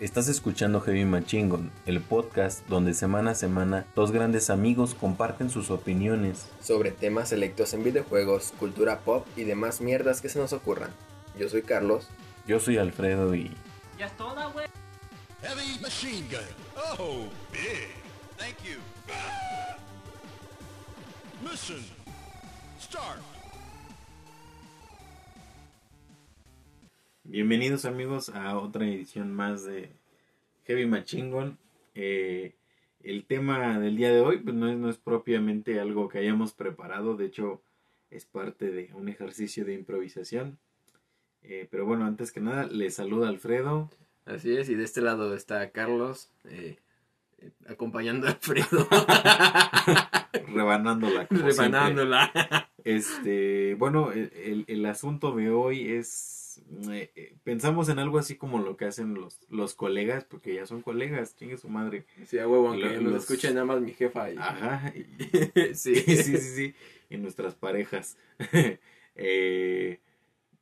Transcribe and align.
Estás 0.00 0.26
escuchando 0.26 0.80
Heavy 0.80 1.04
Machingon, 1.04 1.70
el 1.86 2.00
podcast 2.00 2.66
donde 2.66 2.94
semana 2.94 3.30
a 3.30 3.34
semana 3.36 3.86
dos 3.94 4.10
grandes 4.10 4.50
amigos 4.50 4.92
comparten 4.92 5.50
sus 5.50 5.70
opiniones 5.70 6.46
sobre 6.60 6.90
temas 6.90 7.28
selectos 7.28 7.74
en 7.74 7.84
videojuegos, 7.84 8.52
cultura 8.58 8.98
pop 9.00 9.24
y 9.36 9.44
demás 9.44 9.80
mierdas 9.80 10.20
que 10.20 10.28
se 10.28 10.40
nos 10.40 10.52
ocurran. 10.52 10.90
Yo 11.38 11.48
soy 11.48 11.62
Carlos. 11.62 12.08
Yo 12.44 12.58
soy 12.58 12.76
Alfredo 12.78 13.36
y... 13.36 13.52
Ya 13.96 14.06
es 14.06 14.16
toda, 14.16 14.46
güey. 14.46 14.66
Heavy 15.42 15.78
machine 15.80 16.26
gun. 16.28 16.40
Oh, 16.98 17.28
big. 17.52 17.90
Thank 18.36 18.56
you. 18.64 18.80
Mission. 21.40 21.84
Start. 22.80 23.33
Bienvenidos 27.38 27.84
amigos 27.84 28.28
a 28.28 28.56
otra 28.56 28.86
edición 28.86 29.34
más 29.34 29.64
de 29.64 29.90
Heavy 30.68 30.86
Machingon. 30.86 31.58
Eh, 31.96 32.54
el 33.02 33.24
tema 33.24 33.80
del 33.80 33.96
día 33.96 34.12
de 34.12 34.20
hoy 34.20 34.36
pues 34.38 34.54
no, 34.54 34.68
es, 34.70 34.76
no 34.78 34.88
es 34.88 34.98
propiamente 34.98 35.80
algo 35.80 36.08
que 36.08 36.18
hayamos 36.18 36.52
preparado, 36.52 37.16
de 37.16 37.26
hecho 37.26 37.60
es 38.12 38.24
parte 38.24 38.70
de 38.70 38.90
un 38.94 39.08
ejercicio 39.08 39.64
de 39.64 39.74
improvisación. 39.74 40.58
Eh, 41.42 41.66
pero 41.72 41.86
bueno, 41.86 42.04
antes 42.04 42.30
que 42.30 42.38
nada, 42.38 42.68
les 42.68 42.94
saluda 42.94 43.28
Alfredo. 43.30 43.90
Así 44.26 44.56
es, 44.56 44.68
y 44.68 44.76
de 44.76 44.84
este 44.84 45.00
lado 45.00 45.34
está 45.34 45.70
Carlos, 45.72 46.30
eh, 46.44 46.76
acompañando 47.66 48.28
a 48.28 48.30
Alfredo. 48.30 48.86
Rebanándola. 50.54 51.26
siempre. 51.26 51.50
Rebanándola. 51.50 52.70
Este, 52.84 53.74
bueno, 53.74 54.12
el, 54.12 54.30
el- 54.36 54.64
el 54.68 54.86
asunto 54.86 55.34
de 55.34 55.50
hoy 55.50 55.90
es, 55.90 56.43
eh, 56.90 57.10
eh, 57.16 57.34
pensamos 57.44 57.88
en 57.88 57.98
algo 57.98 58.18
así 58.18 58.36
como 58.36 58.58
lo 58.58 58.76
que 58.76 58.84
hacen 58.84 59.14
los, 59.14 59.40
los 59.50 59.74
colegas, 59.74 60.24
porque 60.24 60.54
ya 60.54 60.66
son 60.66 60.82
colegas, 60.82 61.36
chingue 61.36 61.56
su 61.56 61.68
madre. 61.68 62.04
Sí, 62.26 62.38
a 62.38 62.48
huevo, 62.48 62.68
aunque 62.68 62.98
nos 63.00 63.12
los- 63.12 63.22
escuche 63.22 63.52
nada 63.52 63.66
más 63.66 63.80
mi 63.80 63.92
jefa. 63.92 64.30
Y... 64.32 64.36
Ajá, 64.38 64.92
y- 64.96 65.04
sí. 65.74 65.94
sí, 65.96 66.00
sí, 66.16 66.16
sí, 66.16 66.38
sí, 66.38 66.74
y 67.10 67.16
nuestras 67.16 67.54
parejas. 67.54 68.16
Eh, 69.16 70.00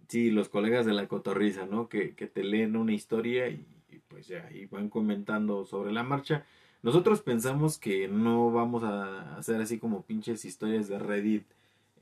sí, 0.08 0.30
los 0.30 0.50
colegas 0.50 0.84
de 0.84 0.92
la 0.92 1.08
cotorriza, 1.08 1.64
¿no? 1.66 1.88
Que, 1.88 2.14
que 2.14 2.26
te 2.26 2.44
leen 2.44 2.76
una 2.76 2.92
historia 2.92 3.48
y, 3.48 3.64
y 3.90 3.98
pues 4.08 4.26
ya, 4.28 4.46
y 4.52 4.66
van 4.66 4.90
comentando 4.90 5.64
sobre 5.64 5.90
la 5.92 6.02
marcha. 6.02 6.44
Nosotros 6.82 7.22
pensamos 7.22 7.78
que 7.78 8.08
no 8.08 8.50
vamos 8.50 8.82
a 8.82 9.36
hacer 9.36 9.60
así 9.62 9.78
como 9.78 10.02
pinches 10.02 10.44
historias 10.44 10.88
de 10.88 10.98
Reddit, 10.98 11.44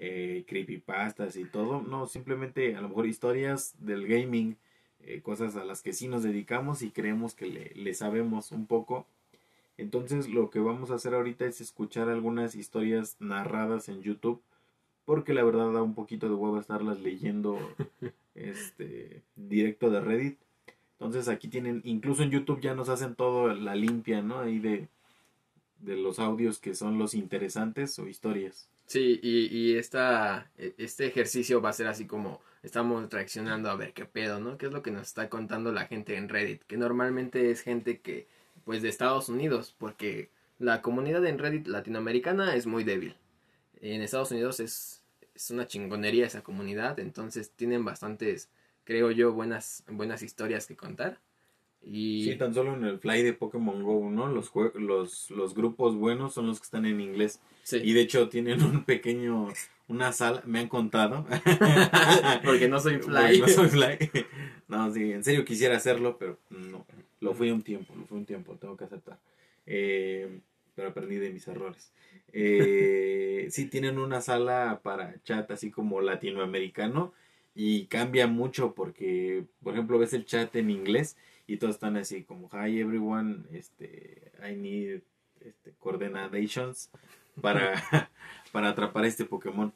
eh, 0.02 0.44
creepypastas 0.46 1.36
y 1.36 1.44
todo. 1.44 1.82
No, 1.82 2.06
simplemente 2.06 2.74
a 2.74 2.80
lo 2.80 2.88
mejor 2.88 3.06
historias 3.06 3.74
del 3.78 4.06
gaming, 4.08 4.56
eh, 5.02 5.20
cosas 5.20 5.56
a 5.56 5.64
las 5.64 5.82
que 5.82 5.92
sí 5.92 6.08
nos 6.08 6.22
dedicamos 6.22 6.80
y 6.80 6.90
creemos 6.90 7.34
que 7.34 7.46
le, 7.46 7.72
le 7.74 7.92
sabemos 7.92 8.50
un 8.50 8.64
poco. 8.66 9.06
Entonces 9.76 10.30
lo 10.30 10.48
que 10.48 10.58
vamos 10.58 10.90
a 10.90 10.94
hacer 10.94 11.12
ahorita 11.12 11.44
es 11.44 11.60
escuchar 11.60 12.08
algunas 12.08 12.54
historias 12.54 13.16
narradas 13.20 13.90
en 13.90 14.00
YouTube. 14.00 14.40
Porque 15.04 15.34
la 15.34 15.44
verdad 15.44 15.70
da 15.70 15.82
un 15.82 15.94
poquito 15.94 16.28
de 16.28 16.34
huevo 16.34 16.58
estarlas 16.58 16.98
leyendo 17.00 17.58
este 18.34 19.20
directo 19.36 19.90
de 19.90 20.00
Reddit. 20.00 20.38
Entonces 20.92 21.28
aquí 21.28 21.48
tienen, 21.48 21.82
incluso 21.84 22.22
en 22.22 22.30
YouTube 22.30 22.62
ya 22.62 22.74
nos 22.74 22.88
hacen 22.88 23.14
todo 23.14 23.54
la 23.54 23.74
limpia, 23.74 24.22
¿no? 24.22 24.38
Ahí 24.38 24.60
de, 24.60 24.88
de 25.80 25.96
los 25.96 26.18
audios 26.18 26.58
que 26.58 26.74
son 26.74 26.98
los 26.98 27.12
interesantes 27.12 27.98
o 27.98 28.08
historias. 28.08 28.66
Sí, 28.90 29.20
y, 29.22 29.46
y 29.56 29.76
esta, 29.76 30.50
e- 30.58 30.74
este 30.78 31.06
ejercicio 31.06 31.60
va 31.62 31.70
a 31.70 31.72
ser 31.72 31.86
así 31.86 32.06
como 32.06 32.40
estamos 32.62 33.08
reaccionando 33.10 33.70
a 33.70 33.76
ver 33.76 33.92
qué 33.94 34.04
pedo, 34.04 34.40
¿no? 34.40 34.58
¿Qué 34.58 34.66
es 34.66 34.72
lo 34.72 34.82
que 34.82 34.90
nos 34.90 35.06
está 35.08 35.28
contando 35.28 35.70
la 35.72 35.86
gente 35.86 36.16
en 36.16 36.28
Reddit? 36.28 36.62
Que 36.64 36.76
normalmente 36.76 37.50
es 37.50 37.62
gente 37.62 38.00
que, 38.00 38.26
pues 38.64 38.82
de 38.82 38.88
Estados 38.88 39.28
Unidos, 39.28 39.74
porque 39.78 40.30
la 40.58 40.82
comunidad 40.82 41.24
en 41.26 41.38
Reddit 41.38 41.68
latinoamericana 41.68 42.54
es 42.56 42.66
muy 42.66 42.82
débil. 42.84 43.16
En 43.80 44.02
Estados 44.02 44.32
Unidos 44.32 44.60
es, 44.60 45.04
es 45.34 45.50
una 45.50 45.66
chingonería 45.68 46.26
esa 46.26 46.42
comunidad, 46.42 46.98
entonces 47.00 47.52
tienen 47.52 47.84
bastantes, 47.84 48.50
creo 48.84 49.10
yo, 49.12 49.32
buenas, 49.32 49.84
buenas 49.88 50.22
historias 50.22 50.66
que 50.66 50.76
contar. 50.76 51.20
Y 51.82 52.24
Sí, 52.24 52.36
tan 52.36 52.52
solo 52.52 52.74
en 52.74 52.84
el 52.84 52.98
fly 52.98 53.22
de 53.22 53.32
Pokémon 53.32 53.82
Go, 53.82 54.10
¿no? 54.10 54.28
Los, 54.28 54.52
los, 54.74 55.30
los 55.30 55.54
grupos 55.54 55.96
buenos 55.96 56.34
son 56.34 56.46
los 56.46 56.58
que 56.60 56.64
están 56.64 56.84
en 56.86 57.00
inglés. 57.00 57.40
sí, 57.62 57.80
Y 57.82 57.92
de 57.92 58.02
hecho 58.02 58.28
tienen 58.28 58.62
un 58.62 58.84
pequeño, 58.84 59.48
una 59.88 60.12
sala, 60.12 60.42
me 60.46 60.60
han 60.60 60.68
contado. 60.68 61.26
porque 62.44 62.68
no 62.68 62.80
soy 62.80 62.98
Porque 62.98 63.10
fly. 63.10 63.40
No 63.40 63.48
soy 63.48 63.68
fly. 63.68 63.98
No, 64.68 64.92
sí, 64.92 65.12
en 65.12 65.24
serio 65.24 65.44
quisiera 65.44 65.76
hacerlo, 65.76 66.16
pero 66.18 66.38
no. 66.50 66.86
Lo 67.20 67.34
fui 67.34 67.50
un 67.50 67.62
tiempo, 67.62 67.94
lo 67.96 68.04
fui 68.06 68.18
un 68.18 68.24
tiempo, 68.26 68.54
tengo 68.56 68.76
que 68.76 68.84
aceptar. 68.84 69.18
Eh, 69.66 70.40
pero 70.74 70.88
aprendí 70.88 71.16
de 71.16 71.30
mis 71.30 71.46
errores. 71.48 71.92
Eh, 72.32 73.48
sí, 73.50 73.66
tienen 73.66 73.98
una 73.98 74.20
sala 74.20 74.80
para 74.82 75.14
chat 75.24 75.50
así 75.50 75.70
como 75.70 76.00
latinoamericano 76.00 77.12
y 77.54 77.86
cambia 77.86 78.26
mucho 78.26 78.74
porque, 78.74 79.44
por 79.62 79.74
ejemplo, 79.74 79.98
ves 79.98 80.12
el 80.12 80.24
chat 80.24 80.54
en 80.56 80.70
inglés 80.70 81.16
y 81.50 81.56
todos 81.56 81.74
están 81.74 81.96
así 81.96 82.22
como, 82.22 82.48
hi 82.52 82.78
everyone, 82.78 83.42
este, 83.52 84.30
I 84.40 84.54
need 84.54 85.00
este, 85.40 85.72
coordinations 85.80 86.90
para, 87.40 87.74
para 88.52 88.68
atrapar 88.68 89.04
este 89.04 89.24
Pokémon. 89.24 89.72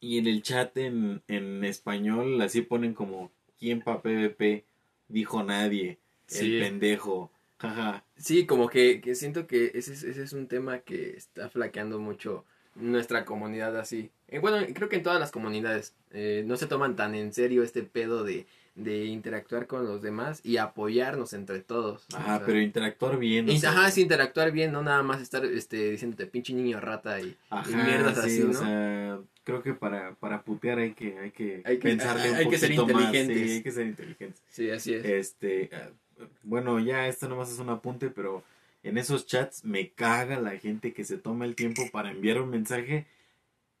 Y 0.00 0.16
en 0.16 0.26
el 0.26 0.42
chat 0.42 0.74
en, 0.78 1.22
en 1.28 1.62
español 1.62 2.40
así 2.40 2.62
ponen 2.62 2.94
como, 2.94 3.30
¿quién 3.58 3.82
pa' 3.82 4.00
PvP? 4.00 4.64
Dijo 5.08 5.42
nadie, 5.42 5.98
Sí. 6.26 6.56
el 6.56 6.62
pendejo, 6.62 7.30
jaja. 7.58 8.04
Sí, 8.16 8.46
como 8.46 8.70
que, 8.70 9.02
que 9.02 9.14
siento 9.14 9.46
que 9.46 9.72
ese 9.74 9.92
es, 9.92 10.04
ese 10.04 10.22
es 10.22 10.32
un 10.32 10.46
tema 10.46 10.78
que 10.78 11.16
está 11.16 11.50
flaqueando 11.50 11.98
mucho 11.98 12.46
nuestra 12.76 13.26
comunidad 13.26 13.76
así. 13.78 14.10
Eh, 14.28 14.38
bueno, 14.38 14.64
creo 14.72 14.88
que 14.88 14.96
en 14.96 15.02
todas 15.02 15.20
las 15.20 15.32
comunidades 15.32 15.94
eh, 16.12 16.44
no 16.46 16.56
se 16.56 16.66
toman 16.66 16.96
tan 16.96 17.14
en 17.14 17.34
serio 17.34 17.62
este 17.62 17.82
pedo 17.82 18.24
de, 18.24 18.46
de 18.74 19.04
interactuar 19.06 19.66
con 19.66 19.84
los 19.84 20.00
demás 20.00 20.40
y 20.44 20.56
apoyarnos 20.56 21.32
entre 21.32 21.60
todos. 21.60 22.06
O 22.08 22.16
sea, 22.16 22.42
pero 22.46 22.60
interactuar 22.60 23.18
bien. 23.18 23.48
o 23.48 23.52
y- 23.52 23.64
ajá, 23.66 23.90
sí, 23.90 24.02
interactuar 24.02 24.52
bien, 24.52 24.72
no 24.72 24.82
nada 24.82 25.02
más 25.02 25.20
estar 25.20 25.44
este, 25.44 25.90
diciéndote 25.90 26.26
pinche 26.26 26.52
niño 26.54 26.80
rata 26.80 27.20
y, 27.20 27.26
y 27.26 27.36
Ajá, 27.50 27.84
mierdas 27.84 28.14
sí, 28.16 28.20
así, 28.26 28.42
o 28.42 28.46
¿no? 28.46 28.52
sea, 28.54 29.18
creo 29.44 29.62
que 29.62 29.74
para, 29.74 30.14
para 30.14 30.42
putear 30.42 30.78
hay 30.78 30.92
que, 30.92 31.18
hay 31.18 31.30
que, 31.32 31.62
Hay 31.64 31.78
que- 31.78 31.88
pensarle 31.88 32.30
un 32.30 32.36
hay 32.36 32.48
que 32.48 32.58
ser 32.58 32.68
poquito 32.76 32.86
más. 32.94 33.14
inteligentes. 33.14 33.48
Sí, 33.48 33.54
hay 33.56 33.62
que 33.62 33.70
ser 33.72 33.86
inteligentes. 33.86 34.42
Sí, 34.48 34.70
así 34.70 34.94
es. 34.94 35.04
Este, 35.04 35.70
ah, 35.72 35.90
bueno, 36.42 36.78
ya 36.80 37.06
esto 37.08 37.28
nomás 37.28 37.50
es 37.50 37.58
un 37.58 37.68
apunte, 37.70 38.08
pero 38.08 38.42
en 38.82 38.96
esos 38.98 39.26
chats 39.26 39.64
me 39.64 39.90
caga 39.90 40.38
la 40.40 40.52
gente 40.56 40.92
que 40.94 41.04
se 41.04 41.18
toma 41.18 41.44
el 41.44 41.54
tiempo 41.56 41.82
para 41.92 42.10
enviar 42.12 42.40
un 42.40 42.50
mensaje 42.50 43.06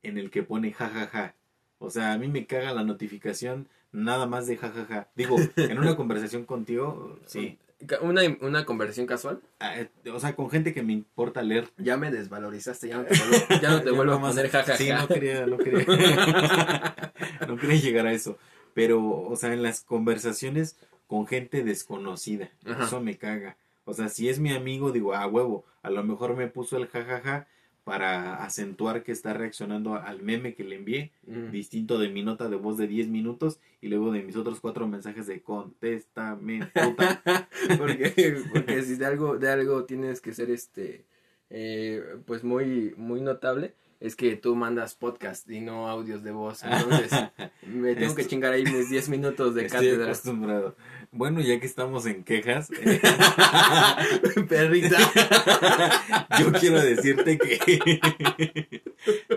en 0.02 0.18
el 0.18 0.30
que 0.30 0.42
pone 0.42 0.72
jajaja. 0.72 1.34
O 1.78 1.90
sea, 1.90 2.12
a 2.12 2.18
mí 2.18 2.28
me 2.28 2.44
caga 2.46 2.74
la 2.74 2.82
notificación 2.84 3.66
nada 3.92 4.26
más 4.26 4.46
de 4.46 4.56
jajaja. 4.56 5.08
Digo, 5.14 5.36
en 5.56 5.78
una 5.78 5.96
conversación 5.96 6.44
contigo, 6.44 7.18
sí. 7.26 7.58
Una, 8.02 8.20
una 8.42 8.66
conversación 8.66 9.06
casual, 9.06 9.40
Ah, 9.58 9.80
eh, 9.80 9.88
O 10.12 10.20
sea, 10.20 10.36
con 10.36 10.50
gente 10.50 10.74
que 10.74 10.82
me 10.82 10.92
importa 10.92 11.40
leer. 11.40 11.70
ya 11.78 11.96
me 11.96 12.10
desvalorizaste, 12.10 12.88
ya 12.88 12.98
no 12.98 13.04
te 13.04 13.14
vuelvo, 13.18 13.46
ya 13.62 13.70
no 13.70 13.80
te 13.84 13.90
vuelvo 13.90 14.12
a 14.14 14.20
poner 14.20 14.50
jajaja. 14.50 14.76
Sí, 14.76 14.90
no 14.90 15.08
quería, 15.08 15.46
no 15.46 15.56
quería. 15.56 15.86
no 17.48 17.56
quería 17.56 17.80
llegar 17.80 18.06
a 18.06 18.12
eso. 18.12 18.36
Pero, 18.74 19.02
o 19.22 19.34
sea, 19.36 19.52
en 19.54 19.62
las 19.62 19.80
conversaciones 19.82 20.76
con 21.06 21.26
gente 21.26 21.64
desconocida. 21.64 22.50
Ajá. 22.66 22.84
Eso 22.84 23.00
me 23.00 23.16
caga. 23.16 23.56
O 23.84 23.94
sea, 23.94 24.08
si 24.10 24.28
es 24.28 24.38
mi 24.38 24.52
amigo, 24.52 24.92
digo, 24.92 25.14
ah, 25.14 25.26
huevo, 25.26 25.64
a 25.82 25.90
lo 25.90 26.04
mejor 26.04 26.36
me 26.36 26.48
puso 26.48 26.76
el 26.76 26.86
jajaja 26.86 27.48
para 27.84 28.42
acentuar 28.44 29.02
que 29.02 29.12
está 29.12 29.32
reaccionando 29.32 29.94
al 29.94 30.22
meme 30.22 30.54
que 30.54 30.64
le 30.64 30.76
envié, 30.76 31.12
Mm. 31.26 31.50
distinto 31.50 31.98
de 31.98 32.08
mi 32.08 32.22
nota 32.22 32.48
de 32.48 32.56
voz 32.56 32.76
de 32.76 32.86
10 32.86 33.08
minutos 33.08 33.58
y 33.80 33.88
luego 33.88 34.10
de 34.12 34.22
mis 34.22 34.36
otros 34.36 34.60
cuatro 34.60 34.86
mensajes 34.88 35.26
de 35.26 35.42
contéstame, 35.42 36.66
puta. 36.74 37.22
porque, 37.78 38.42
porque 38.52 38.82
si 38.82 38.96
de 38.96 39.06
algo, 39.06 39.38
de 39.38 39.48
algo 39.50 39.84
tienes 39.84 40.20
que 40.20 40.32
ser 40.34 40.50
este 40.50 41.04
eh, 41.50 42.02
pues 42.26 42.44
muy, 42.44 42.94
muy 42.96 43.20
notable, 43.20 43.74
es 44.00 44.16
que 44.16 44.34
tú 44.34 44.56
mandas 44.56 44.94
podcast 44.94 45.48
y 45.50 45.60
no 45.60 45.88
audios 45.88 46.22
de 46.22 46.32
voz. 46.32 46.62
Entonces, 46.64 47.12
me 47.66 47.94
tengo 47.94 48.14
que 48.14 48.26
chingar 48.26 48.52
ahí 48.52 48.64
mis 48.64 48.88
10 48.88 49.10
minutos 49.10 49.54
de 49.54 49.66
Estoy 49.66 49.88
cátedra. 49.88 50.06
acostumbrado. 50.06 50.74
Bueno, 51.12 51.40
ya 51.40 51.60
que 51.60 51.66
estamos 51.66 52.06
en 52.06 52.24
quejas, 52.24 52.70
eh, 52.70 53.00
Perrita. 54.48 54.96
Yo 56.38 56.52
quiero 56.52 56.80
decirte 56.80 57.36
que 57.36 58.00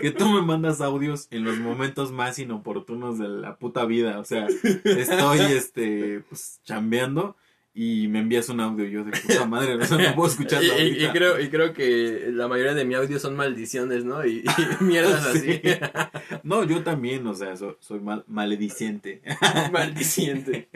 que 0.00 0.10
tú 0.12 0.28
me 0.28 0.40
mandas 0.42 0.80
audios 0.80 1.26
en 1.30 1.44
los 1.44 1.58
momentos 1.58 2.12
más 2.12 2.38
inoportunos 2.38 3.18
de 3.18 3.28
la 3.28 3.56
puta 3.56 3.84
vida, 3.86 4.18
o 4.20 4.24
sea, 4.24 4.46
estoy 4.84 5.40
este 5.40 6.20
pues 6.28 6.60
chambeando 6.64 7.36
y 7.76 8.06
me 8.06 8.20
envías 8.20 8.48
un 8.48 8.60
audio 8.60 8.84
yo 8.86 9.02
de 9.02 9.10
puta 9.10 9.46
madre, 9.46 9.76
no, 9.76 9.84
no 9.98 10.14
puedo 10.14 10.30
escucharlo 10.30 10.72
Y, 10.80 11.08
creo, 11.08 11.40
y 11.40 11.48
creo 11.50 11.72
que 11.72 12.28
la 12.32 12.46
mayoría 12.46 12.72
de 12.72 12.84
mi 12.84 12.94
audio 12.94 13.18
son 13.18 13.34
maldiciones, 13.34 14.04
¿no? 14.04 14.24
Y, 14.24 14.44
y 14.44 14.44
mierdas 14.84 15.26
así. 15.26 15.54
Sí. 15.54 15.60
No, 16.44 16.62
yo 16.64 16.82
también, 16.84 17.26
o 17.26 17.34
sea, 17.34 17.56
so- 17.56 17.76
soy 17.80 18.00
mal, 18.00 18.24
malediciente. 18.28 19.22
Maldiciente. 19.72 20.68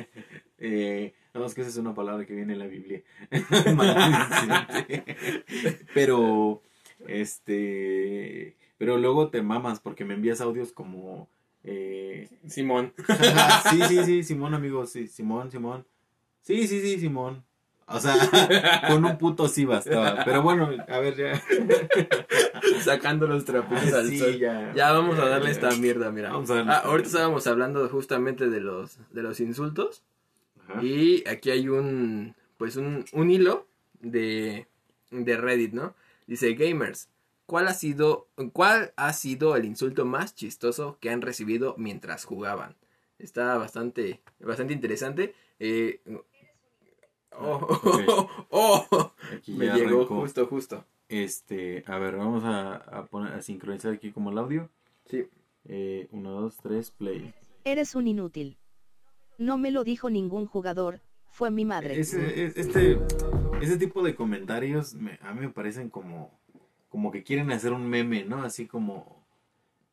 Eh, 0.58 1.14
no, 1.14 1.32
Sabemos 1.34 1.54
que 1.54 1.60
esa 1.60 1.70
es 1.70 1.76
una 1.76 1.94
palabra 1.94 2.26
que 2.26 2.34
viene 2.34 2.54
en 2.54 2.58
la 2.58 2.66
Biblia. 2.66 3.02
Maldiciente. 3.76 5.16
pero, 5.94 6.62
este, 7.06 8.56
pero 8.76 8.98
luego 8.98 9.30
te 9.30 9.42
mamas 9.42 9.80
porque 9.80 10.04
me 10.04 10.14
envías 10.14 10.40
audios 10.40 10.72
como, 10.72 11.28
eh, 11.64 12.28
Simón. 12.46 12.92
sí, 13.70 13.80
sí, 13.88 14.04
sí, 14.04 14.22
Simón, 14.24 14.54
amigo, 14.54 14.86
sí, 14.86 15.06
Simón, 15.06 15.50
Simón. 15.50 15.86
Sí, 16.42 16.66
sí, 16.66 16.80
sí, 16.80 16.98
Simón. 17.00 17.44
O 17.86 17.98
sea, 18.00 18.14
con 18.88 19.04
un 19.04 19.16
puto 19.16 19.48
sí 19.48 19.64
bastaba. 19.64 20.22
Pero 20.24 20.42
bueno, 20.42 20.68
a 20.88 20.98
ver, 20.98 21.16
ya. 21.16 21.42
Sacando 22.82 23.26
los 23.26 23.44
trapitos 23.44 23.92
al 23.92 24.08
Sí, 24.08 24.18
sol. 24.18 24.38
ya. 24.38 24.72
Ya 24.74 24.92
vamos 24.92 25.18
a 25.18 25.26
darle 25.28 25.50
esta 25.50 25.70
mierda, 25.72 26.10
mira. 26.10 26.30
Vamos 26.32 26.50
a 26.50 26.56
darle 26.56 26.72
Ah, 26.72 26.82
ahorita 26.84 27.08
estábamos 27.08 27.46
hablando 27.46 27.88
justamente 27.88 28.48
de 28.50 28.60
los, 28.60 28.98
de 29.10 29.22
los 29.22 29.40
insultos. 29.40 30.02
Ajá. 30.68 30.82
Y 30.82 31.26
aquí 31.28 31.50
hay 31.50 31.68
un, 31.68 32.34
pues 32.58 32.76
un, 32.76 33.04
un 33.12 33.30
hilo 33.30 33.66
de, 34.00 34.66
de 35.10 35.36
Reddit, 35.36 35.72
¿no? 35.72 35.94
Dice, 36.26 36.52
gamers, 36.54 37.08
¿cuál 37.46 37.68
ha, 37.68 37.74
sido, 37.74 38.28
¿cuál 38.52 38.92
ha 38.96 39.12
sido 39.14 39.56
el 39.56 39.64
insulto 39.64 40.04
más 40.04 40.34
chistoso 40.34 40.98
que 41.00 41.08
han 41.10 41.22
recibido 41.22 41.74
mientras 41.78 42.26
jugaban? 42.26 42.76
Está 43.18 43.56
bastante, 43.56 44.20
bastante 44.40 44.74
interesante. 44.74 45.34
Eh, 45.60 46.00
oh, 47.32 47.66
oh, 48.50 49.12
Aquí 49.36 49.52
me 49.52 49.66
llegó 49.66 49.96
arrancó. 50.02 50.20
justo, 50.20 50.46
justo. 50.46 50.84
Este, 51.08 51.84
a 51.86 51.98
ver, 51.98 52.16
vamos 52.16 52.44
a, 52.44 52.76
a 52.76 53.06
poner, 53.06 53.32
a 53.32 53.42
sincronizar 53.42 53.92
aquí 53.92 54.12
como 54.12 54.30
el 54.30 54.38
audio. 54.38 54.68
Sí. 55.06 55.26
Eh, 55.64 56.08
uno, 56.12 56.30
dos, 56.32 56.56
tres, 56.58 56.90
play. 56.90 57.32
Eres 57.64 57.94
un 57.94 58.06
inútil. 58.08 58.56
No 59.38 59.56
me 59.58 59.70
lo 59.70 59.84
dijo 59.84 60.10
ningún 60.10 60.46
jugador, 60.46 61.00
fue 61.30 61.50
mi 61.50 61.64
madre. 61.64 61.98
Ese, 61.98 62.44
es- 62.46 62.56
este, 62.56 62.98
ese 63.60 63.76
tipo 63.78 64.02
de 64.02 64.14
comentarios 64.14 64.94
me- 64.94 65.18
a 65.22 65.32
mí 65.32 65.40
me 65.40 65.48
parecen 65.50 65.88
como, 65.90 66.38
como 66.88 67.10
que 67.10 67.22
quieren 67.22 67.50
hacer 67.52 67.72
un 67.72 67.88
meme, 67.88 68.24
¿no? 68.24 68.42
Así 68.42 68.66
como, 68.66 69.24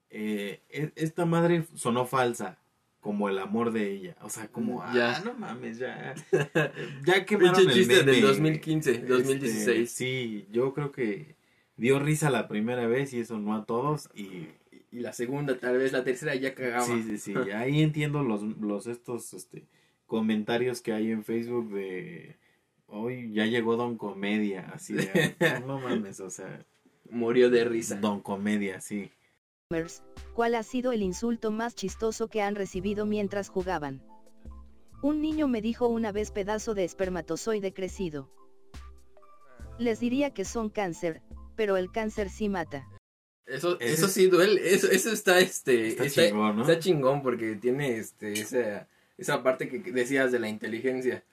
eh, 0.10 0.62
e- 0.70 0.92
esta 0.96 1.26
madre 1.26 1.66
sonó 1.76 2.06
falsa, 2.06 2.58
como 3.06 3.30
el 3.30 3.38
amor 3.38 3.72
de 3.72 3.92
ella. 3.92 4.16
O 4.24 4.32
sea, 4.32 4.48
como, 4.48 4.84
Ya. 4.92 5.18
ah, 5.18 5.22
no 5.24 5.36
mames, 5.36 5.78
ya. 5.78 6.16
Ya 7.06 7.24
quemaron 7.24 7.60
el 7.62 7.72
chiste 7.72 8.02
del 8.02 8.20
2015, 8.20 8.92
Este, 8.94 9.06
2016. 9.06 9.92
sí, 9.92 10.48
yo 10.52 10.74
creo 10.74 10.92
que 10.92 11.36
dio 11.78 12.00
risa 12.00 12.32
la 12.32 12.48
primera 12.48 12.88
vez 12.88 13.14
y 13.14 13.20
eso 13.20 13.38
no 13.38 13.54
a 13.54 13.64
todos 13.68 14.10
y 14.16 14.48
Y 14.92 15.02
la 15.02 15.14
segunda, 15.14 15.60
tal 15.60 15.78
vez 15.78 15.92
la 15.92 16.04
tercera 16.04 16.34
ya 16.34 16.56
cagaba. 16.56 16.84
Sí, 16.84 17.04
sí, 17.04 17.18
sí. 17.20 17.34
Ahí 17.56 17.84
entiendo 17.84 18.24
los, 18.24 18.42
los 18.42 18.88
estos 18.88 19.36
este, 19.36 19.68
comentarios 20.08 20.82
que 20.82 20.92
hay 20.92 21.12
en 21.12 21.24
Facebook 21.24 21.70
de 21.76 22.38
hoy 22.88 23.32
ya 23.34 23.46
llegó 23.46 23.76
Don 23.76 23.98
Comedia, 24.00 24.72
así 24.74 24.94
de 24.96 25.36
no 25.68 25.80
mames, 25.80 26.20
o 26.22 26.32
sea, 26.32 26.66
Murió 27.12 27.52
de 27.52 27.66
risa. 27.66 27.98
Don 27.98 28.20
Comedia, 28.20 28.82
sí. 28.82 29.12
Gamers, 29.72 30.04
¿Cuál 30.36 30.54
ha 30.54 30.62
sido 30.62 30.92
el 30.92 31.02
insulto 31.02 31.50
más 31.50 31.74
chistoso 31.74 32.28
que 32.28 32.42
han 32.44 32.54
recibido 32.54 33.08
mientras 33.08 33.50
jugaban? 33.50 34.04
Un 35.02 35.22
niño 35.22 35.48
me 35.48 35.60
dijo 35.60 35.88
una 35.88 36.12
vez 36.12 36.30
pedazo 36.30 36.76
de 36.76 36.84
espermatozoide 36.84 37.74
crecido. 37.74 38.30
Les 39.80 40.00
diría 40.00 40.36
que 40.36 40.46
son 40.46 40.70
cáncer, 40.70 41.24
pero 41.56 41.78
el 41.78 41.92
cáncer 41.92 42.30
sí 42.30 42.48
mata. 42.48 42.88
Eso, 43.48 43.80
Ese- 43.80 43.94
eso 43.94 44.08
sí 44.08 44.28
duele, 44.28 44.72
eso, 44.72 44.88
eso 44.92 45.12
está 45.12 45.40
este, 45.40 45.88
Está 45.88 46.06
está, 46.06 46.28
chingón, 46.28 46.58
¿no? 46.58 46.62
está 46.62 46.78
chingón 46.80 47.24
porque 47.24 47.56
tiene 47.56 47.98
este 47.98 48.34
esa, 48.34 48.88
esa 49.18 49.42
parte 49.42 49.68
que 49.68 49.80
decías 49.92 50.32
de 50.32 50.40
la 50.40 50.48
inteligencia. 50.50 51.24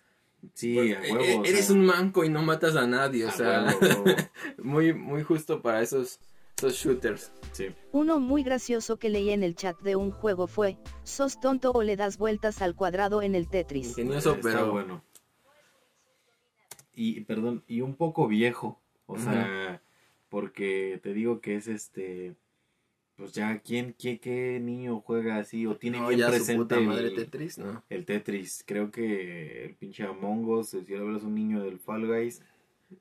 Sí, 0.55 0.79
a 0.95 1.01
huevo. 1.03 1.21
e- 1.21 1.37
o 1.39 1.45
eres 1.45 1.67
sea, 1.67 1.75
un 1.77 1.85
manco 1.85 2.25
y 2.25 2.31
no 2.31 2.43
matas 2.43 2.77
a 2.77 2.87
nadie, 2.87 3.27
o 3.27 3.29
a 3.29 3.33
sea, 3.33 3.65
huevo, 3.65 3.79
a 3.83 4.01
huevo. 4.05 4.17
muy, 4.63 4.95
muy 4.95 5.23
justo 5.23 5.61
para 5.61 5.83
esos, 5.83 6.19
shooters. 6.71 7.33
Sí. 7.53 7.67
Uno 7.93 8.19
muy 8.21 8.43
gracioso 8.43 8.99
que 8.99 9.11
leí 9.11 9.31
en 9.31 9.43
el 9.43 9.55
chat 9.55 9.79
de 9.81 9.97
un 9.97 10.11
juego 10.11 10.47
fue, 10.47 10.79
sos 11.03 11.41
tonto 11.41 11.73
o 11.73 11.83
le 11.83 11.97
das 11.97 12.19
vueltas 12.19 12.63
al 12.63 12.75
cuadrado 12.75 13.23
en 13.23 13.35
el 13.35 13.49
Tetris. 13.49 13.91
Ingenioso, 13.91 14.35
Está 14.35 14.43
pero 14.43 14.73
bueno. 14.73 15.05
Y, 16.95 17.23
perdón, 17.23 17.65
y 17.67 17.81
un 17.81 17.97
poco 17.97 18.29
viejo. 18.29 18.81
O 19.07 19.19
sea, 19.19 19.83
porque 20.29 21.01
te 21.03 21.13
digo 21.13 21.41
que 21.41 21.57
es 21.57 21.69
este. 21.69 22.35
Pues 23.17 23.33
ya, 23.33 23.59
¿quién, 23.61 23.95
qué, 23.99 24.19
qué 24.19 24.59
niño 24.61 25.03
juega 25.05 25.37
así? 25.37 25.67
O 25.67 25.77
tiene 25.77 26.01
no, 26.01 26.09
bien 26.09 26.21
ya 26.21 26.27
su 26.27 26.33
presente 26.33 26.63
puta 26.63 26.81
madre 26.81 27.09
el, 27.09 27.15
Tetris, 27.15 27.59
¿no? 27.59 27.85
el 27.91 28.07
Tetris. 28.07 28.65
Creo 28.67 28.91
que 28.91 29.67
el 29.67 29.75
pinche 29.77 30.05
Among 30.05 30.49
Us, 30.49 30.71
si 30.71 30.95
ahora 30.95 31.19
es 31.19 31.23
un 31.23 31.35
niño 31.35 31.63
del 31.63 31.79
Fall 31.79 32.07
Guys. 32.07 32.43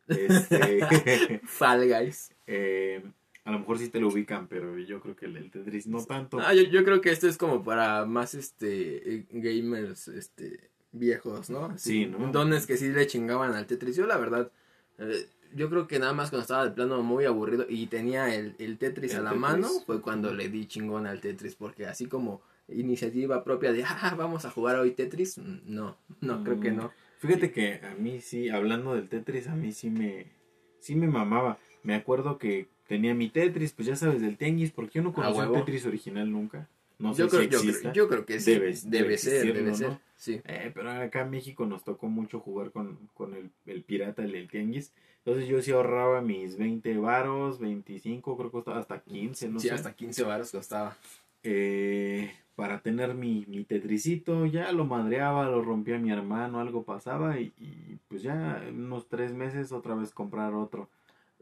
Este, 0.07 1.40
Fall 1.46 1.88
Guys. 1.88 2.34
eh, 2.48 3.02
a 3.44 3.52
lo 3.52 3.60
mejor 3.60 3.80
sí 3.80 3.90
te 3.90 4.00
lo 4.00 4.08
ubican, 4.10 4.48
pero 4.48 4.78
yo 4.78 5.00
creo 5.02 5.16
que 5.16 5.26
el, 5.26 5.38
el 5.38 5.52
Tetris 5.52 5.88
no 5.88 6.04
tanto. 6.06 6.40
Ah, 6.40 6.54
yo, 6.54 6.64
yo 6.64 6.84
creo 6.84 7.02
que 7.02 7.10
este 7.12 7.28
es 7.28 7.38
como 7.38 7.64
para 7.64 8.06
más 8.06 8.34
este 8.36 9.16
eh, 9.16 9.26
gamers 9.32 10.08
este 10.08 10.70
viejos, 10.92 11.50
¿no? 11.50 11.78
Sí, 11.78 12.06
¿no? 12.06 12.32
Dones 12.32 12.68
que 12.68 12.78
sí 12.78 12.90
le 12.90 13.08
chingaban 13.08 13.54
al 13.54 13.66
Tetris. 13.66 13.96
Yo 13.96 14.06
la 14.06 14.18
verdad, 14.18 14.52
eh, 15.00 15.26
yo 15.56 15.70
creo 15.70 15.88
que 15.88 16.00
nada 16.00 16.14
más 16.14 16.30
cuando 16.30 16.42
estaba 16.44 16.66
de 16.66 16.72
plano 16.72 17.02
muy 17.02 17.26
aburrido 17.26 17.66
y 17.68 17.88
tenía 17.88 18.34
el, 18.36 18.56
el 18.60 18.78
Tetris 18.78 19.14
El 19.14 19.20
a 19.20 19.24
la 19.24 19.30
Tetris. 19.32 19.42
mano, 19.42 19.68
fue 19.86 20.02
cuando 20.02 20.34
le 20.34 20.50
di 20.50 20.66
chingón 20.68 21.08
al 21.08 21.22
Tetris, 21.22 21.56
porque 21.56 21.86
así 21.88 22.06
como 22.08 22.42
iniciativa 22.68 23.44
propia 23.44 23.74
de, 23.74 23.84
ah, 23.86 24.16
vamos 24.18 24.46
a 24.46 24.52
jugar 24.52 24.78
hoy 24.78 24.92
Tetris, 24.92 25.38
mm, 25.38 25.60
no, 25.66 25.98
no, 26.22 26.44
creo 26.44 26.60
que 26.60 26.72
Mm, 26.72 26.76
no. 26.78 26.92
Fíjate 27.20 27.52
que 27.52 27.82
a 27.84 27.96
mí 27.96 28.20
sí, 28.22 28.50
hablando 28.50 28.96
del 28.96 29.08
Tetris, 29.10 29.48
a 29.48 29.56
mí 29.56 29.72
sí 29.72 29.90
me, 29.90 30.32
sí 30.80 30.96
me 30.96 31.08
mamaba. 31.08 31.58
Me 31.84 31.96
acuerdo 31.96 32.38
que 32.38 32.68
tenía 32.92 33.14
mi 33.16 33.30
Tetris, 33.30 33.72
pues 33.72 33.88
ya 33.88 33.96
sabes, 33.96 34.22
del 34.22 34.36
Tianguis, 34.36 34.72
porque 34.72 34.96
yo 34.96 35.02
no 35.02 35.14
conocí 35.14 35.40
un. 35.40 35.54
Tetris 35.54 35.86
original 35.86 36.30
nunca. 36.30 36.68
No 37.00 37.14
sé 37.14 37.22
yo, 37.22 37.30
creo, 37.30 37.42
si 37.44 37.48
yo, 37.48 37.60
exista. 37.60 37.80
creo, 37.94 37.94
yo 37.94 38.10
creo 38.10 38.26
que 38.26 38.38
sí, 38.42 38.52
Debe- 38.52 38.74
debe, 38.84 39.18
ser, 39.18 39.54
debe 39.54 39.74
ser, 39.74 39.88
¿no? 39.92 40.02
sí. 40.18 40.42
Eh, 40.44 40.72
pero 40.76 40.92
acá 40.92 41.22
en 41.22 41.30
México 41.30 41.66
nos 41.66 41.86
tocó 41.86 42.08
mucho 42.10 42.42
jugar 42.42 42.72
con, 42.72 42.98
con 43.14 43.34
el, 43.34 43.50
el 43.66 43.84
pirata, 43.84 44.24
el 44.24 44.34
del 44.34 44.50
Tianguis. 44.50 44.92
Entonces 45.24 45.48
yo 45.48 45.62
sí 45.62 45.72
ahorraba 45.72 46.20
mis 46.22 46.58
20 46.58 46.98
varos, 46.98 47.60
25, 47.60 48.36
creo 48.36 48.50
que 48.50 48.52
costaba 48.52 48.80
hasta 48.80 49.00
15, 49.00 49.48
no 49.48 49.62
sí, 49.62 49.70
sé. 49.70 49.74
hasta 49.74 49.94
15 49.94 50.24
baros 50.24 50.52
costaba. 50.52 50.98
eh, 51.44 52.30
para 52.58 52.82
tener 52.82 53.14
mi, 53.16 53.46
mi 53.48 53.64
tetricito, 53.64 54.46
ya 54.46 54.70
lo 54.74 54.84
madreaba, 54.84 55.46
lo 55.50 55.62
rompía 55.64 55.98
mi 55.98 56.12
hermano, 56.12 56.60
algo 56.60 56.84
pasaba 56.84 57.40
y, 57.40 57.54
y, 57.58 57.98
pues 58.10 58.22
ya 58.22 58.62
unos 58.69 59.07
tres 59.07 59.31
meses 59.33 59.71
otra 59.71 59.95
vez 59.95 60.12
comprar 60.12 60.54
otro. 60.54 60.90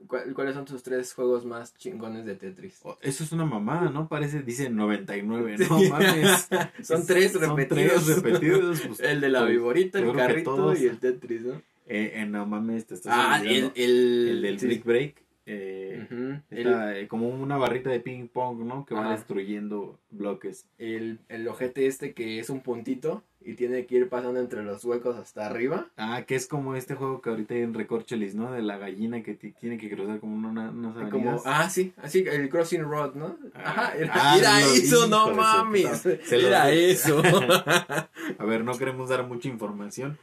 ¿Cuál- 0.08 0.34
¿Cuáles 0.34 0.56
son 0.56 0.66
tus 0.66 0.82
tres 0.84 1.14
juegos 1.14 1.46
más 1.46 1.76
chingones 1.78 2.26
de 2.26 2.36
Tetris? 2.36 2.80
Oh, 2.84 2.98
Eso 3.02 3.24
es 3.24 3.32
una 3.32 3.46
mamada, 3.46 3.90
¿no? 3.90 4.08
Parece, 4.08 4.42
dice 4.42 4.70
99, 4.70 5.58
Sí. 5.58 5.66
no 5.70 5.82
mames. 5.90 6.48
Son 6.84 7.02
Es- 7.02 7.08
tres 7.08 7.32
son 7.34 7.42
repetidos. 7.58 8.06
tres 8.06 8.22
repetidos, 8.22 8.82
pues, 8.82 9.00
El 9.02 9.22
de 9.22 9.30
la 9.30 9.40
pues, 9.42 9.52
viborita, 9.52 10.00
el 10.00 10.14
carrito 10.14 10.56
todos. 10.56 10.80
y 10.82 10.88
el 10.88 10.98
Tetris, 11.00 11.42
¿no? 11.42 11.54
Eh, 11.88 12.14
eh, 12.16 12.26
no 12.26 12.46
mames, 12.46 12.86
te 12.86 12.94
estás 12.96 13.14
Ah, 13.16 13.42
el, 13.44 13.72
el 13.76 14.42
del 14.42 14.60
sí. 14.60 14.68
Brick 14.68 14.84
Break. 14.86 15.16
Eh, 15.52 16.42
está, 16.52 16.98
eh, 16.98 17.08
como 17.08 17.28
una 17.30 17.58
barrita 17.58 17.90
de 17.90 18.00
ping 18.00 18.28
pong, 18.28 18.60
¿no? 18.66 18.86
Que 18.86 18.94
va 18.94 19.02
Ajá. 19.02 19.12
destruyendo 19.12 20.00
bloques. 20.12 20.66
el, 20.78 21.20
el, 21.30 21.48
ojete 21.48 21.88
este 21.88 22.14
que 22.14 22.40
es 22.40 22.50
un 22.50 22.62
puntito 22.62 23.24
y 23.42 23.54
tiene 23.56 23.86
que 23.86 23.96
ir 23.96 24.10
pasando 24.10 24.40
entre 24.40 24.64
los 24.64 24.84
huecos 24.84 25.16
hasta 25.16 25.46
arriba. 25.48 25.88
Ah, 25.98 26.24
que 26.28 26.36
es 26.36 26.46
como 26.46 26.76
este 26.76 26.94
juego 26.96 27.22
que 27.22 27.30
ahorita 27.30 27.54
hay 27.56 27.62
en 27.62 27.74
Recorcholis, 27.74 28.36
¿no? 28.36 28.52
De 28.52 28.62
la 28.62 28.78
gallina 28.78 29.24
que 29.24 29.34
ti- 29.34 29.54
tiene 29.60 29.78
que 29.78 29.90
cruzar 29.90 30.20
como 30.20 30.36
una, 30.36 30.70
unas 30.70 30.96
avenidas. 30.98 31.12
Como, 31.12 31.42
ah, 31.46 31.70
sí, 31.70 31.94
así, 31.98 32.26
el 32.30 32.50
Crossing 32.50 32.84
Road, 32.84 33.16
¿no? 33.16 33.38
Ah, 33.56 33.62
Ajá, 33.64 33.98
era, 33.98 34.12
ah, 34.14 34.38
era 34.38 34.60
eso, 34.62 35.08
no 35.08 35.34
mames. 35.34 36.06
Era 36.06 36.70
eso. 36.72 37.22
A 38.38 38.46
ver, 38.46 38.64
no 38.64 38.78
queremos 38.78 39.10
dar 39.10 39.26
mucha 39.26 39.48
información, 39.48 40.18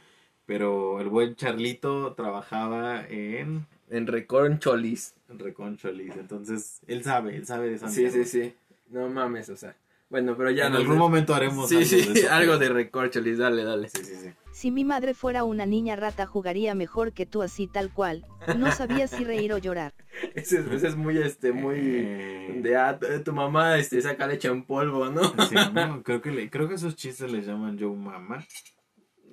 pero 0.45 1.01
el 1.01 1.09
buen 1.09 1.35
Charlito 1.35 2.13
trabajaba 2.13 3.03
en 3.09 3.65
en 3.89 4.07
Recorcholis. 4.07 5.13
Reconcholis, 5.29 6.15
entonces 6.15 6.79
él 6.87 7.03
sabe, 7.03 7.35
él 7.35 7.45
sabe 7.45 7.69
de 7.69 7.75
esa 7.75 7.89
Sí, 7.89 8.01
mierda. 8.01 8.23
sí, 8.23 8.25
sí. 8.25 8.53
No 8.89 9.09
mames, 9.09 9.49
o 9.49 9.57
sea. 9.57 9.75
Bueno, 10.09 10.37
pero 10.37 10.49
ya 10.51 10.67
en 10.67 10.73
algún 10.73 10.97
momento 10.97 11.35
haremos 11.35 11.67
Sí, 11.67 11.75
algo 11.75 11.87
sí, 11.89 12.01
de 12.13 12.19
eso, 12.21 12.31
algo 12.31 12.57
de 12.57 12.69
Recorcholis, 12.69 13.37
dale, 13.39 13.65
dale. 13.65 13.89
Sí, 13.89 14.05
sí, 14.05 14.15
sí. 14.15 14.29
Si 14.53 14.71
mi 14.71 14.85
madre 14.85 15.13
fuera 15.13 15.43
una 15.43 15.65
niña 15.65 15.97
rata 15.97 16.25
jugaría 16.25 16.73
mejor 16.75 17.11
que 17.11 17.25
tú 17.25 17.41
así 17.41 17.67
tal 17.67 17.93
cual. 17.93 18.25
No 18.57 18.71
sabía 18.71 19.07
si 19.09 19.25
reír 19.25 19.51
o 19.51 19.57
llorar. 19.57 19.93
Ese, 20.33 20.59
es- 20.59 20.67
ese 20.71 20.87
es 20.87 20.95
muy, 20.95 21.17
este, 21.17 21.51
muy... 21.51 21.77
Eh, 21.79 22.59
De, 22.63 22.77
ah, 22.77 22.97
tu- 22.97 23.21
tu 23.23 23.33
mamá, 23.33 23.77
este, 23.77 24.01
saca 24.01 24.25
leche 24.27 24.47
en 24.47 24.63
polvo, 24.63 25.09
¿no? 25.09 25.21
sí, 25.49 25.55
no, 25.73 26.01
creo 26.03 26.21
que 26.21 26.31
le- 26.31 26.49
creo 26.49 26.69
que 26.69 26.75
esos 26.75 26.95
chistes 26.95 27.29
les 27.29 27.45
llaman 27.45 27.77
Joe 27.77 27.95
Mama. 27.95 28.47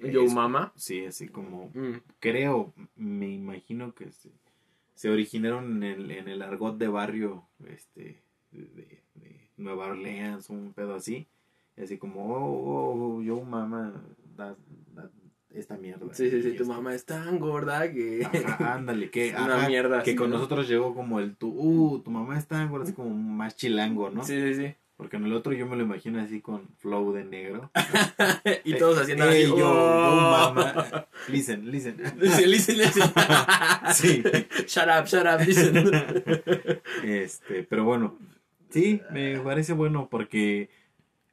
Yo, 0.02 0.26
mamá. 0.26 0.72
Sí, 0.76 1.06
así 1.06 1.28
como 1.28 1.70
Mm. 1.72 1.98
creo, 2.18 2.74
me 2.96 3.28
imagino 3.30 3.94
que 3.94 4.10
se, 4.10 4.28
se 4.94 5.10
originaron 5.10 5.82
en 5.82 5.82
el, 5.82 6.10
en 6.10 6.28
el 6.28 6.42
argot 6.42 6.78
de 6.78 6.88
barrio 6.88 7.48
este 7.66 8.22
de, 8.50 9.02
de 9.14 9.50
Nueva 9.56 9.86
Orleans, 9.86 10.48
un 10.50 10.72
pedo 10.72 10.94
así. 10.94 11.26
Y 11.76 11.82
así 11.82 11.98
como, 11.98 12.34
oh, 12.34 12.44
oh, 12.44 13.16
oh, 13.16 13.22
yo 13.22 13.40
mamá, 13.42 13.92
da, 14.36 14.56
da 14.94 15.10
esta 15.50 15.76
mierda. 15.76 16.12
Sí, 16.14 16.30
sí, 16.30 16.42
sí, 16.42 16.52
tu 16.56 16.66
mamá 16.66 16.94
es 16.94 17.04
tan 17.04 17.38
gorda 17.38 17.90
que... 17.92 18.24
Ajá, 18.46 18.74
ándale, 18.74 19.10
que, 19.10 19.28
Es 19.30 19.34
una 19.34 19.56
ajá, 19.56 19.68
mierda 19.68 20.02
que 20.02 20.14
con 20.14 20.30
¿no? 20.30 20.36
nosotros 20.36 20.68
llegó 20.68 20.94
como 20.94 21.20
el 21.20 21.36
tu, 21.36 21.48
uh, 21.48 22.00
tu 22.00 22.10
mamá 22.10 22.38
está 22.38 22.64
gorda, 22.66 22.84
así 22.84 22.92
como 22.92 23.10
más 23.10 23.56
chilango, 23.56 24.10
¿no? 24.10 24.24
Sí, 24.24 24.40
sí, 24.40 24.54
sí. 24.54 24.74
Porque 24.96 25.16
en 25.16 25.24
el 25.24 25.32
otro 25.32 25.52
yo 25.52 25.66
me 25.66 25.74
lo 25.76 25.82
imagino 25.82 26.20
así 26.20 26.40
con 26.40 26.68
flow 26.78 27.12
de 27.12 27.24
negro. 27.24 27.70
y 28.64 28.74
todos 28.78 28.98
haciendo 29.00 29.24
Eh, 29.24 29.42
así, 29.42 29.48
yo, 29.48 29.68
"Oh". 29.70 30.30
mamá. 30.54 31.06
Listen, 31.28 31.68
listen. 31.70 31.96
Listen, 32.20 32.50
listen, 32.50 32.78
listen. 32.78 33.02
Sí. 33.94 34.22
Shut 34.66 34.84
up, 34.88 35.06
shut 35.06 35.26
up, 35.26 35.40
listen. 35.46 35.90
Este, 37.02 37.64
pero 37.64 37.84
bueno, 37.84 38.16
sí, 38.70 39.02
me 39.10 39.38
parece 39.40 39.72
bueno 39.72 40.08
porque, 40.10 40.70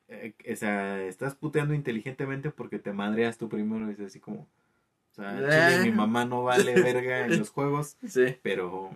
eh, 0.08 0.34
o 0.52 0.56
sea, 0.56 1.02
estás 1.04 1.36
puteando 1.36 1.74
inteligentemente 1.74 2.50
porque 2.52 2.80
te 2.80 2.94
madreas 2.94 3.38
tú 3.38 3.48
primero 3.48 3.90
y 3.90 3.94
es 3.94 4.00
así 4.00 4.20
como, 4.20 4.42
o 5.12 5.14
sea, 5.14 5.36
chile, 5.38 5.84
mi 5.92 5.92
mamá 5.96 6.26
no 6.26 6.44
vale 6.44 6.74
verga 6.82 7.26
en 7.26 7.38
los 7.40 7.50
juegos, 7.52 7.96
Sí. 8.08 8.38
pero 8.42 8.92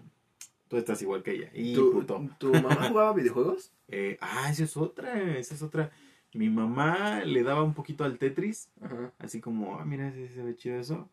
tú 0.67 0.77
estás 0.77 1.01
igual 1.01 1.23
que 1.23 1.31
ella. 1.31 1.49
Y 1.53 1.73
¿Tu, 1.75 1.91
puto. 1.91 2.27
¿Tu 2.37 2.51
mamá 2.53 2.75
jugaba 2.89 3.13
videojuegos? 3.13 3.71
Eh, 3.87 4.17
ah, 4.21 4.49
esa 4.51 4.63
es 4.63 4.75
otra, 4.77 5.37
esa 5.37 5.55
es 5.55 5.61
otra. 5.61 5.91
Mi 6.33 6.49
mamá 6.49 7.23
le 7.23 7.43
daba 7.43 7.63
un 7.63 7.73
poquito 7.73 8.03
al 8.03 8.17
Tetris, 8.17 8.69
Ajá. 8.81 9.11
así 9.19 9.39
como, 9.39 9.79
ah, 9.79 9.85
mira, 9.85 10.11
sí 10.11 10.27
se 10.27 10.43
ve 10.43 10.55
chido 10.55 10.79
eso. 10.79 11.09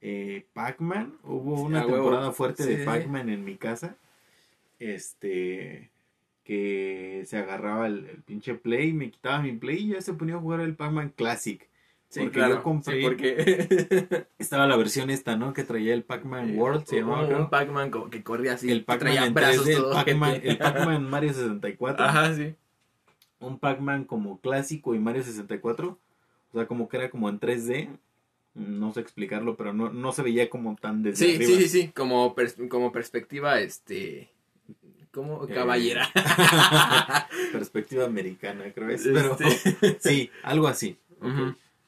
Eh, 0.00 0.46
Pac-Man, 0.52 1.14
hubo 1.22 1.62
una 1.62 1.80
huevo. 1.86 1.94
temporada 1.96 2.32
fuerte 2.32 2.64
Sí, 2.64 2.74
de. 2.76 2.84
Pac-Man 2.84 3.28
en 3.30 3.44
mi 3.44 3.56
casa. 3.56 3.96
Este, 4.78 5.90
que 6.42 7.22
se 7.26 7.38
agarraba 7.38 7.86
el, 7.86 8.06
el 8.06 8.22
pinche 8.22 8.54
Play, 8.54 8.92
me 8.92 9.10
quitaba 9.10 9.40
mi 9.42 9.52
Play 9.52 9.78
y 9.84 9.88
ya 9.94 10.00
se 10.00 10.12
ponía 10.14 10.34
a 10.34 10.40
jugar 10.40 10.60
el 10.60 10.74
Pac-Man 10.76 11.12
Classic. 11.16 11.66
Sí, 12.14 12.20
Porque 12.20 12.38
claro. 12.38 12.54
yo 12.54 12.62
compré- 12.62 12.96
Sí, 13.00 13.02
porque... 13.02 14.26
Estaba 14.38 14.68
la 14.68 14.76
versión 14.76 15.10
esta, 15.10 15.34
¿no? 15.36 15.52
Que 15.52 15.64
traía 15.64 15.94
el 15.94 16.04
Pac-Man 16.04 16.56
World, 16.56 16.84
se 16.86 17.00
llamaba, 17.00 17.26
un, 17.26 17.50
Pac-Man 17.50 17.90
que 18.10 18.22
corría 18.22 18.52
así. 18.52 18.70
el 18.70 18.84
Pac-Man 18.84 18.98
traía 19.12 19.26
en 19.26 19.34
brazos 19.34 19.66
3D, 19.66 19.76
el 19.76 19.84
Pac-Man, 19.92 20.40
Pac-Man 20.58 21.10
Mario 21.10 21.32
64. 21.34 22.04
Ajá, 22.06 22.34
sí. 22.34 22.54
un 23.40 23.58
Pac-Man 23.58 24.04
como 24.04 24.40
clásico 24.40 24.94
y 24.94 25.00
Mario 25.00 25.24
64. 25.24 25.98
O 26.52 26.56
sea, 26.56 26.66
como 26.68 26.88
que 26.88 26.98
era 26.98 27.10
como 27.10 27.28
en 27.28 27.40
3D. 27.40 27.88
No 28.54 28.92
sé 28.92 29.00
explicarlo, 29.00 29.56
pero 29.56 29.72
no, 29.72 29.90
no 29.90 30.12
se 30.12 30.22
veía 30.22 30.48
como 30.48 30.76
tan 30.76 31.02
desde 31.02 31.26
Sí, 31.26 31.34
arriba. 31.34 31.50
sí, 31.50 31.62
sí, 31.62 31.68
sí. 31.82 31.88
Como, 31.88 32.36
pers- 32.36 32.68
como 32.68 32.92
perspectiva, 32.92 33.58
este... 33.58 34.30
Como 35.10 35.44
Eh, 35.48 35.52
caballera. 35.54 36.08
Perspectiva 37.52 38.04
americana, 38.04 38.64
creo 38.74 38.88
es. 38.90 39.02
Pero 39.12 39.36
Este, 39.40 39.98
sí, 40.00 40.30
algo 40.42 40.66
así. 40.68 40.96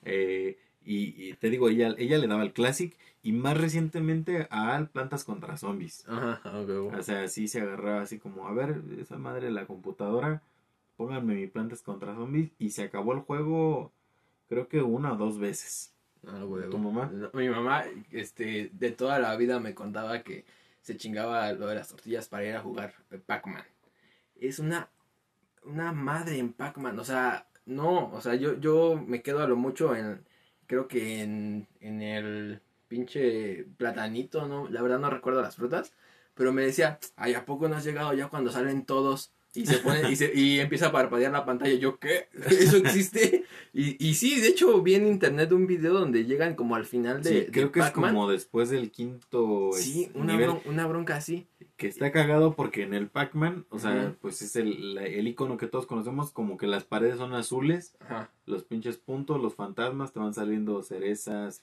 Eh, 0.07 0.59
y, 0.85 1.31
y 1.31 1.35
te 1.35 1.51
digo, 1.51 1.69
ella, 1.69 1.95
ella 1.99 2.19
le 2.19 2.29
daba 2.29 2.43
al 2.43 2.53
Classic 2.53 2.97
y 3.23 3.33
más 3.33 3.59
recientemente 3.59 4.47
al 4.51 4.89
Plantas 4.89 5.25
contra 5.25 5.57
Zombies. 5.57 6.05
Ajá, 6.09 6.41
huevo. 6.61 6.93
O 6.97 7.03
sea, 7.03 7.29
sí 7.29 7.49
se 7.49 7.61
agarraba 7.61 8.03
así 8.03 8.19
como, 8.19 8.47
a 8.47 8.53
ver, 8.53 8.83
esa 8.99 9.19
madre 9.19 9.47
de 9.47 9.53
la 9.53 9.67
computadora, 9.67 10.43
pónganme 10.97 11.35
mi 11.35 11.47
Plantas 11.49 11.83
contra 11.83 12.15
Zombies 12.15 12.51
y 12.59 12.71
se 12.71 12.85
acabó 12.85 13.13
el 13.13 13.21
juego 13.21 13.93
creo 14.49 14.69
que 14.69 14.83
una 14.83 15.13
o 15.13 15.17
dos 15.17 15.39
veces. 15.39 15.93
Ah, 16.27 16.45
huevo. 16.45 16.71
¿Tu 16.71 16.79
mamá? 16.79 17.11
No, 17.13 17.31
mi 17.35 17.49
mamá, 17.49 17.85
este, 18.11 18.71
de 18.73 18.91
toda 18.93 19.19
la 19.19 19.37
vida 19.37 19.61
me 19.61 19.75
contaba 19.75 20.23
que 20.23 20.45
se 20.81 20.97
chingaba 20.97 21.53
lo 21.53 21.67
de 21.67 21.75
las 21.75 21.89
tortillas 21.89 22.29
para 22.29 22.45
ir 22.45 22.55
a 22.55 22.61
jugar 22.61 22.95
Pac-Man. 23.27 23.65
Es 24.37 24.59
una, 24.59 24.89
una 25.65 25.93
madre 25.93 26.39
en 26.39 26.53
Pac-Man, 26.53 26.99
o 26.99 27.05
sea, 27.05 27.47
no, 27.67 28.13
o 28.13 28.21
sea, 28.21 28.35
yo, 28.37 28.59
yo 28.59 28.97
me 28.97 29.23
quedo 29.23 29.41
a 29.43 29.47
lo 29.49 29.57
mucho 29.57 29.95
en, 29.97 30.27
creo 30.67 30.89
que 30.89 31.23
en, 31.23 31.69
en 31.81 32.03
el 32.03 32.63
pinche 32.89 33.65
platanito, 33.77 34.47
¿no? 34.49 34.69
La 34.69 34.83
verdad 34.83 34.99
no 35.01 35.11
recuerdo 35.11 35.43
las 35.43 35.57
frutas, 35.57 35.93
pero 36.35 36.53
me 36.53 36.63
decía, 36.63 37.01
ay, 37.17 37.35
¿a 37.35 37.45
poco 37.47 37.69
no 37.69 37.77
has 37.77 37.85
llegado 37.85 38.15
ya 38.15 38.29
cuando 38.29 38.51
salen 38.53 38.87
todos? 38.87 39.33
Y 39.57 39.67
se 39.67 39.79
pone, 39.79 40.11
y, 40.11 40.17
se, 40.17 40.33
y 40.35 40.61
empieza 40.61 40.89
a 40.89 40.93
parpadear 40.93 41.33
la 41.33 41.45
pantalla. 41.45 41.75
Yo, 41.75 41.99
¿qué? 41.99 42.29
¿Eso 42.51 42.77
existe? 42.77 43.45
Y, 43.73 43.97
y 44.07 44.15
sí, 44.15 44.41
de 44.41 44.49
hecho, 44.49 44.81
vi 44.83 44.95
en 44.95 45.07
internet 45.07 45.51
un 45.53 45.67
video 45.67 45.95
donde 45.95 46.25
llegan 46.25 46.55
como 46.55 46.77
al 46.77 46.85
final 46.85 47.23
de, 47.23 47.29
Sí, 47.31 47.35
de 47.37 47.51
creo 47.51 47.73
que 47.73 47.81
es 47.81 47.91
como 47.91 48.29
después 48.31 48.69
del 48.71 48.91
quinto 48.91 49.71
Sí, 49.73 50.11
una, 50.15 50.35
nivel. 50.35 50.51
bron- 50.51 50.61
una 50.67 50.87
bronca 50.87 51.17
así. 51.17 51.47
Que 51.77 51.89
está 51.89 52.13
cagado 52.13 52.55
porque 52.55 52.83
en 52.83 52.95
el 52.95 53.09
Pac-Man, 53.09 53.67
o 53.71 53.79
sea, 53.79 54.15
pues 54.21 54.41
es 54.43 54.57
el, 54.57 54.95
la- 54.95 55.05
el 55.07 55.27
icono 55.29 55.57
que 55.57 55.67
todos 55.67 55.87
conocemos, 55.87 56.31
como 56.33 56.57
que 56.57 56.67
las 56.67 56.85
paredes 56.85 57.17
son 57.19 57.35
azules, 57.35 57.97
los 58.47 58.63
pinches 58.65 58.97
puntos, 58.99 59.41
los 59.43 59.55
fantasmas, 59.55 60.13
te 60.13 60.21
van 60.21 60.33
saliendo 60.35 60.83
cerezas. 60.83 61.63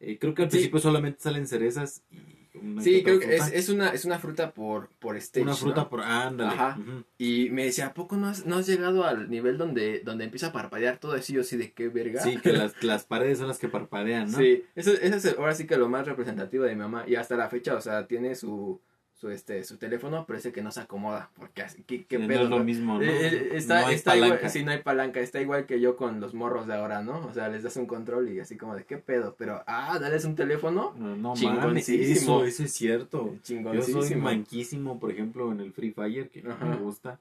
eh, 0.00 0.18
creo 0.20 0.34
que 0.34 0.42
al 0.42 0.50
Sí. 0.50 0.56
principio 0.58 0.78
solamente 0.80 1.20
salen 1.20 1.46
cerezas 1.48 2.02
y 2.10 2.37
una 2.54 2.82
Sí, 2.82 3.02
creo 3.02 3.18
que 3.18 3.36
es, 3.36 3.52
es 3.52 3.68
una, 3.68 3.90
es 3.90 4.04
una 4.04 4.18
fruta 4.18 4.52
por, 4.52 4.88
por 4.98 5.16
stage, 5.16 5.42
una 5.42 5.54
fruta 5.54 5.82
¿no? 5.82 5.88
por. 5.88 6.02
Ándale. 6.02 6.52
Ajá. 6.52 6.78
Y 7.18 7.50
me 7.50 7.64
decía, 7.64 7.86
¿a 7.86 7.94
poco 7.94 8.16
no 8.16 8.28
has, 8.28 8.46
no 8.46 8.56
has 8.56 8.66
llegado 8.66 9.04
al 9.04 9.30
nivel 9.30 9.58
donde, 9.58 10.00
donde 10.00 10.24
empieza 10.24 10.48
a 10.48 10.52
parpadear 10.52 10.98
todo? 10.98 11.16
Y 11.16 11.20
yo 11.32 11.40
así 11.40 11.56
de 11.56 11.72
qué 11.72 11.88
verga. 11.88 12.22
Sí, 12.22 12.36
que 12.38 12.52
las, 12.52 12.82
las 12.82 13.04
paredes 13.04 13.38
son 13.38 13.48
las 13.48 13.58
que 13.58 13.68
parpadean, 13.68 14.30
¿no? 14.30 14.38
Sí, 14.38 14.64
eso, 14.74 14.92
eso 14.92 15.16
es 15.16 15.38
ahora 15.38 15.54
sí 15.54 15.66
que 15.66 15.76
lo 15.76 15.88
más 15.88 16.06
representativo 16.06 16.64
de 16.64 16.74
mi 16.74 16.80
mamá. 16.80 17.04
Y 17.06 17.16
hasta 17.16 17.36
la 17.36 17.48
fecha, 17.48 17.74
o 17.74 17.80
sea, 17.80 18.06
tiene 18.06 18.34
su, 18.34 18.80
su, 19.20 19.30
este, 19.30 19.64
su 19.64 19.78
teléfono, 19.78 20.24
parece 20.26 20.52
que 20.52 20.62
no 20.62 20.70
se 20.70 20.80
acomoda. 20.80 21.30
Porque, 21.36 21.64
¿qué, 21.88 22.04
qué 22.04 22.18
no 22.20 22.28
pedo? 22.28 22.44
es 22.44 22.50
lo 22.50 22.58
no? 22.58 22.64
mismo, 22.64 22.94
¿no? 22.98 23.02
Eh, 23.02 23.26
eh, 23.26 23.48
está, 23.54 23.80
No 23.80 23.86
hay 23.88 23.94
está 23.96 24.14
igual, 24.16 24.30
palanca. 24.30 24.48
sí, 24.48 24.64
no 24.64 24.70
hay 24.70 24.78
palanca, 24.82 25.20
está 25.20 25.40
igual 25.40 25.66
que 25.66 25.80
yo 25.80 25.96
con 25.96 26.20
los 26.20 26.34
morros 26.34 26.68
de 26.68 26.74
ahora, 26.74 27.02
¿no? 27.02 27.26
O 27.26 27.32
sea, 27.32 27.48
les 27.48 27.64
das 27.64 27.76
un 27.76 27.86
control 27.86 28.28
y 28.30 28.38
así 28.38 28.56
como 28.56 28.76
de 28.76 28.84
qué 28.84 28.96
pedo, 28.98 29.34
pero 29.36 29.62
ah, 29.66 29.98
dales 29.98 30.24
un 30.24 30.36
teléfono, 30.36 30.94
No, 30.96 31.16
no 31.16 31.34
Chingoncísimo. 31.34 32.42
eso, 32.42 32.44
eso 32.44 32.62
es 32.62 32.72
cierto. 32.72 33.34
Yo 33.44 33.82
soy 33.82 34.14
manquísimo, 34.14 35.00
por 35.00 35.10
ejemplo, 35.10 35.50
en 35.50 35.60
el 35.60 35.72
Free 35.72 35.90
Fire, 35.92 36.28
que 36.28 36.44
Ajá. 36.48 36.64
me 36.64 36.76
gusta. 36.76 37.18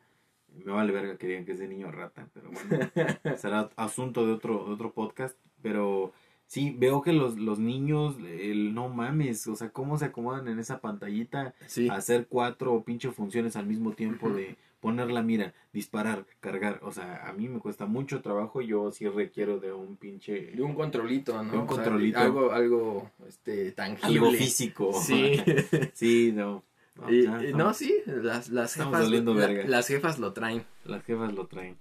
Me 0.63 0.71
vale 0.71 0.91
verga 0.91 1.17
que 1.17 1.27
digan 1.27 1.45
que 1.45 1.51
es 1.53 1.59
de 1.59 1.67
niño 1.67 1.91
rata, 1.91 2.27
pero 2.33 2.49
bueno, 2.49 2.89
será 3.37 3.69
asunto 3.75 4.25
de 4.25 4.33
otro, 4.33 4.65
de 4.65 4.71
otro 4.73 4.91
podcast. 4.91 5.35
Pero 5.61 6.13
sí, 6.47 6.75
veo 6.77 7.01
que 7.01 7.13
los, 7.13 7.37
los 7.37 7.59
niños, 7.59 8.15
el, 8.25 8.73
no 8.73 8.89
mames, 8.89 9.45
o 9.47 9.55
sea, 9.55 9.69
cómo 9.69 9.97
se 9.97 10.05
acomodan 10.05 10.47
en 10.47 10.59
esa 10.59 10.79
pantallita 10.81 11.53
Sí. 11.67 11.89
a 11.89 11.95
hacer 11.95 12.27
cuatro 12.27 12.83
pinche 12.83 13.11
funciones 13.11 13.55
al 13.55 13.67
mismo 13.67 13.91
tiempo 13.93 14.29
de 14.29 14.57
poner 14.79 15.09
la 15.11 15.23
mira, 15.23 15.53
disparar, 15.73 16.25
cargar. 16.39 16.79
O 16.83 16.91
sea, 16.91 17.27
a 17.27 17.33
mí 17.33 17.49
me 17.49 17.59
cuesta 17.59 17.85
mucho 17.87 18.21
trabajo, 18.21 18.61
yo 18.61 18.91
sí 18.91 19.07
requiero 19.07 19.59
de 19.59 19.73
un 19.73 19.97
pinche... 19.97 20.51
De 20.51 20.61
un 20.61 20.75
controlito, 20.75 21.33
¿no? 21.43 21.51
De 21.51 21.57
un 21.57 21.63
O 21.63 21.67
sea, 21.67 21.83
controlito. 21.83 22.19
algo, 22.19 22.51
algo, 22.51 23.11
este, 23.27 23.71
tangible. 23.71 24.19
Algo 24.19 24.31
físico. 24.31 24.93
Sí. 24.93 25.33
sí, 25.93 26.31
no. 26.33 26.63
No, 26.95 27.11
Y- 27.11 27.23
ya 27.23 27.31
y 27.43 27.45
estamos- 27.47 27.53
no, 27.57 27.73
sí, 27.73 27.93
las, 28.05 28.49
las 28.49 28.71
estamos 28.71 28.99
jefas, 28.99 29.11
la- 29.25 29.33
verga. 29.33 29.63
las 29.67 29.87
jefas 29.87 30.19
lo 30.19 30.33
traen. 30.33 30.63
Las 30.85 31.03
jefas 31.03 31.33
lo 31.33 31.47
traen. 31.47 31.77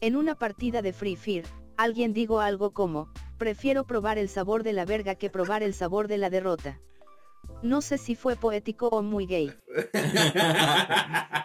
En 0.00 0.16
una 0.16 0.34
partida 0.34 0.82
de 0.82 0.92
Free 0.92 1.16
Fire, 1.16 1.46
alguien 1.76 2.12
dijo 2.12 2.40
algo 2.40 2.72
como, 2.72 3.08
prefiero 3.38 3.84
probar 3.84 4.18
el 4.18 4.28
sabor 4.28 4.62
de 4.62 4.72
la 4.72 4.84
verga 4.84 5.14
que 5.14 5.30
probar 5.30 5.62
el 5.62 5.74
sabor 5.74 6.08
de 6.08 6.18
la 6.18 6.30
derrota. 6.30 6.80
No 7.62 7.80
sé 7.80 7.96
si 7.98 8.14
fue 8.14 8.36
poético 8.36 8.88
o 8.88 9.02
muy 9.02 9.26
gay. 9.26 9.52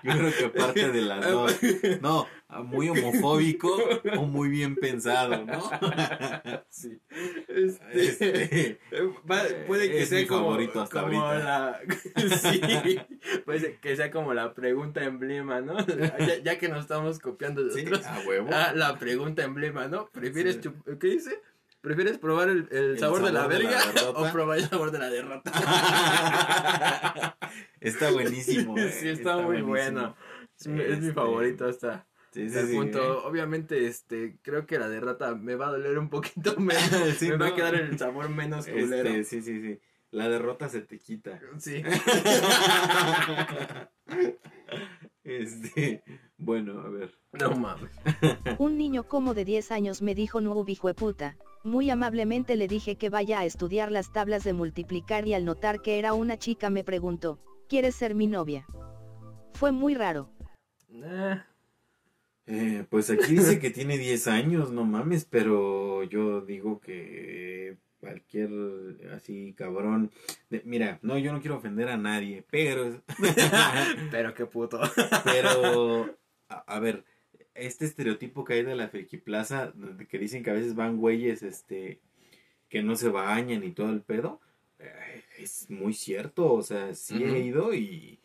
Yo 0.04 0.12
creo 0.14 0.32
que 0.38 0.50
parte 0.50 0.92
de 0.92 1.02
las 1.02 1.30
dos. 1.30 1.58
No, 2.02 2.28
muy 2.66 2.90
homofóbico 2.90 3.78
o 4.18 4.24
muy 4.26 4.50
bien 4.50 4.76
pensado, 4.76 5.46
¿no? 5.46 5.70
Sí. 6.70 7.00
Este, 7.48 8.00
Este, 8.08 8.80
va- 9.30 9.44
puede 9.68 9.90
que 9.90 10.04
es 10.04 10.10
sea 10.10 10.20
mi 10.20 10.26
como, 10.28 10.46
favorito 10.46 10.82
hasta 10.82 11.02
como 11.02 11.22
ahorita. 11.22 11.44
la 11.44 11.80
sí, 12.38 13.00
puede 13.46 13.78
que 13.80 13.96
sea 13.96 14.12
como 14.12 14.34
la 14.34 14.54
pregunta 14.54 15.04
emblema, 15.04 15.62
¿no? 15.62 15.78
Ya, 15.88 16.38
ya 16.44 16.58
que 16.60 16.70
nos 16.70 16.82
estamos 16.82 17.20
copiando 17.20 17.64
de 17.64 17.72
sí, 17.72 17.82
otros. 17.86 18.06
a 18.06 18.20
huevo. 18.28 18.50
Ah, 18.54 18.72
la 18.76 18.98
pregunta 18.98 19.44
emblema, 19.44 19.88
¿no? 19.88 20.10
¿Prefieres 20.10 20.60
Sí. 20.62 20.70
¿qué 21.00 21.08
dice? 21.08 21.42
¿Prefieres 21.82 22.18
probar 22.18 22.50
el, 22.50 22.68
el 22.72 22.92
El 22.92 23.00
sabor, 23.00 23.22
de 23.24 23.32
la 23.32 23.42
sabor 23.42 23.54
de 23.58 23.64
la 23.64 23.70
verga 23.70 24.10
o 24.10 24.32
probar 24.32 24.58
el 24.58 24.66
sabor 24.66 24.92
de 24.92 25.00
la 25.00 25.10
derrota? 25.10 25.52
está 27.80 28.12
buenísimo. 28.12 28.78
eh, 28.78 28.90
sí, 28.92 29.08
está, 29.10 29.38
muy 29.38 29.62
buenísimo. 29.62 29.70
bueno. 29.70 30.16
Es, 30.60 30.68
mi- 30.68 30.82
es 30.82 30.88
mi 31.00 31.08
Este, 31.08 31.14
favorito 31.14 31.66
hasta, 31.68 32.06
Sí, 32.32 32.50
sí, 32.50 32.58
el 32.60 32.68
sí, 32.68 32.76
punto. 32.76 33.00
eh. 33.02 33.22
Obviamente, 33.26 33.88
este, 33.88 34.38
creo 34.42 34.66
que 34.68 34.78
la 34.78 34.90
derrota 34.90 35.34
me 35.36 35.56
va 35.56 35.68
a 35.68 35.72
doler 35.72 35.98
un 35.98 36.10
poquito 36.10 36.56
menos. 36.60 37.16
Sí, 37.18 37.30
me 37.30 37.38
va 37.38 37.48
a 37.48 37.56
quedar 37.56 37.76
el 37.76 37.98
sabor 37.98 38.30
menos 38.30 38.68
culero. 38.68 39.10
Este, 39.10 39.24
sí, 39.24 39.42
sí, 39.42 39.62
sí. 39.62 39.80
La 40.12 40.28
derrota 40.28 40.68
se 40.70 40.82
te 40.82 41.00
quita. 41.00 41.40
Sí. 41.60 41.82
Este, 45.24 46.04
bueno, 46.38 46.80
a 46.82 46.90
ver. 46.90 47.14
No 47.34 47.52
mames. 47.52 47.92
Un 48.58 48.78
niño 48.78 49.04
como 49.04 49.34
de 49.36 49.46
10 49.46 49.72
años 49.72 50.02
me 50.02 50.16
dijo 50.16 50.42
no 50.42 50.56
puta. 50.96 51.38
Muy 51.64 51.90
amablemente 51.90 52.56
le 52.56 52.68
dije 52.68 52.96
que 52.96 53.10
vaya 53.10 53.40
a 53.40 53.46
estudiar 53.46 53.92
las 53.92 54.12
tablas 54.14 54.44
de 54.44 54.54
multiplicar 54.54 55.28
y 55.28 55.34
al 55.34 55.46
notar 55.46 55.82
que 55.82 56.00
era 56.00 56.14
una 56.14 56.38
chica 56.38 56.70
me 56.70 56.84
preguntó, 56.84 57.40
¿quieres 57.68 57.96
ser 57.96 58.16
mi 58.16 58.28
novia? 58.28 58.66
Fue 59.54 59.72
muy 59.72 59.96
raro. 59.96 60.30
Eh, 60.94 61.42
Eh, 62.52 62.84
pues 62.90 63.12
aquí 63.12 63.34
dice 63.36 63.60
que 63.60 63.70
tiene 63.70 64.00
10 64.00 64.28
años, 64.28 64.72
no 64.72 64.84
mames, 64.84 65.24
pero 65.24 66.02
yo 66.04 66.42
digo 66.42 66.80
que 66.80 67.78
cualquier 68.00 68.50
así 69.14 69.54
cabrón. 69.56 70.10
de- 70.50 70.64
mira, 70.66 70.98
no, 71.04 71.20
yo 71.20 71.32
no 71.32 71.42
quiero 71.42 71.58
ofender 71.58 71.90
a 71.90 71.98
nadie, 71.98 72.44
pero, 72.50 73.04
Pero 74.12 74.34
qué 74.34 74.48
puto. 74.48 74.80
pero, 75.24 76.10
a, 76.48 76.56
a 76.76 76.80
ver, 76.80 77.04
este 77.60 77.86
estereotipo 77.86 78.44
que 78.44 78.54
hay 78.54 78.64
de 78.64 78.76
la 78.76 78.90
Friki 78.90 79.18
Plaza, 79.18 79.72
de 79.76 80.06
que 80.08 80.20
dicen 80.20 80.44
que 80.44 80.50
a 80.50 80.54
veces 80.54 80.76
van 80.76 80.98
güeyes, 80.98 81.44
este, 81.44 82.00
que 82.70 82.84
no 82.84 82.96
se 82.96 83.10
bañan 83.10 83.64
y 83.64 83.72
todo 83.72 83.92
el 83.92 84.02
pedo, 84.02 84.40
eh, 84.80 85.24
es 85.38 85.70
muy 85.70 85.94
cierto, 85.94 86.54
o 86.54 86.62
sea, 86.62 86.94
sí 86.94 87.24
he 87.24 87.40
ido 87.40 87.74
y 87.74 88.20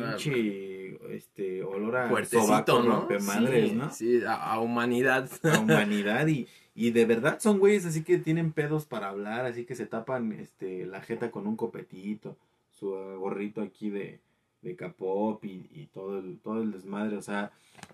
Ah, 0.00 0.16
pinche, 0.16 1.14
este, 1.14 1.62
olor 1.62 1.96
a 1.96 2.24
sobaco 2.24 2.82
¿no? 2.82 3.00
rompemadres, 3.00 3.70
sí, 3.70 3.74
¿no? 3.74 3.90
Sí, 3.90 4.20
a, 4.24 4.34
a 4.52 4.60
humanidad. 4.60 5.28
la 5.42 5.60
humanidad 5.60 6.26
y, 6.28 6.46
y 6.74 6.90
de 6.90 7.04
verdad 7.04 7.38
son 7.40 7.58
güeyes 7.58 7.84
así 7.84 8.02
que 8.04 8.18
tienen 8.18 8.52
pedos 8.52 8.86
para 8.86 9.08
hablar, 9.08 9.46
así 9.46 9.64
que 9.64 9.74
se 9.74 9.86
tapan 9.86 10.32
este 10.32 10.86
la 10.86 11.00
jeta 11.00 11.30
con 11.30 11.46
un 11.46 11.56
copetito, 11.56 12.36
su 12.70 12.90
gorrito 12.90 13.60
aquí 13.60 13.90
de, 13.90 14.20
de 14.68 14.76
K-pop 14.76 15.44
y, 15.44 15.68
y 15.72 15.86
todo 15.86 16.18
el, 16.18 16.38
todo 16.38 16.62
el 16.62 16.72
desmadre, 16.72 17.16
o 17.16 17.22
sea, 17.22 17.52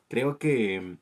creo 0.09 0.39
que 0.39 0.97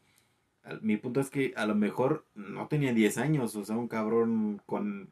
mi 0.80 0.96
punto 0.96 1.20
es 1.20 1.30
que 1.30 1.52
a 1.56 1.66
lo 1.66 1.74
mejor 1.74 2.24
no 2.34 2.68
tenía 2.68 2.92
10 2.92 3.18
años, 3.18 3.56
o 3.56 3.64
sea, 3.64 3.76
un 3.76 3.88
cabrón 3.88 4.60
con 4.66 5.10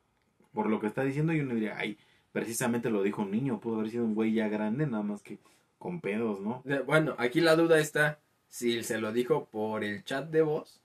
por 0.52 0.68
lo 0.68 0.80
que 0.80 0.86
está 0.88 1.04
diciendo 1.04 1.32
yo 1.32 1.44
no 1.44 1.54
diría, 1.54 1.76
ay, 1.78 1.96
precisamente 2.32 2.90
lo 2.90 3.02
dijo 3.02 3.22
un 3.22 3.30
niño, 3.30 3.60
pudo 3.60 3.78
haber 3.78 3.90
sido 3.90 4.04
un 4.04 4.14
güey 4.14 4.32
ya 4.32 4.48
grande, 4.48 4.86
nada 4.86 5.02
más 5.02 5.22
que 5.22 5.38
con 5.78 6.00
pedos, 6.00 6.40
¿no? 6.40 6.62
Bueno, 6.86 7.14
aquí 7.18 7.40
la 7.40 7.56
duda 7.56 7.78
está 7.78 8.18
si 8.48 8.82
se 8.82 8.98
lo 8.98 9.12
dijo 9.12 9.46
por 9.46 9.84
el 9.84 10.04
chat 10.04 10.28
de 10.28 10.42
voz 10.42 10.80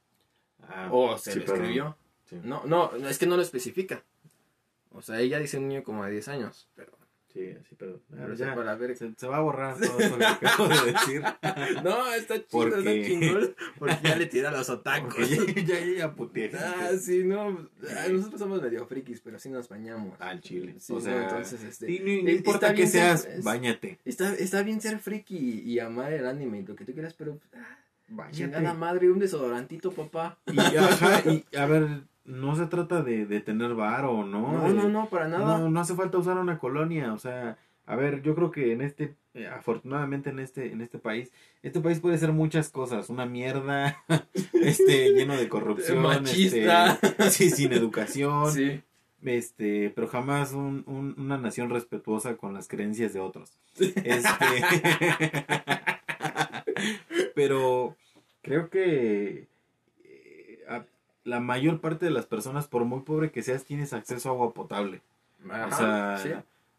Ah, 0.70 0.90
o 0.92 1.18
se 1.18 1.34
sí, 1.34 1.40
lo 1.40 1.46
escribió. 1.46 1.98
Sí. 2.26 2.40
No, 2.44 2.64
no, 2.66 2.92
es 3.08 3.18
que 3.18 3.28
no 3.28 3.36
lo 3.36 3.42
especifica. 3.42 4.04
O 4.92 5.02
sea, 5.02 5.20
ella 5.20 5.40
dice 5.40 5.58
un 5.58 5.68
niño 5.68 5.84
como 5.84 6.06
de 6.06 6.12
10 6.12 6.28
años, 6.30 6.68
pero... 6.76 6.94
Sí, 7.36 7.54
sí, 7.68 7.76
pero, 7.78 8.00
pero 8.10 8.34
ya, 8.34 8.50
sepa 8.52 8.64
la 8.64 8.76
verga. 8.76 8.96
se, 8.96 9.14
se 9.14 9.28
va 9.28 9.38
a 9.38 9.42
borrar 9.42 9.76
todo 9.80 10.00
esto 10.00 10.18
que 10.18 10.26
acabo 10.26 10.68
de 10.70 10.92
decir. 10.94 11.22
No, 11.84 12.14
está 12.14 12.36
chido, 12.36 12.48
Porque- 12.50 12.78
está 13.02 13.10
chingón. 13.10 13.56
Porque 13.78 13.96
ya 14.04 14.16
le 14.16 14.26
tira 14.28 14.50
a 14.50 14.52
los. 14.54 14.68
Porque 14.70 15.54
ya, 15.66 15.80
ya, 15.80 15.98
ya, 15.98 16.14
puteé. 16.16 16.50
Ah, 16.58 16.92
sí, 16.98 17.26
no. 17.26 17.68
Nosotros 18.10 18.40
somos 18.40 18.62
medio 18.62 18.88
frikis, 18.88 19.20
pero 19.20 19.38
sí 19.38 19.50
nos 19.50 19.68
bañamos. 19.68 20.16
Al 20.22 20.40
chile. 20.40 20.76
Sí, 20.80 20.94
o 20.94 20.96
no, 20.96 21.02
sea, 21.02 21.24
entonces, 21.24 21.62
este, 21.64 21.92
y 21.92 22.00
no, 22.00 22.24
no 22.24 22.30
eh, 22.30 22.34
importa 22.36 22.74
que 22.74 22.88
ser- 22.88 23.18
seas, 23.18 23.44
bañate. 23.44 24.00
Está, 24.06 24.34
está 24.34 24.64
bien 24.64 24.80
ser 24.80 25.00
friki 25.00 25.36
y, 25.38 25.60
y 25.74 25.80
amar 25.80 26.14
el 26.14 26.26
anime 26.26 26.60
y 26.60 26.64
lo 26.66 26.76
que 26.78 26.86
tú 26.86 26.94
quieras, 26.94 27.14
pero. 27.16 27.38
ah, 27.54 27.80
Bañate. 28.08 28.38
chingada 28.38 28.74
madre, 28.76 29.10
un 29.12 29.20
desodorantito, 29.20 29.92
papá. 29.92 30.40
Y, 30.46 30.58
ajá, 30.60 31.22
y 31.30 31.44
a 31.58 31.66
ver, 31.66 31.88
no 32.26 32.56
se 32.56 32.66
trata 32.68 33.02
de, 33.04 33.26
de 33.26 33.40
tener 33.40 33.74
varo, 33.76 34.26
¿no? 34.26 34.52
No, 34.54 34.68
De- 34.68 34.74
no, 34.74 34.90
no, 34.90 35.10
para 35.10 35.28
nada. 35.28 35.60
No, 35.60 35.70
no 35.70 35.80
hace 35.80 35.96
falta 35.96 36.18
usar 36.18 36.38
una 36.38 36.58
colonia, 36.60 37.14
o 37.14 37.20
sea, 37.20 37.58
a 37.86 37.96
ver, 37.96 38.22
yo 38.24 38.34
creo 38.36 38.50
que 38.52 38.72
en 38.74 38.82
este, 38.82 39.14
eh, 39.36 39.48
afortunadamente 39.48 40.32
en 40.32 40.40
este, 40.40 40.72
en 40.72 40.82
este 40.82 40.98
país, 40.98 41.32
este 41.62 41.82
país 41.82 42.00
puede 42.00 42.18
ser 42.18 42.32
muchas 42.32 42.70
cosas, 42.70 43.10
una 43.10 43.26
mierda, 43.28 44.04
este, 44.54 45.12
lleno 45.14 45.36
de 45.38 45.48
corrupción, 45.50 46.02
Machista. 46.02 46.94
este, 47.02 47.30
sí, 47.30 47.50
sin 47.52 47.74
educación, 47.74 48.52
Sí. 48.52 48.82
este, 49.24 49.92
pero 49.94 50.08
jamás 50.08 50.54
un- 50.54 50.84
un- 50.88 51.14
una 51.20 51.38
nación 51.38 51.70
respetuosa 51.70 52.38
con 52.38 52.54
las 52.56 52.68
creencias 52.68 53.14
de 53.14 53.20
otros. 53.20 53.52
Este, 53.78 54.04
pero 57.36 57.96
creo 58.42 58.70
que 58.70 59.48
la 61.26 61.42
mayor 61.42 61.82
parte 61.82 62.06
de 62.06 62.12
las 62.12 62.26
personas, 62.26 62.68
por 62.68 62.86
muy 62.86 63.02
pobre 63.02 63.32
que 63.32 63.44
seas, 63.44 63.66
tienes 63.66 63.92
acceso 63.92 64.30
a 64.30 64.32
agua 64.32 64.54
potable. 64.54 65.02
Ajá, 65.50 65.68
o 65.68 65.78
sea, 65.78 66.18
sí. 66.24 66.30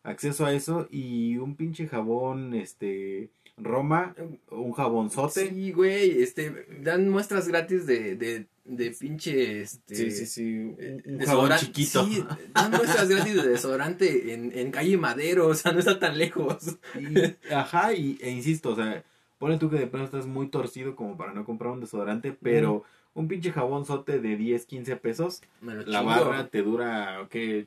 acceso 0.03 0.47
a 0.47 0.54
eso 0.54 0.89
y 0.91 1.37
un 1.37 1.54
pinche 1.56 1.87
jabón, 1.87 2.54
este, 2.54 3.28
Roma, 3.59 4.15
un 4.50 4.73
jabonzote. 4.73 5.50
Sí, 5.50 5.73
güey, 5.73 6.23
este, 6.23 6.67
dan 6.80 7.09
muestras 7.09 7.49
gratis 7.49 7.87
de, 7.87 8.17
de, 8.17 8.47
de 8.65 8.91
pinche, 8.93 9.63
este... 9.63 10.11
sí, 10.11 10.43
un, 10.59 10.76
un 11.04 11.19
jabón 11.21 11.49
desodorante. 11.50 11.67
chiquito. 11.67 12.04
Sí, 12.06 12.25
dan 12.54 12.71
muestras 12.71 13.09
gratis 13.09 13.35
de 13.35 13.49
desodorante 13.49 14.32
en, 14.35 14.56
en 14.56 14.71
calle 14.71 14.97
Madero, 14.97 15.49
o 15.49 15.54
sea, 15.54 15.73
no 15.73 15.78
está 15.80 15.99
tan 15.99 16.19
lejos. 16.19 16.76
Y- 16.95 17.52
ajá, 17.52 17.93
y, 17.95 18.19
e 18.21 18.30
insisto, 18.30 18.71
o 18.71 18.76
sea, 18.76 19.02
pone 19.39 19.59
tú 19.59 19.71
que 19.71 19.76
de 19.78 19.87
pronto 19.87 20.06
estás 20.06 20.26
muy 20.26 20.49
torcido 20.49 20.97
como 20.97 21.17
para 21.17 21.32
no 21.35 21.45
comprar 21.45 21.73
un 21.73 21.80
desodorante, 21.80 22.32
pero 22.32 22.85
un 23.17 23.29
pinche 23.29 23.50
jabonzote 23.50 24.21
de 24.21 24.37
10, 24.37 24.67
15 24.67 24.97
pesos, 24.97 25.43
Me 25.61 25.75
lo 25.75 25.83
la 25.87 26.02
barra 26.02 26.47
te 26.49 26.63
dura, 26.63 27.26
¿qué? 27.31 27.67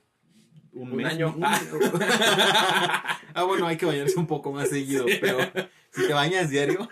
Un, 0.72 0.92
Un 0.92 0.98
mes. 0.98 1.08
año. 1.08 1.34
Un- 1.36 1.44
ah, 3.34 3.44
bueno, 3.46 3.68
hay 3.68 3.78
que 3.78 3.86
bañarse 3.86 4.18
un 4.20 4.28
poco 4.28 4.52
más 4.52 4.70
seguido, 4.70 5.06
pero 5.20 5.40
si 5.92 6.08
te 6.08 6.14
bañas 6.14 6.50
diario, 6.50 6.88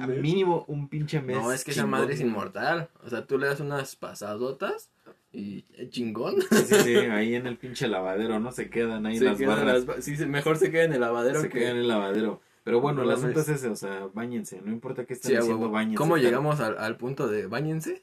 a 0.00 0.06
mínimo 0.06 0.64
un 0.68 0.88
pinche 0.88 1.20
mes. 1.20 1.36
No, 1.36 1.52
es 1.52 1.64
que 1.64 1.70
esa 1.70 1.86
madre 1.86 2.14
es 2.14 2.20
inmortal. 2.20 2.88
O 3.04 3.08
sea, 3.08 3.24
tú 3.26 3.38
le 3.38 3.46
das 3.46 3.60
unas 3.60 3.94
pasadotas 3.96 4.90
y 5.32 5.64
chingón. 5.90 6.34
Sí, 6.50 6.56
sí, 6.66 6.74
sí, 6.82 6.96
ahí 6.96 7.34
en 7.36 7.46
el 7.46 7.56
pinche 7.56 7.86
lavadero, 7.86 8.40
¿no? 8.40 8.50
Se 8.50 8.68
quedan 8.70 9.06
ahí 9.06 9.18
Se 9.18 9.24
las 9.26 9.38
quedan 9.38 9.56
barras. 9.64 9.86
las 9.86 10.04
sí, 10.04 10.16
mejor 10.26 10.56
se 10.58 10.70
queda 10.72 10.84
en 10.84 10.94
el 10.94 11.00
lavadero 11.00 11.40
se 11.40 11.48
que... 11.48 11.58
quedan 11.60 11.76
en 11.76 11.82
el 11.82 11.88
lavadero. 11.88 12.40
Pero 12.68 12.80
bueno, 12.82 12.98
No 13.02 13.10
el 13.10 13.16
asunto 13.16 13.40
es 13.40 13.48
ese, 13.48 13.68
o 13.68 13.76
sea, 13.76 14.08
bañense, 14.12 14.60
no 14.62 14.70
importa 14.70 15.06
qué 15.06 15.14
estén 15.14 15.30
Sí, 15.30 15.36
haciendo, 15.38 15.60
huevo. 15.62 15.72
bañense. 15.72 15.96
¿Cómo 15.96 16.18
llegamos 16.18 16.60
al, 16.60 16.76
al 16.78 16.96
punto 16.98 17.26
de 17.26 17.46
bañense? 17.46 18.02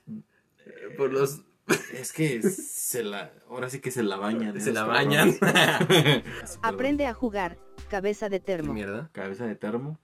Eh, 0.66 0.96
Por 0.98 1.14
los... 1.14 1.42
Es 1.94 2.12
que 2.14 2.42
se 2.42 3.04
la, 3.04 3.32
ahora 3.50 3.70
sí 3.70 3.80
que 3.80 3.92
se 3.92 4.02
la 4.02 4.18
bañan. 4.18 4.60
Se 4.60 4.72
la 4.74 4.84
bañan. 4.86 5.36
Aprende 6.62 7.06
a 7.06 7.14
jugar, 7.14 7.58
cabeza 7.90 8.30
de 8.30 8.40
termo. 8.40 8.74
Mierda. 8.74 9.10
Cabeza 9.14 9.46
de 9.46 9.56
termo. 9.56 10.00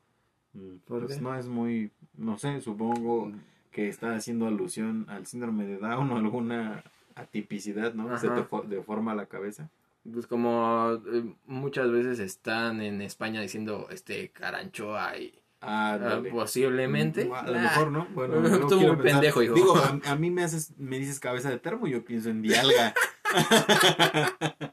Mm, 0.54 0.78
¿Por 0.88 1.06
Pues 1.06 1.22
no 1.22 1.36
es 1.36 1.48
muy, 1.48 1.92
no 2.16 2.38
sé, 2.38 2.62
supongo 2.62 3.32
que 3.72 3.88
está 3.90 4.16
haciendo 4.16 4.48
alusión 4.48 5.06
al 5.10 5.26
síndrome 5.26 5.66
de 5.66 5.78
Down 5.78 6.12
o 6.12 6.18
alguna 6.18 6.84
atipicidad, 7.16 7.94
¿no? 7.94 8.18
Se 8.20 8.28
Ajá. 8.28 8.36
te 8.36 8.42
fo- 8.44 8.64
deforma 8.66 9.16
la 9.16 9.26
cabeza. 9.28 9.70
Pues 10.12 10.26
como 10.28 11.00
eh, 11.14 11.24
muchas 11.46 11.92
veces 11.92 12.20
están 12.20 12.82
en 12.82 13.02
España 13.02 13.42
diciendo 13.42 13.88
este 13.92 14.32
caranchoa 14.32 15.18
y 15.18 15.38
Ah, 15.64 16.20
posiblemente. 16.32 17.26
Mm, 17.26 17.34
A 17.34 17.44
lo 17.44 17.60
mejor, 17.60 17.92
¿no? 17.92 18.08
Bueno, 18.16 18.40
muy 18.42 18.50
quiero 18.50 18.98
pensar- 18.98 19.02
pendejo, 19.04 19.44
hijo. 19.44 19.54
Digo, 19.54 19.76
a, 19.78 20.00
a 20.12 20.16
mí 20.16 20.32
me 20.32 20.44
haces, 20.44 20.74
me 20.80 20.98
dices 20.98 21.20
cabeza 21.20 21.52
de 21.52 21.60
termo, 21.60 21.86
yo 21.86 22.04
pienso 22.04 22.30
en 22.32 22.42
dialga. 22.42 22.96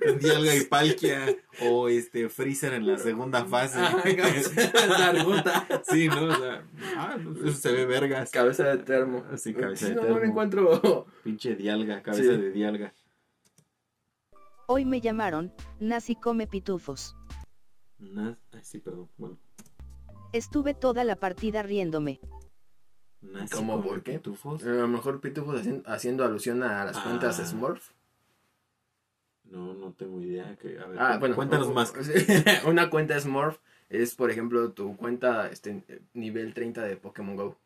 en 0.00 0.18
dialga 0.18 0.54
y 0.56 0.64
palkia 0.64 1.26
o 1.62 1.88
este 1.88 2.28
freezer 2.28 2.72
en 2.72 2.86
la 2.88 2.98
segunda 2.98 3.44
fase. 3.44 3.78
Ah, 3.78 4.02
sí, 5.88 6.08
¿no? 6.08 6.24
O 6.24 6.34
sea, 6.36 6.62
ah, 6.96 7.16
no, 7.20 7.32
eso 7.46 7.52
se 7.58 7.72
ve 7.72 7.86
vergas. 7.86 8.30
Cabeza 8.30 8.64
de 8.64 8.78
termo. 8.78 9.24
Sí, 9.36 9.54
cabeza 9.54 9.88
de 9.88 9.94
no, 9.94 10.00
termo. 10.00 10.16
no 10.16 10.22
le 10.22 10.26
encuentro. 10.28 11.06
Pinche 11.22 11.54
dialga, 11.54 12.02
cabeza 12.02 12.32
Sí. 12.34 12.40
de 12.40 12.50
dialga. 12.50 12.92
Hoy 14.72 14.84
me 14.84 15.00
llamaron, 15.00 15.52
Nazi 15.80 16.14
come 16.14 16.46
pitufos. 16.46 17.16
Na- 17.98 18.38
ay, 18.52 18.60
sí, 18.62 18.78
perdón. 18.78 19.08
Bueno. 19.18 19.36
Estuve 20.32 20.74
toda 20.74 21.02
la 21.02 21.16
partida 21.16 21.64
riéndome. 21.64 22.20
nazi 23.20 23.52
¿Cómo, 23.56 23.78
come 23.78 23.88
por 23.88 24.02
qué? 24.04 24.12
pitufos. 24.12 24.62
A 24.62 24.68
lo 24.68 24.86
mejor 24.86 25.20
Pitufos 25.20 25.58
haciendo, 25.58 25.90
haciendo 25.90 26.24
alusión 26.24 26.62
a 26.62 26.84
las 26.84 26.98
cuentas 26.98 27.40
Ah. 27.40 27.46
Smurf. 27.46 27.90
No, 29.42 29.74
no 29.74 29.92
tengo 29.92 30.20
idea. 30.20 30.56
Que, 30.56 30.78
a 30.78 30.86
ver, 30.86 30.98
Ah, 31.00 31.16
bueno. 31.18 31.34
cuéntanos 31.34 31.66
o- 31.66 31.72
más. 31.72 31.92
Una 32.64 32.88
cuenta 32.90 33.18
Smurf 33.18 33.58
es, 33.88 34.14
por 34.14 34.30
ejemplo, 34.30 34.70
tu 34.72 34.96
cuenta 34.96 35.48
este, 35.50 35.82
nivel 36.14 36.54
30 36.54 36.82
de 36.84 36.96
Pokémon 36.96 37.34
Go. 37.34 37.56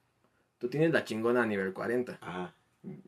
Tú 0.57 0.69
tienes 0.71 0.90
la 0.90 1.05
chingona 1.05 1.43
a 1.43 1.47
nivel 1.47 1.75
40. 1.75 2.19
Ah, 2.23 2.51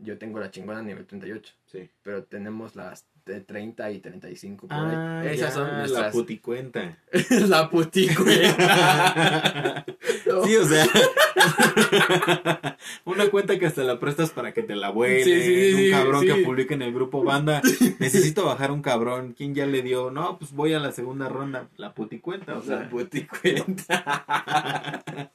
Yo 0.03 0.19
tengo 0.19 0.39
la 0.39 0.51
chingona 0.51 0.81
a 0.81 0.83
nivel 0.83 1.07
38. 1.07 1.55
sí. 1.65 1.89
Pero 2.03 2.25
tenemos 2.25 2.77
las 2.77 3.07
de 3.27 3.41
30 3.41 3.91
y 3.91 3.99
35 3.99 4.69
por 4.69 4.77
Ah, 4.77 5.21
ahí. 5.21 5.29
Esas 5.35 5.49
ya, 5.49 5.51
son 5.51 5.67
la 5.69 5.79
nuestras. 5.79 6.13
puticuenta. 6.13 6.97
la 7.31 7.69
puticuenta. 7.71 9.85
Sí, 10.45 10.57
o 10.57 10.67
sea, 10.67 10.87
una 13.05 13.29
cuenta 13.31 13.59
que 13.59 13.67
hasta 13.67 13.83
la 13.85 13.99
prestas 13.99 14.31
para 14.31 14.53
que 14.53 14.63
te 14.63 14.77
la 14.77 14.91
vuelen, 14.91 15.25
Sí, 15.25 15.43
sí, 15.43 15.75
sí, 15.75 15.85
un 15.87 15.91
cabrón 15.93 16.21
sí. 16.23 16.27
que 16.29 16.35
publica 16.45 16.75
en 16.75 16.83
el 16.83 16.93
grupo 16.93 17.25
banda, 17.25 17.63
necesito 17.99 18.45
bajar 18.45 18.71
un 18.71 18.83
cabrón, 18.83 19.35
¿quién 19.37 19.55
ya 19.55 19.67
le 19.67 19.83
dio? 19.83 20.11
No, 20.11 20.39
pues 20.39 20.53
voy 20.53 20.75
a 20.75 20.79
la 20.79 20.93
segunda 20.93 21.29
ronda, 21.29 21.69
la 21.77 21.95
puticuenta, 21.95 22.57
o 22.57 22.63
sea, 22.63 22.81
La 22.81 22.89
puticuenta. 22.89 25.33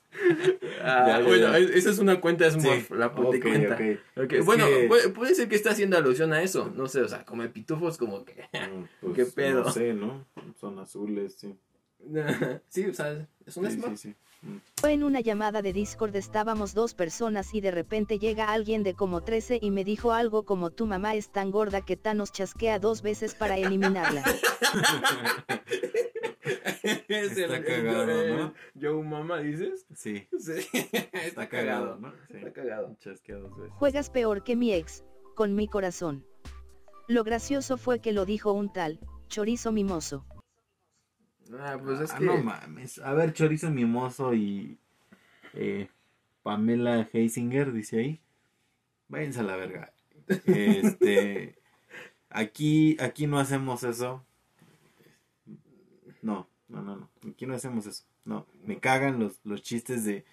Ah, 0.84 1.06
Ya, 1.08 1.20
bueno, 1.24 1.52
ya. 1.52 1.58
esa 1.58 1.90
es 1.90 2.00
una 2.00 2.20
cuenta 2.22 2.50
Smurf, 2.50 2.88
sí. 2.88 2.94
la 2.96 3.08
Ok, 3.08 3.16
puticuenta. 3.16 3.76
ok. 3.76 4.24
Ok, 4.26 4.34
Es 4.34 4.46
bueno, 4.46 4.66
que- 4.68 4.88
puede, 4.88 5.10
puede 5.10 5.36
ser 5.36 5.48
que 5.50 5.56
esté 5.56 5.70
haciendo 5.70 5.98
alusión 5.98 6.34
a 6.34 6.42
eso. 6.42 6.72
No 6.76 6.88
sé, 6.88 7.02
o 7.02 7.08
sea, 7.08 7.26
como 7.26 7.48
pitufos, 7.50 7.98
como 7.98 8.24
que. 8.26 8.48
Mm, 8.72 8.86
pues, 9.02 9.16
¿Qué 9.16 9.26
pedo? 9.26 9.64
No 9.64 9.72
sé, 9.72 9.94
¿no? 9.94 10.26
Son 10.60 10.78
azules, 10.80 11.36
sí. 11.40 11.56
sí, 12.70 12.86
o 12.88 12.94
sea, 12.94 13.28
es 13.46 13.58
un 13.58 13.66
Sí, 13.70 13.74
Smurf. 13.78 14.00
sí, 14.00 14.10
sí. 14.10 14.16
En 14.88 15.04
una 15.04 15.20
llamada 15.20 15.62
de 15.62 15.72
Discord 15.72 16.16
estábamos 16.16 16.74
dos 16.74 16.96
personas 16.96 17.54
y 17.54 17.62
de 17.62 17.70
repente 17.70 18.18
llega 18.18 18.52
alguien 18.52 18.82
de 18.82 18.96
como 18.96 19.22
13 19.22 19.60
y 19.62 19.70
me 19.70 19.84
dijo 19.84 20.14
algo 20.14 20.46
como 20.46 20.72
tu 20.72 20.88
mamá 20.88 21.14
es 21.14 21.30
tan 21.32 21.52
gorda 21.52 21.82
que 21.86 21.96
Thanos 21.96 22.32
chasquea 22.32 22.80
dos 22.80 23.04
veces 23.04 23.36
para 23.36 23.58
eliminarla. 23.60 24.24
Es 27.08 27.38
Está 27.38 27.64
cagado, 27.64 28.10
el- 28.22 28.38
¿no? 28.38 28.54
Joe 28.80 29.04
Mama, 29.04 29.40
¿dices? 29.40 29.86
Sí, 29.96 30.28
Sí. 30.38 30.54
está 31.14 31.48
cagado, 31.50 31.98
¿no? 31.98 32.12
Sí. 32.30 32.38
Está 32.38 32.52
cagado. 32.54 32.96
Chasquea 33.00 33.36
dos 33.38 33.56
veces. 33.58 33.74
Juegas 33.76 34.10
peor 34.10 34.44
que 34.44 34.56
mi 34.56 34.74
ex, 34.74 35.04
con 35.36 35.56
mi 35.56 35.68
corazón. 35.68 36.26
Lo 37.08 37.24
gracioso 37.24 37.78
fue 37.78 38.00
que 38.00 38.12
lo 38.14 38.26
dijo 38.26 38.52
un 38.54 38.72
tal, 38.72 39.00
chorizo 39.28 39.72
mimoso. 39.72 40.26
Ah, 41.60 41.78
pues 41.84 42.00
es 42.00 42.12
Ah, 42.14 42.18
que... 42.18 42.26
no 42.26 42.38
mames. 42.38 43.00
A 43.00 43.14
ver, 43.14 43.34
Chorizo 43.34 43.70
Mimoso 43.72 44.34
y 44.34 44.78
eh, 45.54 45.90
Pamela 46.44 47.10
Heisinger, 47.12 47.74
dice 47.74 48.00
ahí. 48.00 48.22
Váyanse 49.10 49.42
a 49.42 49.44
la 49.44 49.56
verga. 49.58 49.94
Este, 50.46 51.56
aquí, 52.30 52.96
aquí 53.02 53.28
no 53.28 53.38
hacemos 53.38 53.84
eso. 53.84 54.24
No, 56.22 56.48
no, 56.68 56.82
no, 56.82 56.96
no. 56.96 57.10
Aquí 57.30 57.46
no 57.46 57.54
hacemos 57.56 57.86
eso. 57.86 58.04
No, 58.26 58.46
me 58.66 58.78
cagan 58.78 59.20
los, 59.20 59.40
los 59.44 59.62
chistes 59.62 60.06
de 60.06 60.24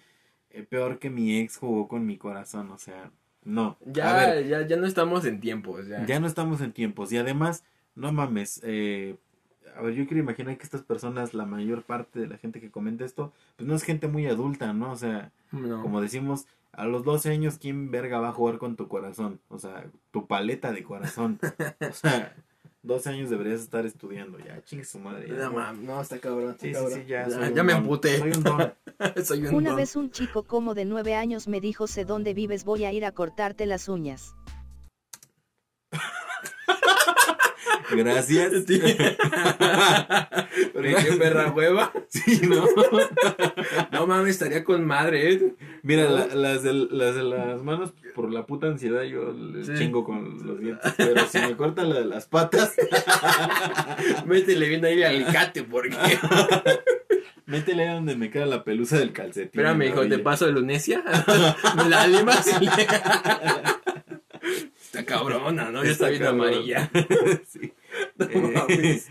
eh, 0.51 0.63
peor 0.63 0.99
que 0.99 1.09
mi 1.09 1.37
ex 1.39 1.57
jugó 1.57 1.87
con 1.87 2.05
mi 2.05 2.17
corazón. 2.17 2.71
O 2.71 2.77
sea, 2.77 3.11
no. 3.43 3.77
A 3.81 3.91
ya, 3.91 4.13
ver, 4.15 4.47
ya, 4.47 4.67
ya 4.67 4.77
no 4.77 4.85
estamos 4.85 5.25
en 5.25 5.39
tiempos, 5.39 5.87
ya. 5.87 6.05
ya 6.05 6.19
no 6.19 6.27
estamos 6.27 6.61
en 6.61 6.71
tiempos. 6.71 7.11
Y 7.11 7.17
además, 7.17 7.63
no 7.95 8.11
mames. 8.11 8.61
eh, 8.63 9.15
a 9.75 9.81
ver, 9.81 9.93
yo 9.93 10.05
quiero 10.07 10.21
imaginar 10.23 10.57
que 10.57 10.63
estas 10.63 10.81
personas, 10.81 11.33
la 11.33 11.45
mayor 11.45 11.83
parte 11.83 12.19
de 12.19 12.27
la 12.27 12.37
gente 12.37 12.59
que 12.59 12.71
comenta 12.71 13.05
esto, 13.05 13.31
pues 13.55 13.67
no 13.67 13.75
es 13.75 13.83
gente 13.83 14.07
muy 14.07 14.25
adulta, 14.25 14.73
¿no? 14.73 14.91
O 14.91 14.95
sea, 14.95 15.31
No. 15.51 15.81
como 15.81 16.01
decimos, 16.01 16.47
a 16.73 16.85
los 16.85 17.03
12 17.05 17.29
años, 17.29 17.57
¿quién 17.59 17.89
verga 17.91 18.19
va 18.19 18.29
a 18.29 18.33
jugar 18.33 18.57
con 18.57 18.75
tu 18.75 18.87
corazón? 18.87 19.39
O 19.47 19.57
sea, 19.59 19.85
tu 20.11 20.27
paleta 20.27 20.71
de 20.71 20.83
corazón. 20.83 21.39
O 21.89 21.93
sea, 21.93 22.35
12 22.81 23.09
años 23.09 23.29
deberías 23.29 23.61
estar 23.61 23.85
estudiando. 23.85 24.39
Ya, 24.39 24.61
chingue 24.63 24.85
su 24.85 24.99
madre. 24.99 25.27
ya, 25.27 25.49
No, 25.49 25.73
¿no? 25.73 26.01
está 26.01 26.17
cabrón. 26.19 26.51
está 26.51 26.61
Sí, 26.61 26.67
sí, 26.67 26.73
cabrón. 26.73 26.93
sí, 27.01 27.05
ya. 27.07 27.49
Ya, 27.53 27.63
me 27.63 27.73
emputé. 27.73 28.17
Soy 28.19 28.31
un 28.31 28.43
don. 28.43 28.73
Soy 29.25 29.45
un 29.47 29.55
Una 29.55 29.69
don. 29.71 29.77
vez 29.77 29.95
un 29.95 30.11
chico 30.11 30.43
como 30.43 30.73
de 30.75 30.85
9 30.85 31.15
años 31.15 31.47
me 31.47 31.59
dijo 31.61 31.87
sé 31.87 32.05
dónde 32.05 32.33
vives 32.33 32.63
voy 32.63 32.85
a 32.85 32.93
ir 32.93 33.05
a 33.05 33.11
cortarte 33.11 33.65
las 33.65 33.89
uñas. 33.89 34.33
Gracias. 37.95 38.51
Sí. 38.67 38.81
Pero 40.73 40.97
qué 40.97 41.11
perra 41.17 41.51
hueva. 41.51 41.91
Sí, 42.07 42.41
¿no? 42.47 42.65
No 43.91 44.07
mames, 44.07 44.31
estaría 44.31 44.63
con 44.63 44.85
madre, 44.85 45.33
¿eh? 45.33 45.53
Mira, 45.83 46.09
la- 46.09 46.27
las, 46.27 46.63
de, 46.63 46.73
las 46.73 47.15
de 47.15 47.23
las 47.23 47.61
manos, 47.61 47.93
por 48.15 48.31
la 48.31 48.45
puta 48.45 48.67
ansiedad, 48.67 49.03
yo 49.03 49.31
le 49.33 49.63
Sí. 49.65 49.73
chingo 49.77 50.03
con 50.03 50.45
los 50.45 50.59
dientes. 50.59 50.93
Pero 50.97 51.27
si 51.27 51.39
me 51.39 51.55
cortan 51.55 51.89
la 51.89 51.99
de 51.99 52.05
las 52.05 52.25
patas, 52.27 52.73
Métele 54.25 54.67
bien 54.69 54.85
ahí 54.85 55.01
el 55.01 55.03
alicate, 55.03 55.63
porque. 55.63 55.95
métele 57.45 57.87
ahí 57.89 57.93
donde 57.95 58.15
me 58.15 58.29
queda 58.29 58.45
la 58.45 58.63
pelusa 58.63 58.97
del 58.97 59.11
calcetín. 59.11 59.45
Espérame, 59.59 59.83
hijo. 59.87 60.07
¿te 60.07 60.19
paso 60.19 60.45
de 60.45 60.51
lunecia? 60.53 61.03
¿Me 61.75 61.89
la 61.89 62.07
limas? 62.07 62.47
y 62.61 62.65
le- 62.65 62.87
Está 64.91 65.05
cabrona, 65.05 65.69
¿no? 65.69 65.83
Ya 65.83 65.91
está, 65.91 66.09
bien 66.09 66.23
cabrón. 66.23 66.41
amarilla. 66.47 66.89
sí. 67.47 67.73
No 68.17 68.25
Eh, 68.67 69.01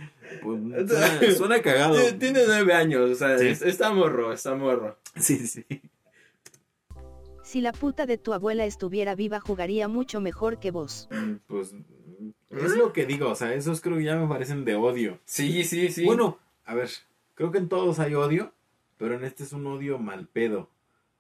pues, 0.43 0.89
suena, 0.91 1.33
suena 1.37 1.63
cagado. 1.63 1.97
Tiene- 2.19 2.43
nueve 2.47 2.73
años, 2.75 3.11
o 3.11 3.15
sea, 3.15 3.39
Sí. 3.39 3.47
es- 3.47 3.63
está 3.63 3.93
morro, 3.93 4.33
está 4.33 4.55
morro. 4.57 4.99
Sí, 5.17 5.47
sí. 5.47 5.65
Si 7.45 7.61
la 7.61 7.73
puta 7.73 8.07
de 8.07 8.19
tu 8.19 8.33
abuela 8.35 8.65
estuviera 8.67 9.15
viva 9.15 9.41
jugaría 9.41 9.89
mucho 9.89 10.21
mejor 10.21 10.59
que 10.59 10.71
vos. 10.71 11.09
Mm, 11.11 11.35
Pues 11.47 11.73
es 12.51 12.73
lo 12.77 12.93
que 12.93 13.07
digo, 13.07 13.31
o 13.31 13.35
sea, 13.37 13.55
esos 13.55 13.81
creo 13.81 13.97
que 13.97 14.05
ya 14.05 14.17
me 14.17 14.27
parecen 14.29 14.65
de 14.65 14.75
odio. 14.75 15.19
Sí, 15.25 15.65
sí, 15.65 15.91
sí. 15.91 16.05
Bueno, 16.05 16.39
a 16.67 16.75
ver, 16.75 16.91
creo 17.35 17.51
que 17.53 17.59
en 17.59 17.69
todos 17.69 18.01
hay 18.01 18.15
odio, 18.15 18.53
pero 18.99 19.15
en 19.15 19.25
este 19.25 19.45
es 19.45 19.53
un 19.53 19.67
odio 19.67 19.99
mal 19.99 20.27
pedo. 20.27 20.69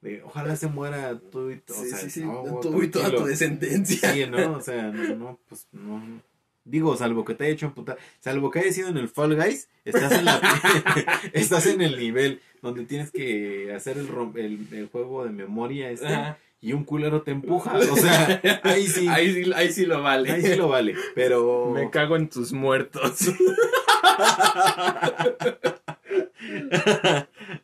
De, 0.01 0.23
ojalá 0.23 0.55
se 0.57 0.69
muera 0.69 1.19
tú 1.33 1.51
y 1.51 1.55
sí, 1.55 1.63
o 1.73 1.75
sea, 1.75 1.99
sí, 1.99 2.11
sí. 2.11 2.21
no, 2.25 2.61
Tú 2.63 2.83
y 2.83 2.89
toda 2.89 3.11
tu 3.11 3.25
descendencia. 3.25 4.13
Sí, 4.13 4.25
¿no? 4.31 4.57
O 4.57 4.61
sea, 4.61 4.85
no, 4.85 5.15
no, 5.17 5.39
pues 5.49 5.67
no. 5.73 6.23
Digo, 6.65 6.97
salvo 6.97 7.25
que 7.25 7.35
te 7.35 7.45
haya 7.45 7.55
hecho 7.55 7.67
amputar, 7.67 7.97
salvo 8.21 8.51
que 8.51 8.59
haya 8.61 8.73
sido 8.73 8.89
en 8.91 8.99
el 8.99 9.09
Fall 9.09 9.35
Guys, 9.35 9.69
estás 9.87 10.13
en 10.13 10.27
la 10.27 10.41
estás 11.33 11.67
en 11.67 11.81
el 11.81 11.99
nivel 11.99 12.41
donde 12.61 12.85
tienes 12.85 13.11
que 13.11 13.73
hacer 13.75 13.97
el, 13.97 14.09
rom- 14.09 14.37
el, 14.37 14.67
el 14.73 14.89
juego 14.89 15.25
de 15.25 15.31
memoria 15.31 15.91
este, 15.91 16.09
Ajá. 16.09 16.37
y 16.61 16.75
un 16.75 16.85
culero 16.85 17.23
te 17.23 17.31
empuja. 17.31 17.75
O 17.79 17.97
sea, 17.97 18.41
ahí 18.65 18.87
sí, 18.87 19.09
ahí, 19.09 19.09
Ahí 19.29 19.45
sí, 19.45 19.53
ahí 19.55 19.73
sí 19.73 19.87
lo 19.87 20.03
vale. 20.03 20.43
sí 20.43 20.57
lo 20.57 20.69
vale. 20.69 20.95
Pero 21.15 21.71
Me 21.75 21.89
cago 21.91 22.17
en 22.17 22.29
tus 22.29 22.53
muertos. 22.53 23.31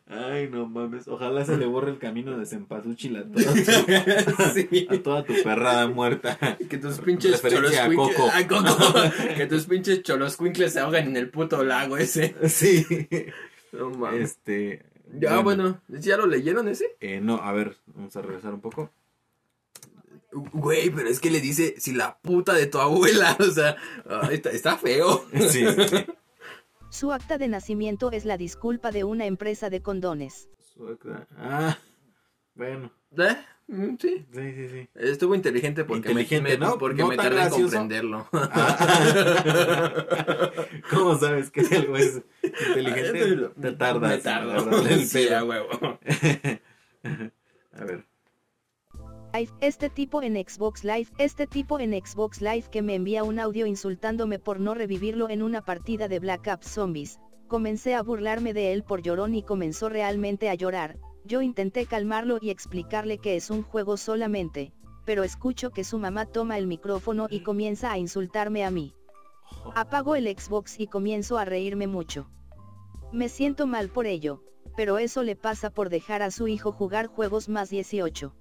Ay, 0.07 0.49
no 0.49 0.67
mames. 0.67 1.07
Ojalá 1.07 1.45
se 1.45 1.57
le 1.57 1.65
borre 1.65 1.91
el 1.91 1.97
camino 1.99 2.37
de 2.37 2.45
Cempasúchil 2.45 3.17
a 3.17 3.23
sí. 4.53 4.87
a 4.89 4.97
toda 5.03 5.23
tu 5.25 5.33
perrada 5.43 5.87
muerta. 5.87 6.37
Que 6.69 6.77
tus 6.77 6.99
pinches 6.99 7.41
Referencia 7.41 7.85
a 7.85 7.87
choloscuincles- 7.89 8.15
Coco. 8.15 8.31
a 8.31 8.47
Coco. 8.47 9.35
Que 9.35 9.45
tus 9.47 9.65
pinches 9.65 10.03
choloscuincles 10.03 10.73
se 10.73 10.79
ahogan 10.79 11.07
en 11.07 11.17
el 11.17 11.29
puto 11.29 11.63
lago 11.63 11.97
ese. 11.97 12.35
Sí. 12.49 12.85
No 13.71 13.89
mames. 13.91 14.21
Este. 14.31 14.83
Ya, 15.19 15.39
bueno, 15.39 15.79
¿ya 15.87 16.17
lo 16.17 16.25
leyeron 16.25 16.67
ese? 16.67 16.95
eh, 16.99 17.19
no, 17.21 17.35
a 17.35 17.51
ver, 17.53 17.75
vamos 17.93 18.15
a 18.15 18.21
regresar 18.21 18.53
un 18.53 18.61
poco. 18.61 18.91
Güey, 20.31 20.89
pero 20.89 21.07
es 21.07 21.19
que 21.21 21.29
le 21.31 21.39
dice, 21.39 21.75
si 21.77 21.93
la 21.93 22.17
puta 22.17 22.53
de 22.53 22.65
tu 22.65 22.79
abuela, 22.79 23.37
o 23.39 23.43
sea, 23.45 23.77
está, 24.31 24.49
está 24.49 24.77
feo. 24.77 25.25
Sí. 25.49 25.63
Su 26.89 27.11
acta 27.11 27.37
de 27.37 27.47
nacimiento 27.47 28.11
es 28.11 28.25
la 28.25 28.37
disculpa 28.37 28.91
de 28.91 29.03
una 29.03 29.25
empresa 29.25 29.69
de 29.69 29.81
condones. 29.81 30.49
Sueca. 30.73 31.27
Ah, 31.37 31.77
bueno, 32.53 32.91
¿Eh? 33.17 33.35
Mm, 33.67 33.95
Sí. 33.99 34.25
sí, 34.31 34.53
sí, 34.53 34.69
sí. 34.69 34.89
Estuvo 34.93 35.33
inteligente 35.35 35.83
porque 35.85 36.09
Inteligente, 36.09 36.51
me, 36.51 36.57
¿no? 36.65 36.77
porque 36.77 37.01
No 37.01 37.07
me 37.07 37.17
tan 37.17 37.25
tardé 37.33 37.43
en 37.43 37.49
comprenderlo. 37.49 38.29
Ah. 38.33 39.71
¿Cómo 40.91 41.17
sabes 41.17 41.49
que 41.49 41.61
algo 41.75 41.97
es 41.97 42.21
inteligente? 42.43 43.49
Te 43.59 43.71
tardas. 43.71 44.11
Me 44.11 44.17
tardo. 44.19 44.87
el 44.87 45.05
Sí, 45.07 45.27
a 45.29 45.43
huevo. 45.43 45.69
Este 49.59 49.89
tipo 49.89 50.21
en 50.23 50.35
Xbox 50.35 50.85
Live, 50.85 51.07
este 51.17 51.45
tipo 51.45 51.77
en 51.77 51.91
Xbox 51.91 52.39
Live 52.39 52.69
que 52.71 52.81
me 52.81 52.95
envía 52.95 53.25
un 53.25 53.37
audio 53.37 53.65
insultándome 53.65 54.39
por 54.39 54.61
no 54.61 54.73
revivirlo 54.73 55.29
en 55.29 55.43
una 55.43 55.61
partida 55.61 56.07
de 56.07 56.19
Black 56.19 56.47
Ops 56.47 56.67
Zombies. 56.67 57.19
Comencé 57.49 57.95
a 57.95 58.01
burlarme 58.01 58.53
de 58.53 58.71
él 58.71 58.83
por 58.83 59.01
llorón 59.01 59.35
y 59.35 59.43
comenzó 59.43 59.89
realmente 59.89 60.49
a 60.49 60.55
llorar. 60.55 60.97
Yo 61.25 61.41
intenté 61.41 61.85
calmarlo 61.85 62.37
y 62.39 62.49
explicarle 62.49 63.17
que 63.17 63.35
es 63.35 63.49
un 63.49 63.63
juego 63.63 63.97
solamente, 63.97 64.71
pero 65.03 65.25
escucho 65.25 65.71
que 65.71 65.83
su 65.83 65.99
mamá 65.99 66.25
toma 66.27 66.57
el 66.57 66.65
micrófono 66.65 67.27
y 67.29 67.41
comienza 67.41 67.91
a 67.91 67.97
insultarme 67.97 68.63
a 68.63 68.71
mí. 68.71 68.93
Apago 69.75 70.15
el 70.15 70.27
Xbox 70.27 70.79
y 70.79 70.87
comienzo 70.87 71.37
a 71.37 71.43
reírme 71.43 71.87
mucho. 71.87 72.29
Me 73.11 73.27
siento 73.27 73.67
mal 73.67 73.89
por 73.89 74.05
ello, 74.05 74.43
pero 74.77 74.97
eso 74.97 75.23
le 75.23 75.35
pasa 75.35 75.71
por 75.71 75.89
dejar 75.89 76.21
a 76.21 76.31
su 76.31 76.47
hijo 76.47 76.71
jugar 76.71 77.07
juegos 77.07 77.49
más 77.49 77.69
18. 77.69 78.33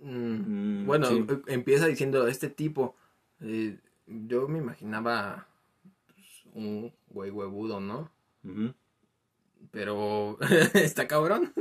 Mm, 0.00 0.86
bueno, 0.86 1.06
sí. 1.06 1.24
eh, 1.28 1.40
empieza 1.48 1.86
diciendo 1.86 2.26
este 2.26 2.48
tipo. 2.48 2.94
eh, 3.40 3.78
yo 4.06 4.48
me 4.48 4.58
imaginaba 4.58 5.46
pues, 6.06 6.26
un 6.54 6.92
güey 7.10 7.30
huevudo, 7.30 7.80
¿no? 7.80 8.10
Pero 9.70 10.38
está 10.74 11.06
cabrón. 11.06 11.52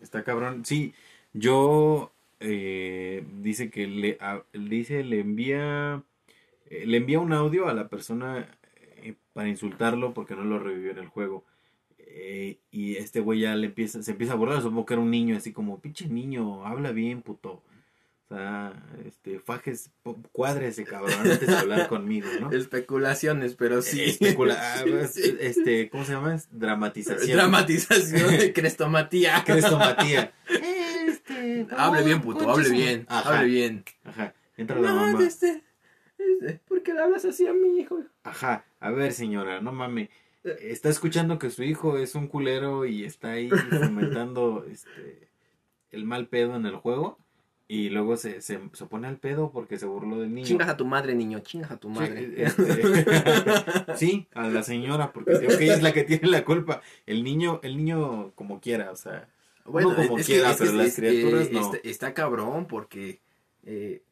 Está 0.00 0.22
cabrón. 0.24 0.64
Sí, 0.64 0.94
yo 1.32 2.12
eh, 2.40 3.24
dice 3.40 3.70
que 3.70 3.86
le 3.86 4.18
a- 4.20 4.42
dice 4.52 5.02
le 5.02 5.20
envía 5.20 6.02
eh, 6.70 6.84
le 6.86 6.96
envía 6.98 7.18
un 7.20 7.32
audio 7.32 7.68
a 7.68 7.74
la 7.74 7.88
persona 7.88 8.46
eh, 9.02 9.14
para 9.32 9.48
insultarlo 9.48 10.14
porque 10.14 10.36
no 10.36 10.44
lo 10.44 10.58
revivió 10.58 10.90
en 10.92 10.98
el 10.98 11.08
juego. 11.08 11.44
Eh, 11.98 12.58
y 12.70 12.96
este 12.96 13.20
güey 13.20 13.40
ya 13.40 13.54
le 13.56 13.66
empieza, 13.66 14.02
se 14.02 14.12
empieza 14.12 14.34
a 14.34 14.36
burlar, 14.36 14.62
supongo 14.62 14.86
que 14.86 14.94
era 14.94 15.02
un 15.02 15.10
niño 15.10 15.36
así 15.36 15.52
como, 15.52 15.80
pinche 15.80 16.08
niño, 16.08 16.64
habla 16.66 16.92
bien, 16.92 17.20
puto. 17.22 17.62
O 18.28 18.34
sea, 18.34 18.72
este, 19.06 19.38
fajes, 19.38 19.92
po- 20.02 20.20
cuádrese, 20.32 20.82
cabrón, 20.84 21.14
antes 21.20 21.46
de 21.46 21.56
hablar 21.56 21.86
conmigo, 21.86 22.26
¿no? 22.40 22.50
Especulaciones, 22.52 23.54
pero 23.54 23.82
sí. 23.82 24.02
Especula- 24.02 24.56
ah, 24.58 24.82
Sí, 25.08 25.22
sí. 25.22 25.36
este, 25.40 25.88
¿cómo 25.90 26.04
se 26.04 26.12
llama? 26.12 26.36
Dramatización. 26.50 27.36
Dramatización 27.38 28.36
de 28.36 28.52
crestomatía. 28.54 29.44
Crestomatía. 29.46 30.32
Este, 31.06 31.66
por 31.66 31.80
hable 31.80 32.02
bien, 32.02 32.20
puto, 32.20 32.50
hable 32.50 32.68
bien, 32.70 33.06
Ajá, 33.08 33.38
hable 33.38 33.48
bien. 33.48 33.84
Ajá. 34.04 34.34
Entra 34.56 34.80
la 34.80 34.88
No, 34.90 34.96
mamá. 34.96 35.22
este, 35.24 35.62
este, 36.18 36.60
¿por 36.66 36.82
qué 36.82 36.94
le 36.94 37.02
hablas 37.02 37.24
así 37.24 37.46
a 37.46 37.52
mi 37.52 37.78
hijo? 37.78 38.02
Ajá. 38.24 38.64
A 38.80 38.90
ver, 38.90 39.12
señora, 39.12 39.60
no 39.60 39.70
mames. 39.70 40.08
está 40.42 40.88
escuchando 40.88 41.38
que 41.38 41.50
su 41.50 41.62
hijo 41.62 41.96
es 41.98 42.16
un 42.16 42.26
culero 42.26 42.86
y 42.86 43.04
está 43.04 43.32
ahí 43.32 43.50
fomentando 43.50 44.66
este, 44.68 45.28
el 45.92 46.04
mal 46.04 46.26
pedo 46.26 46.56
en 46.56 46.66
el 46.66 46.74
juego. 46.76 47.18
Y 47.68 47.88
luego 47.90 48.16
se, 48.16 48.40
se, 48.42 48.60
se 48.72 48.86
pone 48.86 49.08
al 49.08 49.16
pedo 49.18 49.50
porque 49.50 49.76
se 49.78 49.86
burló 49.86 50.18
del 50.20 50.32
niño. 50.32 50.46
Chingas 50.46 50.68
a 50.68 50.76
tu 50.76 50.84
madre, 50.84 51.14
niño, 51.16 51.40
chingas 51.40 51.72
a 51.72 51.76
tu 51.78 51.88
Sí, 51.88 51.94
madre. 51.98 52.44
este, 52.44 53.94
sí, 53.96 54.26
a 54.34 54.46
la 54.48 54.62
señora, 54.62 55.12
porque 55.12 55.36
creo 55.38 55.58
que 55.58 55.64
ella 55.64 55.74
es 55.74 55.82
la 55.82 55.92
que 55.92 56.04
tiene 56.04 56.28
la 56.28 56.44
culpa. 56.44 56.80
El 57.06 57.24
niño, 57.24 57.58
el 57.64 57.76
niño 57.76 58.30
como 58.36 58.60
quiera, 58.60 58.92
o 58.92 58.96
sea, 58.96 59.28
uno 59.64 59.94
como 59.96 60.18
es 60.18 60.26
quiera, 60.26 60.54
pero 60.56 60.72
las 60.72 60.88
es 60.88 60.94
criaturas 60.96 61.50
no. 61.50 61.60
Está, 61.74 61.88
está 61.88 62.14
cabrón 62.14 62.66
porque, 62.66 63.18
eh, 63.64 64.02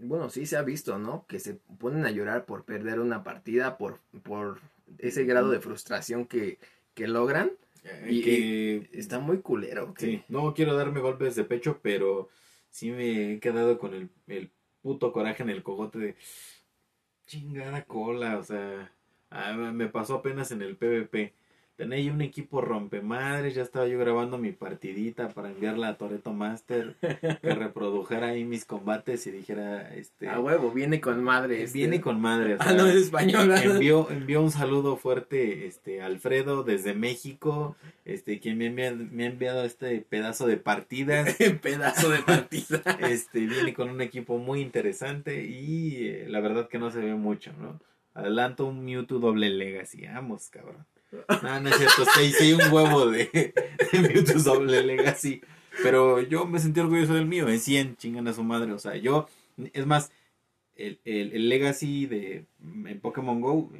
bueno, 0.00 0.30
sí 0.30 0.46
se 0.46 0.56
ha 0.56 0.62
visto, 0.62 0.98
¿no? 0.98 1.26
Que 1.28 1.38
se 1.38 1.58
ponen 1.78 2.06
a 2.06 2.10
llorar 2.10 2.46
por 2.46 2.64
perder 2.64 2.98
una 2.98 3.22
partida, 3.22 3.76
por, 3.76 3.98
por 4.22 4.60
ese 4.98 5.24
grado 5.24 5.50
de 5.50 5.60
frustración 5.60 6.24
que, 6.24 6.58
que 6.94 7.06
logran. 7.08 7.50
eh, 7.84 8.06
y- 8.10 8.22
que 8.22 8.88
Está 8.98 9.18
muy 9.18 9.40
culero. 9.40 9.92
Sí, 9.98 10.22
no 10.28 10.54
quiero 10.54 10.74
darme 10.74 11.00
golpes 11.00 11.34
de 11.36 11.44
pecho, 11.44 11.78
pero 11.82 12.30
sí 12.72 12.90
me 12.90 13.34
he 13.34 13.40
quedado 13.40 13.78
con 13.78 13.94
el, 13.94 14.10
el 14.26 14.50
puto 14.82 15.12
coraje 15.12 15.44
en 15.44 15.50
el 15.50 15.62
cogote 15.62 15.98
de 15.98 16.16
chingada 17.26 17.84
cola, 17.84 18.38
o 18.38 18.42
sea, 18.42 18.92
ah, 19.30 19.52
me 19.52 19.88
pasó 19.88 20.16
apenas 20.16 20.50
en 20.52 20.62
el 20.62 20.76
PvP. 20.76 21.34
Tenía 21.82 21.98
yo 21.98 22.12
un 22.12 22.20
equipo 22.22 22.60
rompemadres, 22.60 23.56
ya 23.56 23.62
estaba 23.62 23.88
yo 23.88 23.98
grabando 23.98 24.38
mi 24.38 24.52
partidita 24.52 25.30
para 25.30 25.48
enviarla 25.50 25.88
a 25.88 25.96
Toreto 25.96 26.32
Master, 26.32 26.94
que 27.00 27.36
reprodujera 27.54 28.28
ahí 28.28 28.44
mis 28.44 28.64
combates 28.64 29.26
y 29.26 29.32
dijera, 29.32 29.92
este, 29.96 30.28
A 30.28 30.38
huevo, 30.38 30.70
viene 30.70 31.00
con 31.00 31.24
madre. 31.24 31.64
este. 31.64 31.78
viene 31.78 32.00
con 32.00 32.20
madre. 32.20 32.54
o 32.54 32.56
Ah, 32.60 32.64
sea, 32.66 32.74
no, 32.74 32.86
es 32.86 32.94
española. 32.94 33.60
envió, 33.64 34.08
envió 34.12 34.42
un 34.42 34.52
saludo 34.52 34.96
fuerte 34.96 35.66
este 35.66 36.02
Alfredo 36.02 36.62
desde 36.62 36.94
México, 36.94 37.74
este 38.04 38.38
quien 38.38 38.58
me, 38.58 38.66
envía- 38.66 38.92
me 38.94 39.24
ha 39.24 39.26
enviado 39.26 39.64
este 39.64 40.00
pedazo 40.02 40.46
de 40.46 40.58
partidas. 40.58 41.36
Pedazo 41.62 42.10
de 42.10 42.20
partida. 42.20 42.80
Este 43.00 43.40
viene 43.40 43.74
con 43.74 43.90
un 43.90 44.00
equipo 44.02 44.38
muy 44.38 44.60
interesante 44.60 45.44
y 45.44 46.06
eh, 46.06 46.26
la 46.28 46.38
verdad 46.38 46.68
que 46.68 46.78
no 46.78 46.92
se 46.92 47.00
ve 47.00 47.14
mucho, 47.16 47.52
¿no? 47.60 47.80
Adelanto 48.14 48.66
un 48.66 48.84
Mewtwo 48.84 49.18
doble 49.18 49.50
Legacy, 49.50 50.06
vamos, 50.06 50.48
cabrón. 50.50 50.86
No, 51.42 51.60
no 51.60 51.68
es 51.68 51.76
cierto, 51.76 52.04
sí, 52.16 52.32
sí 52.32 52.52
un 52.52 52.72
huevo 52.72 53.06
de, 53.06 53.54
de 53.92 54.00
Mewtwo 54.00 54.40
doble 54.40 54.82
Legacy, 54.82 55.42
pero 55.82 56.20
yo 56.20 56.46
me 56.46 56.58
sentí 56.58 56.80
orgulloso 56.80 57.14
del 57.14 57.26
mío, 57.26 57.48
en 57.48 57.60
100, 57.60 57.96
chingan 57.96 58.28
a 58.28 58.32
su 58.32 58.42
madre, 58.42 58.72
o 58.72 58.78
sea, 58.78 58.96
yo, 58.96 59.28
es 59.74 59.86
más, 59.86 60.10
el, 60.76 60.98
el, 61.04 61.32
el 61.32 61.48
Legacy 61.48 62.06
de 62.06 62.46
en 62.62 63.00
Pokémon 63.00 63.40
Go, 63.40 63.70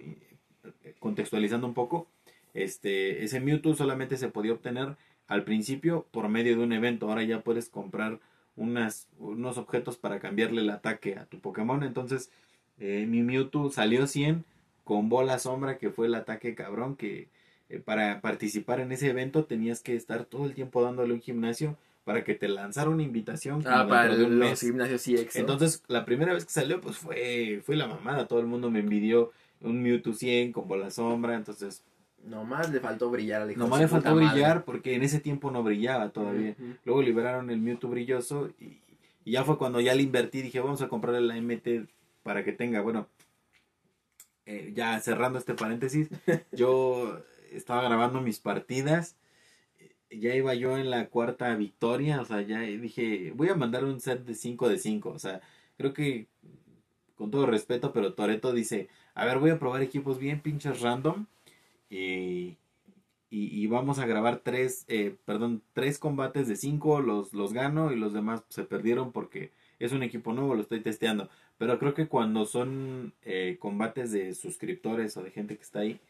contextualizando 0.98 1.66
un 1.66 1.74
poco, 1.74 2.06
este, 2.54 3.24
ese 3.24 3.40
Mewtwo 3.40 3.74
solamente 3.74 4.16
se 4.16 4.28
podía 4.28 4.52
obtener 4.52 4.96
al 5.26 5.44
principio 5.44 6.06
por 6.10 6.28
medio 6.28 6.56
de 6.56 6.62
un 6.62 6.72
evento. 6.72 7.08
Ahora 7.08 7.22
ya 7.24 7.40
puedes 7.40 7.68
comprar 7.68 8.20
unas, 8.56 9.08
unos 9.18 9.58
objetos 9.58 9.96
para 9.96 10.20
cambiarle 10.20 10.60
el 10.60 10.70
ataque 10.70 11.16
a 11.16 11.26
tu 11.26 11.40
Pokémon. 11.40 11.82
Entonces, 11.82 12.30
eh, 12.78 13.06
mi 13.08 13.22
Mewtwo 13.22 13.70
salió 13.70 14.06
100 14.06 14.44
con 14.84 15.08
bola 15.08 15.38
sombra, 15.38 15.78
que 15.78 15.90
fue 15.90 16.06
el 16.06 16.14
ataque 16.14 16.54
cabrón. 16.54 16.96
Que 16.96 17.28
eh, 17.68 17.78
para 17.78 18.20
participar 18.20 18.80
en 18.80 18.92
ese 18.92 19.08
evento 19.10 19.44
tenías 19.44 19.80
que 19.80 19.94
estar 19.96 20.24
todo 20.24 20.44
el 20.46 20.54
tiempo 20.54 20.82
dándole 20.82 21.14
un 21.14 21.20
gimnasio 21.20 21.76
para 22.04 22.24
que 22.24 22.34
te 22.34 22.48
lanzara 22.48 22.90
una 22.90 23.02
invitación. 23.02 23.62
Ah, 23.66 23.86
para 23.88 24.04
dentro 24.08 24.18
de 24.18 24.24
un 24.26 24.38
los 24.40 24.50
mes. 24.50 24.60
gimnasios 24.60 25.00
sí, 25.02 25.14
exo. 25.16 25.38
Entonces, 25.38 25.82
la 25.88 26.04
primera 26.04 26.32
vez 26.34 26.44
que 26.44 26.50
salió, 26.52 26.80
pues 26.80 26.96
fue, 26.98 27.62
fue 27.64 27.76
la 27.76 27.86
mamada. 27.86 28.26
Todo 28.26 28.40
el 28.40 28.46
mundo 28.46 28.70
me 28.70 28.80
envidió 28.80 29.30
un 29.60 29.80
Mewtwo 29.82 30.12
100 30.12 30.52
con 30.52 30.66
bola 30.68 30.90
sombra. 30.90 31.36
Entonces, 31.36 31.82
Nomás 32.24 32.70
le 32.70 32.78
faltó 32.78 33.10
brillar 33.10 33.42
al 33.42 33.50
hijo 33.50 33.58
nomás 33.58 33.80
le 33.80 33.88
faltó 33.88 34.14
madre. 34.14 34.28
brillar 34.30 34.64
porque 34.64 34.94
en 34.94 35.02
ese 35.02 35.18
tiempo 35.18 35.50
no 35.50 35.64
brillaba 35.64 36.10
todavía. 36.10 36.54
Luego 36.84 37.02
liberaron 37.02 37.50
el 37.50 37.58
Mewtwo 37.60 37.90
brilloso 37.90 38.50
y, 38.60 38.78
y 39.24 39.32
ya 39.32 39.42
fue 39.42 39.58
cuando 39.58 39.80
ya 39.80 39.92
le 39.96 40.02
invertí. 40.04 40.40
Dije, 40.40 40.60
vamos 40.60 40.82
a 40.82 40.88
comprarle 40.88 41.20
la 41.20 41.34
MT 41.40 41.88
para 42.22 42.44
que 42.44 42.52
tenga, 42.52 42.80
bueno, 42.80 43.08
eh, 44.52 44.72
ya 44.74 45.00
cerrando 45.00 45.38
este 45.38 45.54
paréntesis, 45.54 46.08
yo 46.52 47.18
estaba 47.52 47.82
grabando 47.82 48.20
mis 48.20 48.38
partidas. 48.38 49.16
Ya 50.10 50.34
iba 50.34 50.54
yo 50.54 50.76
en 50.76 50.90
la 50.90 51.08
cuarta 51.08 51.54
victoria, 51.56 52.20
o 52.20 52.24
sea, 52.26 52.42
ya 52.42 52.60
dije, 52.60 53.32
voy 53.34 53.48
a 53.48 53.54
mandar 53.54 53.84
un 53.84 53.98
set 54.00 54.24
de 54.26 54.34
5 54.34 54.68
de 54.68 54.78
5, 54.78 55.08
o 55.08 55.18
sea, 55.18 55.40
creo 55.78 55.94
que 55.94 56.26
con 57.16 57.30
todo 57.30 57.46
respeto, 57.46 57.92
pero 57.94 58.12
Toreto 58.14 58.52
dice, 58.52 58.88
a 59.14 59.24
ver, 59.24 59.38
voy 59.38 59.50
a 59.50 59.58
probar 59.58 59.80
equipos 59.82 60.18
bien 60.18 60.40
pinches 60.42 60.80
random 60.82 61.26
y, 61.88 62.58
y, 63.30 63.62
y 63.62 63.66
vamos 63.68 63.98
a 63.98 64.06
grabar 64.06 64.40
tres, 64.44 64.84
eh, 64.88 65.16
perdón, 65.24 65.62
tres 65.72 65.98
combates 65.98 66.46
de 66.48 66.56
cinco, 66.56 67.00
los, 67.00 67.32
los 67.32 67.54
gano 67.54 67.92
y 67.92 67.96
los 67.96 68.12
demás 68.12 68.42
se 68.48 68.64
perdieron 68.64 69.12
porque 69.12 69.52
es 69.78 69.92
un 69.92 70.02
equipo 70.02 70.34
nuevo, 70.34 70.54
lo 70.54 70.62
estoy 70.62 70.80
testeando. 70.80 71.30
Pero 71.62 71.78
creo 71.78 71.94
que 71.94 72.08
cuando 72.08 72.44
son 72.44 73.12
eh, 73.22 73.56
combates 73.60 74.10
de 74.10 74.34
suscriptores 74.34 75.16
o 75.16 75.22
de 75.22 75.30
gente 75.30 75.56
que 75.56 75.62
está 75.62 75.78
ahí, 75.78 76.00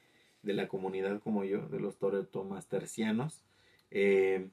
de 0.42 0.54
la 0.54 0.66
comunidad 0.66 1.20
como 1.20 1.44
yo, 1.44 1.68
de 1.68 1.78
los 1.78 1.98
Toreto 1.98 2.42
Mastercianos, 2.42 3.42
eh, 3.90 4.48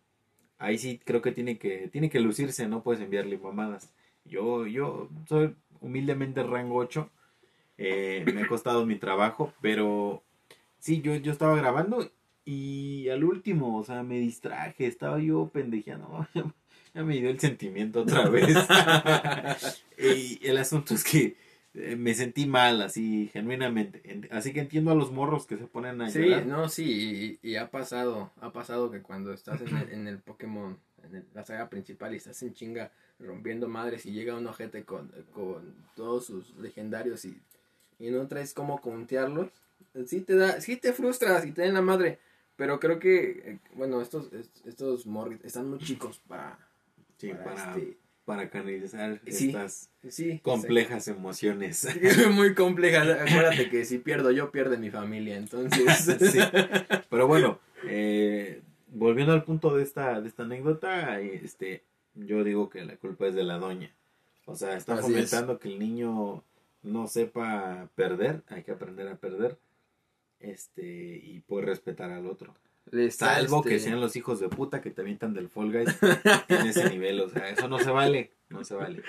ahí 0.57 0.77
sí 0.77 0.99
creo 1.01 1.21
que 1.21 1.31
tiene 1.31 1.57
que 1.57 1.88
tiene 1.88 2.09
que 2.09 2.19
lucirse, 2.19 2.67
no 2.67 2.83
puedes 2.83 3.01
enviarle 3.01 3.38
mamadas. 3.38 3.93
Yo, 4.25 4.67
yo 4.67 5.07
soy 5.25 5.55
humildemente 5.79 6.43
rango 6.43 6.75
8, 6.75 7.09
eh, 7.77 8.25
me 8.33 8.41
ha 8.41 8.47
costado 8.49 8.85
mi 8.85 8.97
trabajo, 8.97 9.53
pero 9.62 10.21
sí, 10.79 11.01
yo, 11.01 11.15
yo 11.15 11.31
estaba 11.31 11.55
grabando 11.55 12.12
y 12.43 13.07
al 13.07 13.23
último, 13.23 13.77
o 13.77 13.85
sea, 13.85 14.03
me 14.03 14.19
distraje, 14.19 14.85
estaba 14.85 15.17
yo 15.19 15.47
pendejeando, 15.47 16.27
ya 16.93 17.04
me 17.04 17.15
dio 17.19 17.30
el 17.30 17.39
sentimiento 17.39 18.02
otra 18.02 18.28
vez. 18.30 18.58
y 19.97 20.45
el 20.47 20.58
asunto 20.58 20.93
es 20.93 21.04
que 21.04 21.36
eh, 21.75 21.95
me 21.95 22.13
sentí 22.13 22.45
mal, 22.45 22.82
así, 22.82 23.30
genuinamente. 23.34 24.02
En- 24.06 24.28
Así 24.32 24.54
que 24.54 24.60
entiendo 24.62 24.91
a 24.91 24.95
los 24.95 25.12
morros 25.12 25.45
que 25.45 25.58
se 25.58 25.65
ponen 25.65 26.02
a 26.02 26.10
Sí, 26.10 26.19
llorar. 26.19 26.45
no, 26.45 26.69
sí, 26.69 27.39
y, 27.43 27.49
y 27.52 27.56
ha 27.58 27.69
pasado, 27.69 28.32
ha 28.41 28.52
pasado 28.52 28.89
que 28.91 29.02
cuando 29.02 29.34
estás 29.34 29.62
en 29.62 29.75
el, 29.75 29.89
en 29.91 30.08
el 30.08 30.17
Pokémon, 30.19 30.78
en 31.04 31.15
el- 31.15 31.25
la 31.34 31.45
saga 31.45 31.69
principal 31.69 32.13
y 32.13 32.17
estás 32.17 32.41
en 32.43 32.54
chinga 32.54 32.91
rompiendo 33.19 33.67
madres 33.67 34.06
y 34.06 34.12
llega 34.12 34.36
un 34.38 34.47
ojete 34.47 34.84
con, 34.84 35.12
con 35.34 35.75
todos 35.95 36.25
sus 36.25 36.56
legendarios 36.58 37.25
y, 37.25 37.38
y 37.99 38.10
no 38.10 38.25
traes 38.28 38.54
cómo 38.54 38.80
contearlos, 38.82 39.49
sí 40.06 40.21
te 40.21 40.36
da, 40.36 40.62
sí 40.62 40.78
te 40.78 40.93
frustras 40.93 41.45
y 41.45 41.52
te 41.52 41.63
den 41.63 41.73
la 41.73 41.82
madre, 41.82 42.19
pero 42.56 42.80
creo 42.80 42.97
que, 42.99 43.30
eh, 43.45 43.60
bueno, 43.75 44.02
estos, 44.02 44.32
est- 44.34 44.65
estos 44.65 45.06
morris 45.06 45.39
están 45.43 45.69
muy 45.69 45.80
chicos 45.80 46.19
para, 46.28 46.58
Sí, 47.19 47.29
para, 47.29 47.43
para, 47.43 47.71
este, 47.77 47.97
para 48.25 48.49
canalizar 48.49 49.19
Sí. 49.27 49.47
estas 49.47 49.89
sí, 50.08 50.39
complejas 50.39 51.08
emociones. 51.10 51.86
muy 52.34 52.55
compleja, 52.55 53.01
acuérdate 53.01 53.69
que 53.69 53.84
si 53.86 53.97
pierdo 53.97 54.32
yo, 54.32 54.51
pierde 54.51 54.77
mi 54.77 54.89
familia, 54.89 55.36
entonces... 55.36 55.84
Pero 57.10 57.27
bueno, 57.27 57.60
eh, 57.84 58.62
volviendo 58.88 59.34
al 59.34 59.43
punto 59.43 59.75
de 59.75 59.84
esta, 59.84 60.21
de 60.21 60.29
esta 60.29 60.43
anécdota, 60.43 61.19
este, 61.19 61.84
yo 62.15 62.43
digo 62.43 62.69
que 62.69 62.86
la 62.86 62.95
culpa 62.95 63.27
es 63.27 63.36
de 63.36 63.43
la 63.43 63.58
doña. 63.58 63.91
O 64.45 64.55
sea, 64.55 64.77
está 64.77 64.93
Así 64.93 65.03
fomentando 65.03 65.60
que 65.60 65.67
el 65.67 65.77
niño 65.77 66.43
no 66.84 67.08
sepa 67.08 67.89
perder, 67.95 68.43
hay 68.47 68.63
que 68.63 68.71
aprender 68.71 69.08
a 69.10 69.15
perder, 69.15 69.58
este, 70.39 70.84
y 71.21 71.43
pues 71.47 71.65
respetar 71.65 72.12
al 72.12 72.25
otro. 72.27 72.55
Salvo 73.12 73.62
que 73.62 73.75
este, 73.75 73.89
sean 73.89 74.02
los 74.02 74.15
hijos 74.15 74.39
de 74.39 74.49
puta 74.49 74.82
que 74.82 74.91
te 74.91 75.02
avientan 75.02 75.34
del 75.34 75.49
Fall 75.49 75.71
Guys 75.71 75.97
en 76.47 76.67
ese 76.67 76.89
nivel, 76.89 77.21
o 77.21 77.30
sea, 77.30 77.49
eso 77.49 77.67
no 77.67 77.80
se 77.80 77.91
vale, 77.91 78.32
no 78.49 78.63
se 78.63 78.75
vale. 78.75 79.04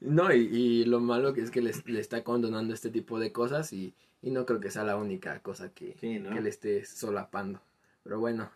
No, 0.00 0.32
y, 0.32 0.40
y 0.52 0.84
lo 0.84 1.00
malo 1.00 1.32
que 1.34 1.42
es 1.42 1.50
que 1.50 1.60
le, 1.60 1.72
le 1.86 2.00
está 2.00 2.22
condonando 2.24 2.72
este 2.72 2.90
tipo 2.90 3.18
de 3.18 3.32
cosas 3.32 3.72
y, 3.72 3.94
y 4.22 4.30
no 4.30 4.46
creo 4.46 4.60
que 4.60 4.70
sea 4.70 4.84
la 4.84 4.96
única 4.96 5.40
cosa 5.40 5.70
que, 5.72 5.96
Sí, 6.00 6.18
¿no? 6.18 6.34
que 6.34 6.40
le 6.40 6.48
esté 6.48 6.84
solapando. 6.84 7.60
Pero 8.02 8.18
bueno, 8.20 8.50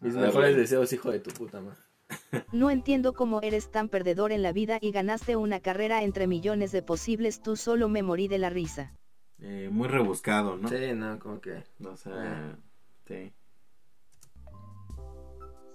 mis 0.00 0.14
mejores 0.14 0.32
bueno. 0.50 0.56
deseos, 0.58 0.92
hijo 0.92 1.10
de 1.10 1.20
tu 1.20 1.30
puta 1.30 1.60
madre. 1.60 1.78
No 2.52 2.70
entiendo 2.70 3.14
cómo 3.14 3.40
eres 3.42 3.70
tan 3.70 3.88
perdedor 3.88 4.32
en 4.32 4.42
la 4.42 4.52
vida 4.52 4.78
y 4.80 4.90
ganaste 4.90 5.36
una 5.36 5.60
carrera 5.60 6.02
entre 6.02 6.26
millones 6.26 6.72
de 6.72 6.82
posibles, 6.82 7.42
tú 7.42 7.56
solo 7.56 7.88
me 7.88 8.02
morí 8.02 8.28
de 8.28 8.38
la 8.38 8.50
risa. 8.50 8.92
Eh, 9.40 9.68
muy 9.72 9.88
rebuscado, 9.88 10.56
¿no? 10.56 10.68
Sí, 10.68 10.92
no, 10.94 11.18
como 11.18 11.40
que... 11.40 11.62
O 11.84 11.96
sea, 11.96 12.58
sí. 13.06 13.32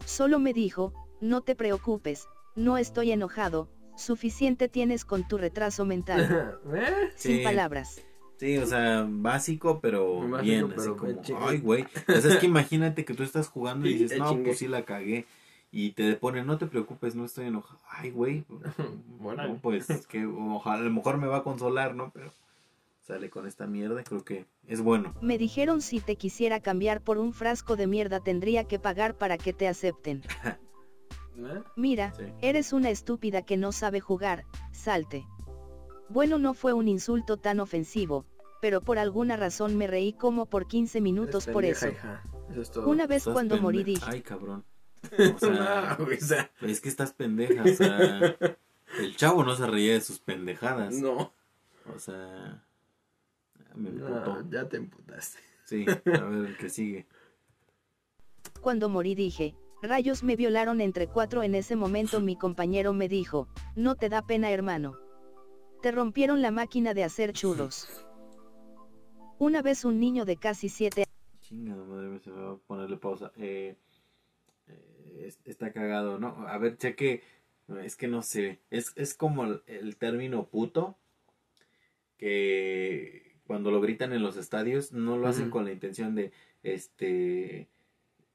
Solo 0.07 0.39
me 0.39 0.53
dijo, 0.53 0.93
no 1.19 1.41
te 1.41 1.53
preocupes, 1.53 2.29
no 2.55 2.77
estoy 2.77 3.11
enojado, 3.11 3.67
suficiente 3.97 4.69
tienes 4.69 5.03
con 5.03 5.27
tu 5.27 5.37
retraso 5.37 5.83
mental. 5.83 6.21
¿Eh? 6.73 7.09
Sin 7.17 7.37
Sí. 7.39 7.43
palabras. 7.43 8.01
Sí, 8.37 8.57
o 8.57 8.65
sea, 8.65 9.05
básico, 9.05 9.81
pero 9.81 10.29
Básico, 10.29 10.43
bien, 10.43 10.69
pero 10.69 10.81
así 10.81 10.89
como, 10.91 11.21
ay, 11.41 11.59
güey. 11.59 11.83
O 12.07 12.21
sea, 12.21 12.31
es 12.31 12.37
que 12.37 12.45
imagínate 12.45 13.03
que 13.03 13.13
tú 13.15 13.23
estás 13.23 13.49
jugando 13.49 13.85
y 13.85 13.95
dices, 13.95 14.17
no, 14.17 14.41
pues 14.43 14.59
sí 14.59 14.69
la 14.69 14.83
cagué. 14.83 15.25
Y 15.73 15.91
te 15.91 16.13
ponen, 16.13 16.47
no 16.47 16.57
te 16.57 16.67
preocupes, 16.67 17.13
no 17.15 17.25
estoy 17.25 17.47
enojado. 17.47 17.81
Ay, 17.89 18.11
güey. 18.11 18.45
Bueno. 19.19 19.43
No, 19.47 19.57
pues, 19.57 19.87
que 20.07 20.25
ojalá, 20.25 20.77
a 20.77 20.85
lo 20.85 20.89
mejor 20.91 21.17
me 21.17 21.27
va 21.27 21.37
a 21.37 21.43
consolar, 21.43 21.95
¿no? 21.95 22.11
Pero, 22.13 22.31
sale 23.07 23.29
con 23.29 23.47
esta 23.47 23.67
mierda, 23.67 24.03
creo 24.03 24.23
que 24.25 24.45
es 24.67 24.81
bueno. 24.81 25.13
Me 25.21 25.37
dijeron 25.37 25.81
si 25.81 26.01
te 26.01 26.17
quisiera 26.17 26.59
cambiar 26.59 27.01
por 27.01 27.17
un 27.17 27.31
frasco 27.33 27.77
de 27.77 27.87
mierda 27.87 28.19
tendría 28.19 28.65
que 28.65 28.79
pagar 28.79 29.15
para 29.17 29.37
que 29.37 29.53
te 29.53 29.67
acepten. 29.67 30.23
¿Eh? 31.37 31.63
Mira, 31.75 32.13
Sí. 32.17 32.23
eres 32.41 32.73
una 32.73 32.89
estúpida 32.89 33.43
que 33.43 33.57
no 33.57 33.71
sabe 33.71 33.99
jugar, 34.01 34.43
salte. 34.73 35.25
Bueno, 36.09 36.37
no 36.39 36.53
fue 36.53 36.73
un 36.73 36.87
insulto 36.87 37.37
tan 37.37 37.59
ofensivo, 37.59 38.25
pero 38.61 38.81
por 38.81 38.97
alguna 38.99 39.37
razón 39.37 39.77
me 39.77 39.87
reí 39.87 40.13
como 40.13 40.47
por 40.47 40.67
15 40.67 40.99
minutos 40.99 41.45
por 41.47 41.63
eso. 41.63 41.87
hija. 41.87 42.23
Eso 42.51 42.61
es 42.61 42.71
todo. 42.71 42.89
Una 42.89 43.07
vez 43.07 43.19
Estás 43.19 43.33
cuando 43.33 43.55
pende- 43.55 43.61
morí 43.61 43.83
dije, 43.83 44.03
Ay, 44.05 44.21
cabrón. 44.21 44.65
O 45.35 45.39
sea, 45.39 45.95
No, 45.99 46.05
güey, 46.05 46.17
o 46.17 46.21
sea, 46.25 46.51
es 46.61 46.81
que 46.81 46.89
estás 46.89 47.13
pendeja, 47.13 47.63
o 47.63 47.67
sea, 47.67 48.35
el 48.99 49.15
chavo 49.15 49.43
no 49.43 49.55
se 49.55 49.65
reía 49.67 49.93
de 49.93 50.01
sus 50.01 50.19
pendejadas. 50.19 50.95
no. 50.95 51.33
O 51.95 51.99
sea, 51.99 52.65
me 53.77 53.91
No, 53.91 54.07
emputó. 54.07 54.49
ya 54.49 54.67
te 54.67 54.77
emputaste. 54.77 55.39
Sí, 55.65 55.85
a 56.05 56.23
ver 56.23 56.45
el 56.49 56.57
que 56.57 56.69
sigue. 56.69 57.05
cuando 58.61 58.89
morí 58.89 59.15
dije, 59.15 59.55
rayos 59.81 60.23
me 60.23 60.35
violaron 60.35 60.81
entre 60.81 61.07
cuatro 61.07 61.43
en 61.43 61.55
ese 61.55 61.75
momento 61.75 62.19
mi 62.21 62.37
compañero 62.37 62.93
me 62.93 63.07
dijo, 63.09 63.47
no 63.75 63.95
te 63.95 64.09
da 64.09 64.21
pena 64.25 64.51
hermano. 64.51 64.97
Te 65.81 65.91
rompieron 65.91 66.41
la 66.41 66.51
máquina 66.51 66.93
de 66.93 67.03
hacer 67.03 67.33
churros. 67.33 67.87
Una 69.39 69.61
vez 69.61 69.85
un 69.85 69.99
niño 69.99 70.25
de 70.25 70.37
casi 70.37 70.69
siete 70.69 71.03
Chingada 71.41 71.83
madre, 71.85 72.07
me 72.07 72.19
se 72.19 72.29
me 72.31 72.41
va 72.41 72.53
a 72.53 72.57
ponerle 72.57 72.97
pausa. 72.97 73.31
Eh, 73.37 73.75
eh, 74.67 75.23
es- 75.27 75.39
está 75.45 75.71
cagado, 75.71 76.17
¿no? 76.19 76.47
A 76.47 76.57
ver, 76.57 76.77
cheque. 76.77 77.21
Es 77.83 77.95
que 77.95 78.07
no 78.07 78.21
sé. 78.21 78.59
Es, 78.69 78.91
es 78.95 79.13
como 79.13 79.43
el, 79.45 79.61
el 79.67 79.95
término 79.97 80.47
puto. 80.47 80.97
Que 82.17 83.26
cuando 83.47 83.71
lo 83.71 83.81
gritan 83.81 84.13
en 84.13 84.21
los 84.21 84.37
estadios, 84.37 84.91
no 84.93 85.17
lo 85.17 85.27
hacen 85.27 85.49
con 85.49 85.65
la 85.65 85.71
intención 85.71 86.13
de. 86.15 86.31
Este. 86.63 87.67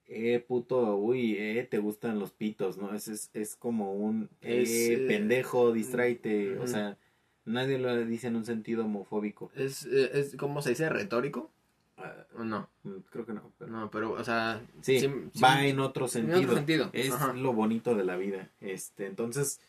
Eh, 0.09 0.44
puto, 0.46 0.96
uy, 0.96 1.37
eh, 1.38 1.66
te 1.70 1.79
gustan 1.79 2.18
los 2.18 2.33
pitos, 2.33 2.77
¿no? 2.77 2.92
Es, 2.94 3.09
es, 3.09 3.31
es 3.35 3.55
como 3.57 3.94
un. 3.94 4.29
Eh, 4.42 4.64
eh, 4.66 5.05
pendejo, 5.09 5.72
distráete. 5.72 6.59
O 6.59 6.62
ujú. 6.64 6.66
sea, 6.68 6.98
nadie 7.44 7.79
lo 7.79 8.05
dice 8.05 8.27
en 8.27 8.37
un 8.37 8.44
sentido 8.44 8.85
homofóbico. 8.85 9.51
¿Es, 9.55 9.87
eh, 9.87 10.11
es 10.14 10.37
¿cómo 10.37 10.61
se 10.61 10.70
dice? 10.70 10.88
¿Retórico? 10.88 11.51
Ah, 11.96 12.27
¿O 12.37 12.44
no? 12.44 12.68
mm, 12.83 12.90
creo 13.11 13.25
que 13.25 13.33
no. 13.33 13.53
pero- 13.59 13.70
No, 13.70 13.90
pero, 13.90 14.12
o 14.12 14.25
sea... 14.25 14.61
Sí, 14.81 14.98
sí- 15.01 15.07
va 15.42 15.61
sí- 15.61 15.68
en 15.68 15.79
otro 15.81 16.07
en 16.07 16.11
sentido. 16.11 16.40
otro 16.40 16.55
sentido. 16.57 16.90
Es 16.92 17.12
Ajá. 17.12 17.33
lo 17.33 17.53
bonito 17.53 17.94
de 17.94 18.05
la 18.05 18.16
vida. 18.16 18.51
Este, 18.61 19.07
entonces, 19.07 19.61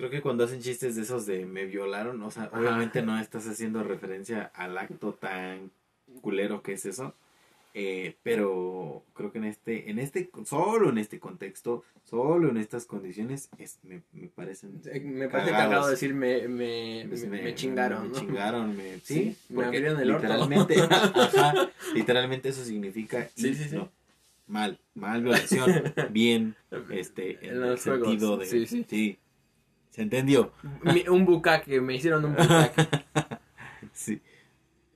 creo 0.00 0.10
que 0.10 0.22
cuando 0.22 0.44
hacen 0.44 0.60
chistes 0.62 0.96
de 0.96 1.02
esos 1.02 1.26
de 1.26 1.44
me 1.46 1.66
violaron, 1.66 2.20
o 2.22 2.30
sea, 2.30 2.44
Ajá. 2.44 2.58
obviamente 2.58 3.02
no 3.02 3.18
estás 3.20 3.46
haciendo 3.46 3.82
referencia 3.84 4.50
al 4.54 4.76
acto 4.78 5.12
tan 5.14 5.70
culero 6.22 6.62
que 6.62 6.72
es 6.72 6.86
eso. 6.86 7.14
eh, 7.72 8.16
pero 8.24 9.04
creo 9.14 9.30
que 9.30 9.38
en 9.38 9.44
este, 9.44 9.90
en 9.90 10.00
este, 10.00 10.28
solo 10.44 10.88
en 10.90 10.98
este 10.98 11.20
contexto, 11.20 11.84
solo 12.04 12.48
en 12.48 12.56
estas 12.56 12.84
condiciones, 12.84 13.48
es, 13.58 13.78
me, 13.84 14.02
me 14.12 14.26
parecen. 14.26 14.80
Eh, 14.86 14.98
Me 15.00 15.28
parece 15.28 15.52
cagado 15.52 15.88
decir 15.88 16.12
me, 16.12 16.48
me, 16.48 17.06
pues, 17.08 17.28
me, 17.28 17.40
me 17.42 17.54
chingaron, 17.54 18.02
Me 18.04 18.08
¿no? 18.08 18.18
chingaron, 18.18 18.76
me, 18.76 18.98
sí, 19.04 19.14
Sí, 19.14 19.36
me 19.50 19.54
porque 19.56 19.76
abrieron 19.76 20.00
el 20.00 20.10
orto. 20.10 20.22
literalmente, 20.26 20.74
ajá, 21.14 21.70
literalmente 21.94 22.48
eso 22.48 22.64
significa 22.64 23.28
Sí, 23.36 23.48
y 23.50 23.54
sí, 23.54 23.68
sí. 23.68 23.76
no, 23.76 23.88
mal, 24.48 24.76
mal 24.96 25.22
violación, 25.22 25.70
bien, 26.10 26.56
este, 26.90 27.38
en, 27.46 27.62
el 27.62 27.78
sentido 27.78 28.36
de, 28.38 28.46
sí, 28.46 28.66
sí. 28.66 29.18
Se 29.90 30.02
entendió, 30.02 30.52
Mi- 30.82 31.06
un 31.08 31.24
bucaque, 31.24 31.80
me 31.80 31.94
hicieron 31.96 32.24
un 32.24 32.32
bucaque. 32.36 32.88
sí, 33.92 34.20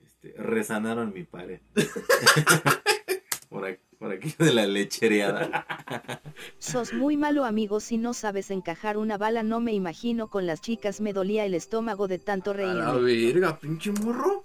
este, 0.05 0.33
resanaron 0.41 1.13
mi 1.13 1.23
pared, 1.23 1.59
por 3.49 3.65
aquí, 3.65 3.81
por 3.99 4.11
aquí 4.11 4.33
de 4.37 4.53
la 4.53 4.65
lechereada, 4.67 5.65
Sos 6.59 6.93
muy 6.93 7.17
malo 7.17 7.45
amigo 7.45 7.79
si 7.79 7.97
no 7.97 8.13
sabes 8.13 8.51
encajar 8.51 8.97
una 8.97 9.17
bala 9.17 9.43
no 9.43 9.59
me 9.59 9.73
imagino 9.73 10.29
con 10.29 10.45
las 10.47 10.61
chicas 10.61 10.99
me 11.01 11.13
dolía 11.13 11.45
el 11.45 11.53
estómago 11.53 12.07
de 12.07 12.19
tanto 12.19 12.51
A 12.51 12.55
la 12.55 12.93
verga, 12.93 13.59
pinche 13.59 13.91
morro. 13.91 14.43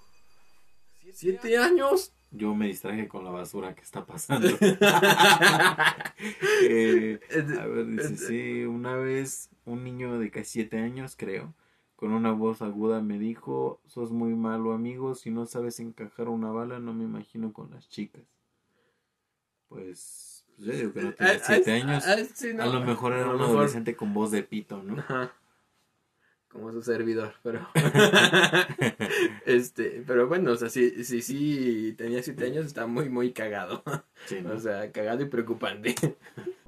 Siete 1.13 1.59
años. 1.59 2.13
Yo 2.31 2.55
me 2.55 2.66
distraje 2.66 3.09
con 3.09 3.25
la 3.25 3.31
basura 3.31 3.75
que 3.75 3.83
está 3.83 4.07
pasando, 4.07 4.49
Eh, 6.62 7.19
A 7.59 7.66
ver, 7.66 7.87
dice, 7.87 8.16
sí, 8.16 8.64
una 8.64 8.97
vez 8.97 9.51
un 9.64 9.85
niño 9.85 10.19
de 10.19 10.31
casi 10.31 10.51
siete 10.51 10.79
años, 10.79 11.16
creo, 11.16 11.55
con 11.97 12.12
una 12.12 12.33
voz 12.33 12.62
aguda 12.62 13.01
me 13.01 13.19
dijo, 13.19 13.81
sos 13.87 14.12
muy 14.12 14.35
malo 14.35 14.73
amigo, 14.73 15.14
si 15.14 15.31
no 15.31 15.47
sabes 15.47 15.81
encajar 15.81 16.29
una 16.29 16.51
bala, 16.51 16.79
no 16.79 16.93
me 16.93 17.05
imagino 17.05 17.53
con 17.53 17.71
las 17.71 17.88
chicas. 17.88 18.23
Pues, 19.69 20.45
pues 20.57 20.66
yo 20.66 20.73
digo 20.73 20.93
que 20.93 21.03
no 21.03 21.14
tenía 21.14 21.38
siete 21.38 21.73
años, 21.73 22.05
a 22.07 22.66
lo 22.66 22.81
mejor 22.85 23.12
era 23.12 23.31
un 23.31 23.40
adolescente 23.40 23.97
con 23.97 24.12
voz 24.12 24.31
de 24.31 24.43
pito, 24.43 24.83
¿no? 24.83 24.99
Ajá. 25.01 25.33
Como 26.51 26.73
su 26.73 26.83
servidor, 26.83 27.35
pero. 27.45 27.61
este, 29.47 30.03
pero 30.05 30.27
bueno, 30.27 30.51
o 30.51 30.57
sea, 30.57 30.69
sí, 30.69 31.05
sí, 31.05 31.23
sí, 31.23 31.95
tenía 31.97 32.23
siete 32.25 32.47
años, 32.47 32.67
está 32.67 32.87
muy, 32.87 33.09
muy 33.09 33.33
cagado. 33.33 33.85
Sí, 34.27 34.41
¿no? 34.43 34.55
O 34.55 34.59
sea, 34.59 34.91
cagado 34.91 35.23
y 35.23 35.27
preocupante. 35.27 35.95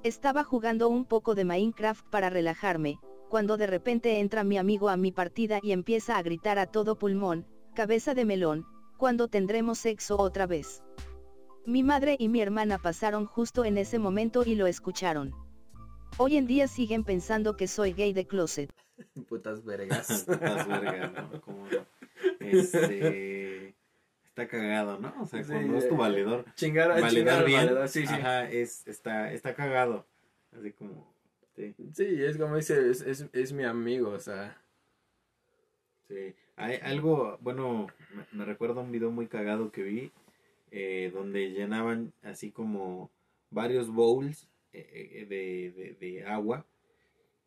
Estaba 0.04 0.44
jugando 0.44 0.88
un 0.88 1.04
poco 1.04 1.34
de 1.34 1.44
Minecraft 1.44 2.06
para 2.10 2.30
relajarme, 2.30 3.00
cuando 3.28 3.56
de 3.56 3.66
repente 3.66 4.20
entra 4.20 4.44
mi 4.44 4.56
amigo 4.56 4.88
a 4.88 4.96
mi 4.96 5.10
partida 5.10 5.58
y 5.62 5.72
empieza 5.72 6.16
a 6.16 6.22
gritar 6.22 6.58
a 6.58 6.66
todo 6.66 6.96
pulmón, 6.98 7.46
cabeza 7.74 8.14
de 8.14 8.24
melón, 8.24 8.66
¿cuándo 8.98 9.28
tendremos 9.28 9.78
sexo 9.78 10.16
otra 10.18 10.46
vez? 10.46 10.82
Mi 11.66 11.82
madre 11.82 12.16
y 12.18 12.28
mi 12.28 12.40
hermana 12.40 12.78
pasaron 12.78 13.26
justo 13.26 13.64
en 13.64 13.78
ese 13.78 13.98
momento 13.98 14.44
y 14.44 14.54
lo 14.54 14.66
escucharon. 14.66 15.41
Hoy 16.18 16.36
en 16.36 16.46
día 16.46 16.68
siguen 16.68 17.04
pensando 17.04 17.56
que 17.56 17.66
soy 17.66 17.94
gay 17.94 18.12
de 18.12 18.26
closet. 18.26 18.70
Putas 19.28 19.64
vergas. 19.64 20.24
Putas 20.26 20.68
vergas, 20.68 21.12
¿no? 21.12 21.40
¿Cómo 21.40 21.66
no? 21.66 21.86
Este, 22.40 23.74
está 24.24 24.46
cagado, 24.46 24.98
¿no? 24.98 25.14
O 25.22 25.26
sea, 25.26 25.42
Sí, 25.42 25.52
cuando 25.52 25.78
es 25.78 25.88
tu 25.88 25.94
eh, 25.94 25.98
valedor. 25.98 26.44
Chingar, 26.54 26.88
validar 26.88 27.10
chingar 27.10 27.38
al 27.38 27.44
bien. 27.44 27.60
valedor, 27.60 27.88
sí, 27.88 28.06
sí. 28.06 28.14
Ajá, 28.14 28.50
es, 28.50 28.86
está, 28.86 29.32
está 29.32 29.54
cagado. 29.54 30.06
Así 30.52 30.72
como, 30.72 31.12
sí, 31.56 31.74
Sí, 31.94 32.22
es 32.22 32.36
como 32.36 32.56
dice, 32.56 32.90
es, 32.90 33.00
es, 33.00 33.26
es 33.32 33.52
mi 33.52 33.64
amigo, 33.64 34.10
o 34.10 34.20
sea. 34.20 34.60
sí. 36.08 36.34
Hay 36.56 36.76
algo, 36.82 37.38
bueno, 37.40 37.86
me, 38.30 38.44
recuerda 38.44 38.82
un 38.82 38.92
video 38.92 39.10
muy 39.10 39.26
cagado 39.26 39.72
que 39.72 39.82
vi, 39.82 40.12
eh, 40.70 41.10
donde 41.12 41.50
llenaban 41.50 42.12
así 42.22 42.50
como 42.52 43.10
varios 43.50 43.88
bowls 43.88 44.48
de, 44.72 45.72
de, 45.76 45.96
de 46.00 46.24
agua 46.24 46.66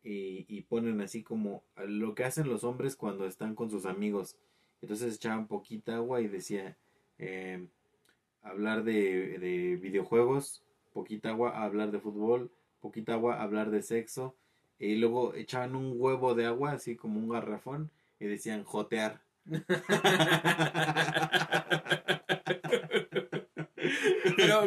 y, 0.02 0.46
y 0.48 0.62
ponen 0.62 1.00
así 1.00 1.22
como 1.22 1.64
lo 1.76 2.14
que 2.14 2.24
hacen 2.24 2.48
los 2.48 2.64
hombres 2.64 2.96
cuando 2.96 3.26
están 3.26 3.54
con 3.54 3.70
sus 3.70 3.86
amigos. 3.86 4.36
Entonces 4.80 5.16
echaban 5.16 5.48
poquita 5.48 5.96
agua 5.96 6.20
y 6.20 6.28
decía, 6.28 6.76
eh, 7.18 7.66
hablar 8.42 8.84
de, 8.84 9.38
de 9.38 9.76
videojuegos, 9.76 10.62
poquita 10.92 11.30
agua, 11.30 11.62
hablar 11.62 11.90
de 11.90 12.00
fútbol, 12.00 12.50
poquita 12.80 13.14
agua, 13.14 13.42
hablar 13.42 13.70
de 13.70 13.82
sexo. 13.82 14.36
Y 14.78 14.96
luego 14.96 15.34
echaban 15.34 15.74
un 15.74 15.94
huevo 15.96 16.34
de 16.34 16.46
agua, 16.46 16.72
así 16.72 16.96
como 16.96 17.18
un 17.18 17.28
garrafón, 17.28 17.90
y 18.20 18.26
decían 18.26 18.64
jotear. 18.64 19.22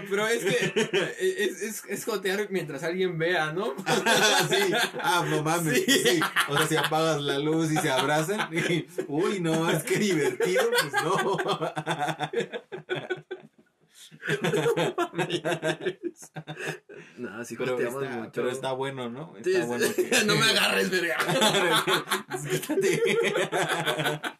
Pero, 0.09 0.27
es 0.27 0.43
que 0.43 1.15
es, 1.19 1.61
es, 1.61 1.83
es 1.87 2.05
jotear 2.05 2.47
mientras 2.49 2.83
alguien 2.83 3.17
vea, 3.17 3.53
¿no? 3.53 3.73
sí, 4.49 4.73
ah, 5.01 5.25
no 5.29 5.43
mames. 5.43 5.85
Sí. 5.85 5.91
sí. 5.91 6.19
O 6.49 6.57
sea, 6.57 6.67
si 6.67 6.75
apagas 6.75 7.21
la 7.21 7.39
luz 7.39 7.71
y 7.71 7.77
se 7.77 7.89
abrazan, 7.89 8.49
y, 8.53 8.85
uy, 9.07 9.39
no, 9.39 9.69
es 9.69 9.83
que 9.83 9.97
divertido, 9.97 10.69
pues 10.81 10.93
no. 11.03 11.37
No, 17.17 17.43
sí 17.43 17.55
Pero 17.57 17.73
joteamos 17.73 18.03
está, 18.03 18.17
mucho. 18.17 18.31
pero 18.33 18.49
está 18.49 18.71
bueno, 18.71 19.09
¿no? 19.09 19.35
Está 19.37 19.61
sí. 19.61 19.65
bueno 19.65 19.85
que... 19.95 20.09
No 20.25 20.35
me 20.35 20.45
agarres, 20.45 20.89
verga. 20.89 21.17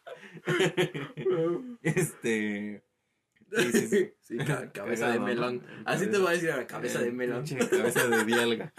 Este. 1.82 2.82
Sí, 3.56 3.72
sí, 3.72 3.88
sí. 3.88 4.12
Sí, 4.30 4.36
ca- 4.38 4.70
cabeza 4.70 5.06
Cagado, 5.06 5.12
de 5.12 5.18
¿no? 5.18 5.24
melón. 5.26 5.66
Así 5.84 6.06
te 6.06 6.18
voy 6.18 6.28
a 6.28 6.30
decir 6.32 6.50
ahora, 6.52 6.66
cabeza 6.66 7.00
de 7.00 7.08
Eh, 7.08 7.12
melón. 7.12 7.44
Cabeza 7.46 8.06
de 8.08 8.24
dialga. 8.24 8.72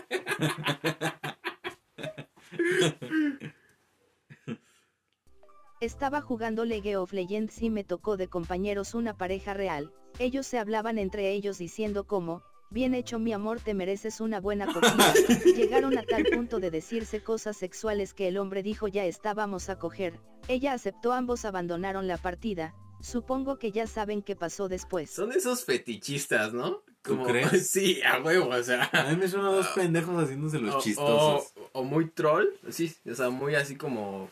Estaba 5.79 6.21
jugando 6.21 6.63
League 6.65 6.95
of 6.95 7.11
Legends 7.11 7.61
y 7.61 7.69
me 7.69 7.83
tocó 7.83 8.15
de 8.17 8.27
compañeros 8.27 8.93
una 8.93 9.17
pareja 9.17 9.53
real, 9.53 9.91
ellos 10.19 10.45
se 10.45 10.59
hablaban 10.59 10.99
entre 10.99 11.31
ellos 11.31 11.57
diciendo 11.57 12.05
como, 12.05 12.43
Bien 12.73 12.93
hecho 12.93 13.19
mi 13.19 13.33
amor, 13.33 13.59
te 13.59 13.73
mereces 13.73 14.21
una 14.21 14.39
buena 14.39 14.65
cogida. 14.65 15.13
Llegaron 15.57 15.97
a 15.97 16.03
tal 16.03 16.23
punto 16.23 16.61
de 16.61 16.71
decirse 16.71 17.21
cosas 17.21 17.57
sexuales 17.57 18.13
que 18.13 18.29
el 18.29 18.37
hombre 18.37 18.63
dijo 18.63 18.87
ya 18.87 19.03
estábamos 19.03 19.67
a 19.69 19.77
coger. 19.77 20.21
Ella 20.47 20.71
aceptó, 20.71 21.11
ambos 21.11 21.43
abandonaron 21.43 22.07
la 22.07 22.15
partida. 22.17 22.73
Supongo 23.01 23.57
que 23.59 23.71
ya 23.71 23.87
saben 23.87 24.21
qué 24.21 24.35
pasó 24.35 24.67
después. 24.69 25.09
Son 25.09 25.31
esos 25.31 25.65
fetichistas, 25.65 26.53
¿no? 26.53 26.81
¿Tú 27.01 27.23
crees? 27.23 27.49
Sí, 27.71 28.01
a 28.03 28.21
huevo, 28.21 28.49
o 28.49 28.63
sea. 28.63 28.89
A 28.93 29.09
mí 29.09 29.15
me 29.17 29.27
suenan 29.27 29.51
dos 29.51 29.67
pendejos 29.69 30.23
haciéndose 30.23 30.59
los 30.59 30.75
o- 30.75 30.81
chistosos. 30.81 31.53
O, 31.73 31.79
o 31.79 31.83
muy 31.83 32.09
troll, 32.09 32.45
sí, 32.69 32.95
o 33.09 33.15
sea, 33.15 33.29
muy 33.29 33.55
así 33.55 33.75
como. 33.75 34.29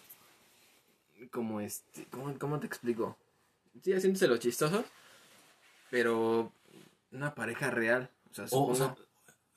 Como 1.32 1.60
este. 1.62 2.06
¿Cómo, 2.12 2.38
cómo 2.40 2.60
te 2.60 2.68
explico? 2.68 3.18
Sí, 3.84 3.94
haciéndose 3.94 4.28
los 4.28 4.40
chistosos. 4.40 4.86
Pero. 5.90 6.52
Una 7.12 7.34
pareja 7.34 7.72
real. 7.72 8.10
O 8.32 8.34
sea, 8.36 8.48
supongo. 8.48 8.72
o 8.72 8.76
sea, 8.76 8.96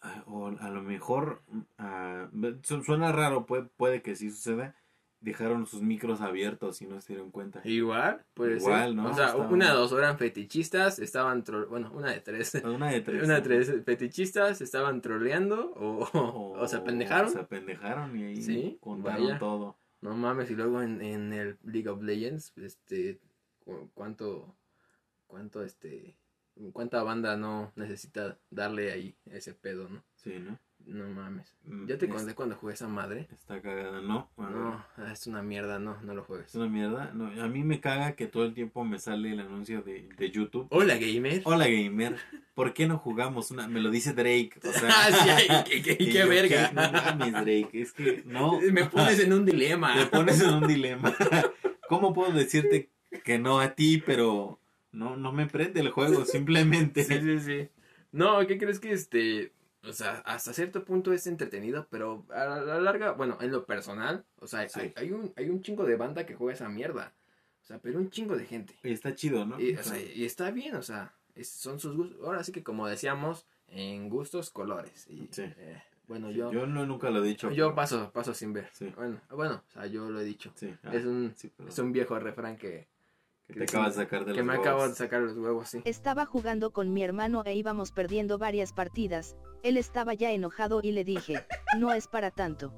a- 0.00 0.22
o 0.26 0.48
a 0.48 0.70
lo 0.70 0.82
mejor 0.82 1.42
ah, 1.78 2.28
su- 2.62 2.82
suena 2.82 3.12
raro, 3.12 3.44
puede, 3.46 3.64
puede 3.64 4.00
que 4.02 4.16
sí 4.16 4.30
suceda. 4.30 4.74
Dejaron 5.22 5.66
sus 5.66 5.80
micros 5.82 6.20
abiertos 6.20 6.82
y 6.82 6.86
no 6.86 7.00
se 7.00 7.12
dieron 7.14 7.30
cuenta. 7.30 7.60
Igual, 7.64 8.24
puede 8.34 8.56
Igual. 8.56 8.96
¿no? 8.96 9.10
O 9.10 9.14
sea, 9.14 9.26
Está- 9.28 9.36
una 9.38 9.68
de 9.70 9.74
dos 9.74 9.92
eran 9.92 10.18
fetichistas, 10.18 10.98
estaban 10.98 11.44
tro- 11.44 11.68
bueno, 11.68 11.90
una 11.94 12.10
de 12.10 12.20
tres. 12.20 12.54
Una 12.64 12.90
de 12.90 13.00
tres. 13.02 13.22
Una 13.24 13.34
de 13.36 13.40
tres 13.42 13.72
fetichistas 13.84 14.60
estaban 14.60 15.00
troleando 15.00 15.72
o, 15.76 16.04
o, 16.12 16.58
o 16.60 16.68
se 16.68 16.76
apendejaron. 16.76 17.30
Se 17.30 17.38
apendejaron 17.38 18.16
y 18.18 18.24
ahí 18.24 18.42
Sí, 18.42 18.78
contaron 18.80 19.26
vaya. 19.26 19.38
todo. 19.38 19.76
No 20.00 20.16
mames, 20.16 20.50
y 20.50 20.56
luego 20.56 20.82
en, 20.82 21.00
en 21.00 21.32
el 21.32 21.56
League 21.62 21.88
of 21.88 22.02
Legends, 22.02 22.52
este, 22.56 23.20
cu- 23.64 23.88
cuánto, 23.94 24.56
cuánto, 25.28 25.62
este, 25.62 26.16
cuánta 26.72 27.04
banda 27.04 27.36
no 27.36 27.70
necesita 27.76 28.36
darle 28.50 28.90
ahí 28.90 29.14
ese 29.26 29.54
pedo, 29.54 29.88
¿no? 29.88 30.02
Sí, 30.16 30.40
¿no? 30.40 30.58
No 30.86 31.06
mames. 31.08 31.46
Mm, 31.64 31.86
Ya 31.86 31.96
te 31.98 32.06
es- 32.06 32.12
conté 32.12 32.34
cuando 32.34 32.56
jugué 32.56 32.74
esa 32.74 32.88
madre. 32.88 33.28
Está 33.32 33.60
cagada, 33.62 34.00
¿no? 34.00 34.28
No, 34.36 34.84
es 35.12 35.26
una 35.26 35.42
mierda, 35.42 35.78
no, 35.78 35.96
no 36.02 36.14
lo 36.14 36.22
Es 36.22 36.26
juegues. 36.26 36.54
una 36.54 36.66
mierda. 36.68 37.12
No, 37.14 37.26
a 37.42 37.48
mí 37.48 37.62
me 37.64 37.80
caga 37.80 38.12
que 38.12 38.26
todo 38.26 38.44
el 38.44 38.54
tiempo 38.54 38.84
me 38.84 38.98
sale 38.98 39.32
el 39.32 39.40
anuncio 39.40 39.82
de, 39.82 40.08
de 40.16 40.30
YouTube. 40.30 40.66
Hola, 40.70 40.96
gamer. 40.98 41.42
Hola 41.44 41.66
gamer, 41.68 42.16
¿por 42.54 42.74
qué 42.74 42.86
no 42.86 42.98
jugamos 42.98 43.50
una? 43.50 43.68
Me 43.68 43.80
lo 43.80 43.90
dice 43.90 44.12
Drake, 44.12 44.52
o 44.64 44.72
sea. 44.72 44.90
Sí, 45.38 45.48
qué, 45.70 45.82
qué- 45.82 45.92
y 46.02 46.06
qué 46.10 46.18
yo, 46.18 46.28
verga. 46.28 46.72
No 46.72 46.92
mames, 46.92 47.32
Drake, 47.32 47.70
es 47.72 47.92
que 47.92 48.22
no. 48.26 48.60
Me 48.72 48.84
pones 48.86 49.20
en 49.20 49.32
un 49.32 49.44
dilema. 49.44 49.94
Me 49.94 50.06
pones 50.06 50.40
en 50.40 50.54
un 50.54 50.66
dilema. 50.66 51.14
¿Cómo 51.88 52.12
puedo 52.12 52.32
decirte 52.32 52.88
que 53.24 53.38
no 53.38 53.60
a 53.60 53.74
ti, 53.74 54.02
pero 54.04 54.58
no, 54.90 55.16
no 55.16 55.32
me 55.32 55.46
prende 55.46 55.80
el 55.80 55.90
juego, 55.90 56.24
simplemente? 56.24 57.04
Sí, 57.04 57.20
sí, 57.20 57.38
sí. 57.40 57.68
No, 58.10 58.46
¿qué 58.46 58.58
crees 58.58 58.78
que 58.80 58.92
este, 58.92 59.52
o 59.88 59.92
sea, 59.92 60.18
hasta 60.24 60.52
cierto 60.52 60.84
punto 60.84 61.12
es 61.12 61.26
entretenido, 61.26 61.86
pero 61.90 62.24
a 62.30 62.44
la, 62.44 62.60
la 62.62 62.80
larga, 62.80 63.12
bueno, 63.12 63.38
en 63.40 63.50
lo 63.50 63.64
personal, 63.64 64.24
o 64.40 64.46
sea, 64.46 64.68
Sí. 64.68 64.80
hay, 64.80 64.92
hay 64.96 65.12
un, 65.12 65.32
hay 65.36 65.48
un 65.50 65.62
chingo 65.62 65.84
de 65.84 65.96
banda 65.96 66.24
que 66.26 66.34
juega 66.34 66.54
esa 66.54 66.68
mierda. 66.68 67.12
O 67.62 67.64
sea, 67.64 67.78
pero 67.78 67.98
un 67.98 68.10
chingo 68.10 68.36
de 68.36 68.44
gente. 68.46 68.74
Y 68.82 68.92
está 68.92 69.14
chido, 69.14 69.46
¿no? 69.46 69.60
Y, 69.60 69.76
o 69.76 69.82
sea, 69.82 69.98
y 70.00 70.24
está 70.24 70.50
bien, 70.50 70.74
o 70.76 70.82
sea, 70.82 71.14
es- 71.34 71.48
son 71.50 71.78
sus 71.78 71.96
gustos. 71.96 72.18
Ahora 72.24 72.42
sí 72.42 72.50
que 72.52 72.62
como 72.64 72.86
decíamos, 72.88 73.46
en 73.68 74.08
gustos, 74.08 74.50
colores. 74.50 75.06
Y, 75.08 75.28
Sí. 75.30 75.42
eh, 75.56 75.80
bueno, 76.08 76.28
Sí, 76.28 76.34
yo, 76.34 76.52
yo 76.52 76.66
no, 76.66 76.84
nunca 76.84 77.08
lo 77.10 77.24
he 77.24 77.26
dicho. 77.28 77.50
yo 77.50 77.66
pero- 77.68 77.74
paso, 77.76 78.10
paso 78.12 78.34
sin 78.34 78.52
ver. 78.52 78.68
Sí. 78.72 78.92
Bueno, 78.96 79.20
bueno, 79.30 79.62
o 79.68 79.70
sea, 79.70 79.86
yo 79.86 80.10
lo 80.10 80.20
he 80.20 80.24
dicho. 80.24 80.52
Sí, 80.56 80.74
ah, 80.82 80.90
Es 80.94 81.04
un, 81.04 81.34
es 81.68 81.78
un 81.78 81.92
viejo 81.92 82.18
refrán 82.18 82.56
que, 82.56 82.88
que 83.52 83.58
te 83.60 83.64
acabas 83.64 83.96
de 83.96 84.02
sacar 84.04 84.24
de 84.24 84.32
que 84.32 84.38
los 84.38 84.46
me 84.46 84.52
huevos. 84.52 84.66
acabo 84.66 84.88
de 84.88 84.94
sacar 84.94 85.20
los 85.20 85.36
huevos, 85.36 85.68
sí. 85.68 85.80
Estaba 85.84 86.26
jugando 86.26 86.72
con 86.72 86.92
mi 86.92 87.02
hermano 87.04 87.42
e 87.44 87.54
íbamos 87.54 87.92
perdiendo 87.92 88.38
varias 88.38 88.72
partidas, 88.72 89.36
él 89.62 89.76
estaba 89.76 90.14
ya 90.14 90.32
enojado 90.32 90.80
y 90.82 90.92
le 90.92 91.04
dije, 91.04 91.46
no 91.78 91.92
es 91.92 92.08
para 92.08 92.30
tanto. 92.30 92.72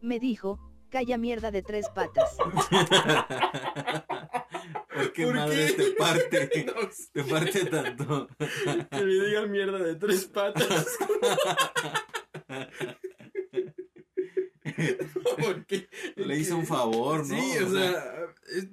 Me 0.00 0.20
dijo, 0.20 0.60
calla 0.90 1.18
mierda 1.18 1.50
de 1.50 1.62
tres 1.62 1.88
patas. 1.88 2.36
¿Por 4.94 5.12
qué 5.12 5.24
¿Por 5.26 5.34
madre 5.34 5.66
qué? 5.66 5.72
te 5.72 5.90
parte? 5.92 6.66
No 6.74 6.90
sé. 6.90 7.08
Te 7.12 7.24
parte 7.24 7.64
tanto. 7.66 8.28
Que 8.90 9.04
le 9.04 9.26
digan 9.26 9.50
mierda 9.50 9.78
de 9.78 9.94
tres 9.96 10.24
patas. 10.26 10.86
Porque 15.42 15.88
Le 16.16 16.36
hizo 16.38 16.56
un 16.56 16.66
favor, 16.66 17.26
¿no? 17.26 17.34
Sí, 17.36 17.58
o 17.58 17.70
sea, 17.70 18.25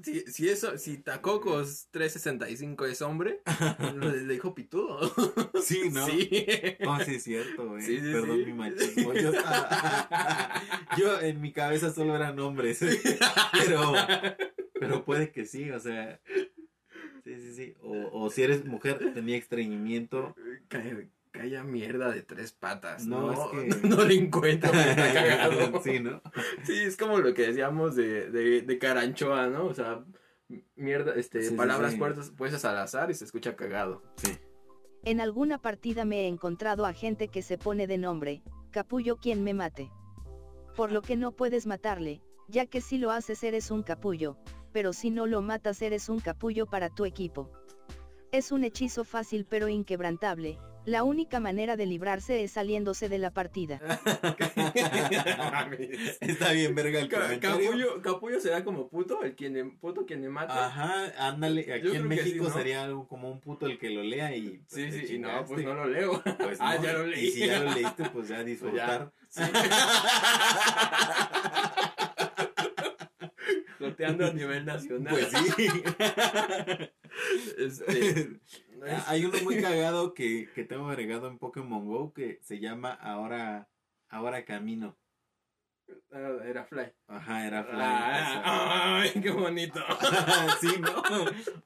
si, 0.03 0.21
si 0.21 0.49
eso, 0.49 0.77
si 0.77 0.97
Tacocos 0.97 1.87
365 1.91 2.85
es 2.85 3.01
hombre, 3.01 3.41
le, 3.99 4.33
dijo 4.33 4.53
pitudo. 4.53 4.99
Sí, 5.61 5.89
¿no? 5.91 6.05
Sí. 6.05 6.45
No, 6.79 6.99
sí 6.99 7.15
es 7.15 7.23
cierto, 7.23 7.69
güey. 7.69 7.81
Sí, 7.81 7.99
sí, 7.99 8.11
Perdón 8.11 8.39
sí. 8.39 8.45
mi 8.45 8.53
machismo. 8.53 9.13
Yo, 9.13 9.31
yo 10.97 11.21
en 11.21 11.41
mi 11.41 11.51
cabeza 11.51 11.93
solo 11.93 12.15
eran 12.15 12.39
hombres. 12.39 12.79
Pero, 13.65 13.93
pero 14.79 15.05
puede 15.05 15.31
que 15.31 15.45
sí, 15.45 15.71
o 15.71 15.79
sea. 15.79 16.19
Sí, 17.23 17.39
sí, 17.39 17.53
sí. 17.53 17.75
O, 17.81 18.23
o 18.25 18.29
si 18.29 18.43
eres 18.43 18.65
mujer, 18.65 19.13
tenía 19.13 19.37
estreñimiento. 19.37 20.35
Calla, 20.67 21.07
calla 21.33 21.63
mierda 21.63 22.11
de 22.11 22.21
tres 22.21 22.53
patas. 22.53 23.05
No, 23.05 23.31
No, 23.31 23.33
es 23.33 23.75
que- 23.75 23.87
no, 23.87 24.03
le 24.05 24.13
encuentro, 24.15 24.71
está 24.71 25.13
cagado. 25.13 25.81
Sí, 25.83 25.99
¿no? 25.99 26.21
Sí, 26.63 26.83
es 26.83 26.95
como 26.95 27.17
lo 27.19 27.33
que 27.33 27.47
decíamos 27.47 27.95
de, 27.95 28.29
de, 28.29 28.61
de 28.61 28.77
Caranchoa, 28.79 29.47
¿no? 29.47 29.65
O 29.65 29.73
sea, 29.73 30.05
mierda, 30.75 31.15
este, 31.15 31.41
Sí, 31.41 31.49
sí, 31.49 31.55
palabras 31.55 31.93
sí. 31.93 31.97
puestas- 31.97 32.29
puestas 32.31 32.63
al 32.65 32.77
azar 32.77 33.11
y 33.11 33.15
se 33.15 33.25
escucha 33.25 33.55
cagado. 33.55 34.03
Sí. 34.17 34.37
En 35.03 35.19
alguna 35.19 35.57
partida 35.57 36.05
me 36.05 36.21
he 36.21 36.27
encontrado 36.27 36.85
a 36.85 36.93
gente 36.93 37.27
que 37.27 37.41
se 37.41 37.57
pone 37.57 37.87
de 37.87 37.97
nombre, 37.97 38.43
capullo 38.71 39.17
quien 39.17 39.43
me 39.43 39.53
mate. 39.53 39.91
Por 40.77 40.91
lo 40.91 41.01
que 41.01 41.17
no 41.17 41.31
puedes 41.33 41.65
matarle, 41.67 42.21
ya 42.47 42.67
que 42.67 42.79
si 42.79 42.97
lo 42.99 43.11
haces 43.11 43.43
eres 43.43 43.69
un 43.71 43.83
capullo, 43.83 44.37
pero 44.71 44.93
si 44.93 45.09
no 45.09 45.25
lo 45.25 45.41
matas 45.41 45.81
eres 45.81 46.09
un 46.09 46.19
capullo 46.19 46.67
para 46.67 46.89
tu 46.89 47.05
equipo. 47.05 47.51
Es 48.31 48.51
un 48.51 48.63
hechizo 48.63 49.03
fácil 49.03 49.45
pero 49.47 49.67
inquebrantable, 49.67 50.57
la 50.85 51.03
única 51.03 51.39
manera 51.39 51.75
de 51.77 51.85
librarse 51.85 52.43
es 52.43 52.51
saliéndose 52.51 53.09
de 53.09 53.17
la 53.17 53.31
partida. 53.31 53.79
Está 56.21 56.51
bien, 56.51 56.75
verga 56.75 56.99
el 56.99 57.09
Ca-. 57.09 57.39
Capullo, 57.39 58.01
capullo 58.01 58.39
será 58.39 58.63
como 58.63 58.89
puto, 58.89 59.23
el 59.23 59.35
quien 59.35 59.77
puto 59.77 60.05
quien 60.05 60.21
me 60.21 60.29
mata. 60.29 60.67
Ajá, 60.67 61.13
ándale. 61.17 61.71
Aquí 61.73 61.87
Yo 61.87 61.93
en 61.93 62.07
México 62.07 62.45
sí, 62.45 62.51
¿no? 62.51 62.57
sería 62.57 62.83
algo 62.83 63.07
como 63.07 63.31
un 63.31 63.39
puto 63.39 63.65
el 63.67 63.77
que 63.77 63.89
lo 63.89 64.03
lea 64.03 64.35
y. 64.35 64.61
pues, 64.69 64.93
Sí, 64.93 65.07
sí, 65.07 65.15
y 65.15 65.19
no, 65.19 65.45
pues 65.45 65.63
no 65.63 65.73
lo 65.73 65.87
leo. 65.87 66.21
Pues 66.37 66.57
ah, 66.61 66.75
no, 66.75 66.83
ya 66.83 66.93
lo 66.93 67.07
leí. 67.07 67.27
Y 67.27 67.31
si 67.31 67.47
ya 67.47 67.59
lo 67.59 67.73
leíste, 67.73 68.03
pues 68.13 68.27
ya 68.27 68.35
Pues 68.37 68.45
disfrutar. 68.47 69.11
ya. 69.35 69.51
Joteando 73.79 74.25
a 74.27 74.33
nivel 74.33 74.65
nacional. 74.65 75.13
Pues 75.13 75.29
sí. 75.55 75.67
Este, 77.57 78.39
Hay 79.07 79.25
uno 79.25 79.37
muy 79.43 79.61
cagado 79.61 80.13
que, 80.13 80.49
que 80.53 80.63
tengo 80.63 80.87
agregado 80.89 81.27
en 81.27 81.37
Pokémon 81.37 81.85
Go 81.85 82.13
que 82.13 82.39
se 82.41 82.59
llama 82.59 82.91
Ahora, 82.93 83.69
Ahora 84.09 84.45
Camino. 84.45 84.97
ah, 86.11 86.37
era 86.45 86.65
Fly. 86.65 86.91
Ajá, 87.07 87.47
era 87.47 87.63
Fly. 87.63 87.79
Ah, 87.81 89.01
ay, 89.01 89.21
qué 89.21 89.31
bonito. 89.31 89.79
sí, 90.61 90.79
¿no? 90.79 91.03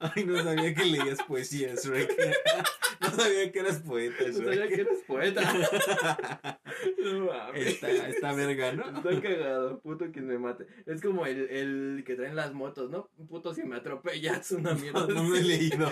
Ay, 0.00 0.24
no 0.24 0.42
sabía 0.42 0.74
que 0.74 0.84
leías 0.84 1.22
poesía, 1.22 1.74
Shrek. 1.74 2.10
No 3.10 3.22
sabía 3.22 3.52
que 3.52 3.58
eras 3.60 3.80
poeta, 3.82 4.24
No 4.26 4.32
sabía 4.34 4.68
que 4.68 4.74
eres 4.82 4.98
poeta. 5.06 5.42
No 7.02 7.26
mames. 7.26 7.66
Está, 7.66 7.90
está 8.08 8.32
verga, 8.34 8.72
¿no? 8.72 8.84
Está 8.98 9.20
cagado, 9.20 9.80
puto 9.80 10.04
quien 10.12 10.26
me 10.26 10.38
mate. 10.38 10.66
Es 10.86 11.00
como 11.02 11.26
el, 11.26 11.48
el 11.50 12.04
que 12.06 12.14
traen 12.14 12.36
las 12.36 12.52
motos, 12.54 12.90
¿no? 12.90 13.08
Puto 13.28 13.54
si 13.54 13.64
me 13.64 13.76
atropellas, 13.76 14.50
una 14.52 14.74
mierda. 14.74 15.00
No, 15.00 15.14
no 15.14 15.24
me 15.24 15.38
he 15.38 15.42
leído. 15.42 15.88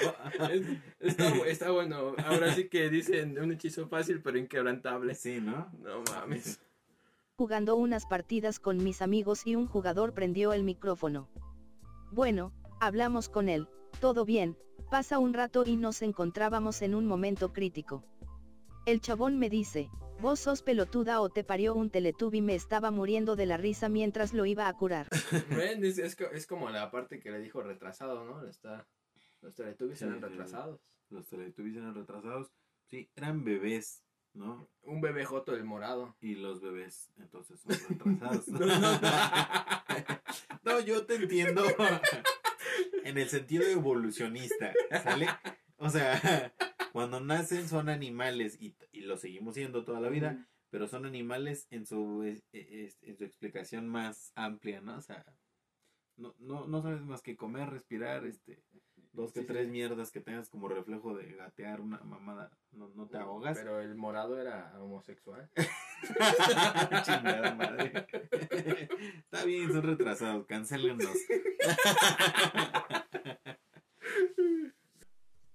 Es- 0.51 0.67
está, 1.01 1.29
está 1.47 1.71
bueno. 1.71 2.15
Ahora 2.25 2.55
sí 2.55 2.69
que 2.69 2.89
dicen 2.91 3.39
un 3.41 3.53
hechizo 3.53 3.89
fácil 3.89 4.21
pero 4.23 4.39
inquebrantable. 4.39 5.15
Sí, 5.15 5.41
¿no? 5.41 5.71
No 5.81 6.03
mames. 6.13 6.61
Jugando 7.37 7.77
unas 7.77 8.07
partidas 8.07 8.59
con 8.61 8.83
mis 8.83 9.03
amigos 9.03 9.47
y 9.47 9.57
un 9.57 9.67
jugador 9.67 10.13
prendió 10.15 10.53
el 10.53 10.63
micrófono. 10.63 11.29
Bueno, 12.13 12.53
hablamos 12.81 13.29
con 13.29 13.49
él, 13.49 13.69
todo 14.01 14.25
bien, 14.25 14.57
pasa 14.91 15.19
un 15.19 15.35
rato 15.35 15.65
y 15.67 15.77
nos 15.77 16.03
encontrábamos 16.03 16.83
en 16.83 16.95
un 16.95 17.07
momento 17.07 17.53
crítico. 17.53 18.05
El 18.87 19.01
chabón 19.01 19.39
me 19.39 19.51
dice, 19.51 19.91
vos 20.21 20.39
sos 20.41 20.63
pelotuda 20.63 21.21
o 21.21 21.29
te 21.29 21.43
parió 21.45 21.75
un 21.75 21.91
teletubi 21.91 22.41
me 22.41 22.55
estaba 22.55 22.91
muriendo 22.91 23.35
de 23.37 23.47
la 23.47 23.57
risa 23.57 23.89
mientras 23.89 24.33
lo 24.33 24.47
iba 24.47 24.69
a 24.69 24.73
curar. 24.75 25.09
Ven, 25.51 25.85
es, 25.85 25.99
es, 25.99 26.15
co- 26.17 26.31
es 26.33 26.47
como 26.47 26.71
la 26.71 26.91
parte 26.91 27.19
que 27.21 27.31
le 27.31 27.41
dijo 27.41 27.63
retrasado, 27.63 28.25
¿no? 28.25 28.47
Está, 28.49 28.87
los 29.43 29.55
teletubbies 29.55 29.99
Sí, 29.99 30.05
eran 30.05 30.21
retrasados. 30.23 30.81
Los 31.09 31.29
Teletubbies 31.29 31.77
eran 31.77 31.95
retrasados. 31.95 32.51
Sí, 32.91 33.09
eran 33.15 33.45
bebés, 33.45 34.03
¿no? 34.35 34.69
Un 34.83 35.01
bebé 35.01 35.25
joto 35.25 35.53
del 35.53 35.63
morado. 35.65 36.17
Y 36.21 36.35
los 36.35 36.61
bebés, 36.61 37.13
entonces 37.19 37.61
son 37.61 37.73
retrasados. 37.89 38.49
No, 38.49 38.67
no, 38.67 38.79
no. 38.81 39.01
No, 40.65 40.81
yo 40.81 41.07
te 41.07 41.15
entiendo 41.15 41.63
en 43.05 43.19
el 43.19 43.29
sentido 43.29 43.65
evolucionista, 43.65 44.73
¿sale? 45.03 45.27
O 45.79 45.91
sea, 45.91 46.53
cuando 46.93 47.21
nacen 47.21 47.69
son 47.69 47.89
animales 47.89 48.57
y, 48.61 48.75
y 48.93 49.03
lo 49.03 49.17
seguimos 49.17 49.55
siendo 49.55 49.85
toda 49.85 50.01
la 50.01 50.09
vida, 50.09 50.47
pero 50.71 50.89
son 50.89 51.07
animales 51.07 51.67
en 51.71 51.87
su, 51.87 52.23
es- 52.25 52.45
es- 52.53 52.99
en 53.03 53.17
su 53.17 53.25
explicación 53.25 53.87
más 53.89 54.33
amplia, 54.35 54.81
¿no? 54.81 54.97
O 54.97 55.01
sea, 55.03 55.25
no, 56.17 56.35
no, 56.39 56.67
no 56.67 56.83
sabes 56.83 57.03
más 57.03 57.23
que 57.23 57.37
comer, 57.37 57.69
respirar, 57.71 58.25
este, 58.27 58.63
dos 59.13 59.33
que 59.33 59.41
sí, 59.43 59.47
tres 59.47 59.67
sí. 59.67 59.73
mierdas 59.73 60.11
que 60.11 60.21
tengas 60.21 60.49
como 60.49 60.69
reflejo 60.69 61.15
de 61.15 61.35
gatear 61.35 61.81
una 61.81 61.99
mamada, 61.99 62.51
no, 62.73 62.89
no 62.95 63.07
te 63.07 63.19
ahogas. 63.19 63.59
Pero 63.59 63.81
el 63.81 63.95
morado 63.97 64.41
era 64.41 64.73
homosexual. 64.81 65.51
Chingada 67.05 67.55
madre. 67.55 68.07
Está 69.19 69.45
bien, 69.45 69.73
son 69.73 69.83
retrasados, 69.83 70.47
cancelennos. 70.47 71.17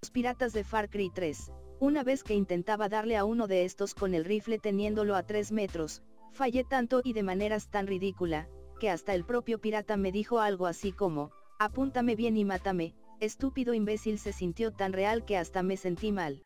Los 0.02 0.12
piratas 0.12 0.54
de 0.54 0.64
Far 0.64 0.90
Cry 0.90 1.12
3. 1.14 1.52
Una 1.80 2.04
vez 2.04 2.24
que 2.24 2.34
intentaba 2.34 2.90
darle 2.90 3.18
a 3.18 3.26
uno 3.26 3.48
de 3.48 3.66
estos 3.66 3.94
con 3.94 4.14
el 4.14 4.26
rifle 4.26 4.60
teniéndolo 4.60 5.16
a 5.16 5.24
3 5.24 5.52
metros, 5.52 6.04
fallé 6.32 6.64
tanto 6.64 7.02
y 7.04 7.14
de 7.14 7.24
maneras 7.24 7.70
tan 7.70 7.88
ridícula, 7.88 8.48
que 8.80 8.90
hasta 8.90 9.14
el 9.14 9.26
propio 9.26 9.60
pirata 9.60 9.98
me 9.98 10.12
dijo 10.12 10.40
algo 10.40 10.68
así 10.68 10.92
como, 10.92 11.32
apúntame 11.60 12.16
bien 12.16 12.38
y 12.38 12.46
mátame, 12.46 12.96
estúpido 13.20 13.74
imbécil 13.74 14.18
se 14.20 14.34
sintió 14.34 14.72
tan 14.72 14.94
real 14.94 15.26
que 15.26 15.38
hasta 15.38 15.64
me 15.64 15.78
sentí 15.78 16.12
mal. 16.12 16.44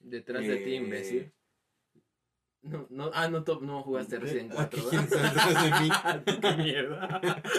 Detrás 0.00 0.46
de 0.46 0.56
ti, 0.56 0.72
Eh, 0.72 0.76
imbécil. 0.76 1.32
No, 2.62 2.86
no, 2.90 3.10
ah, 3.12 3.28
no, 3.28 3.42
to- 3.44 3.60
no 3.60 3.82
jugaste 3.82 4.18
Resident 4.20 4.54
4, 4.54 4.82
¿Quién 4.88 5.08
¿verdad? 5.10 5.24
está 5.24 5.28
detrás 5.28 5.64
de 5.64 5.70
mí? 5.80 5.88
¡Qué 6.40 6.52
mierda! 6.62 7.42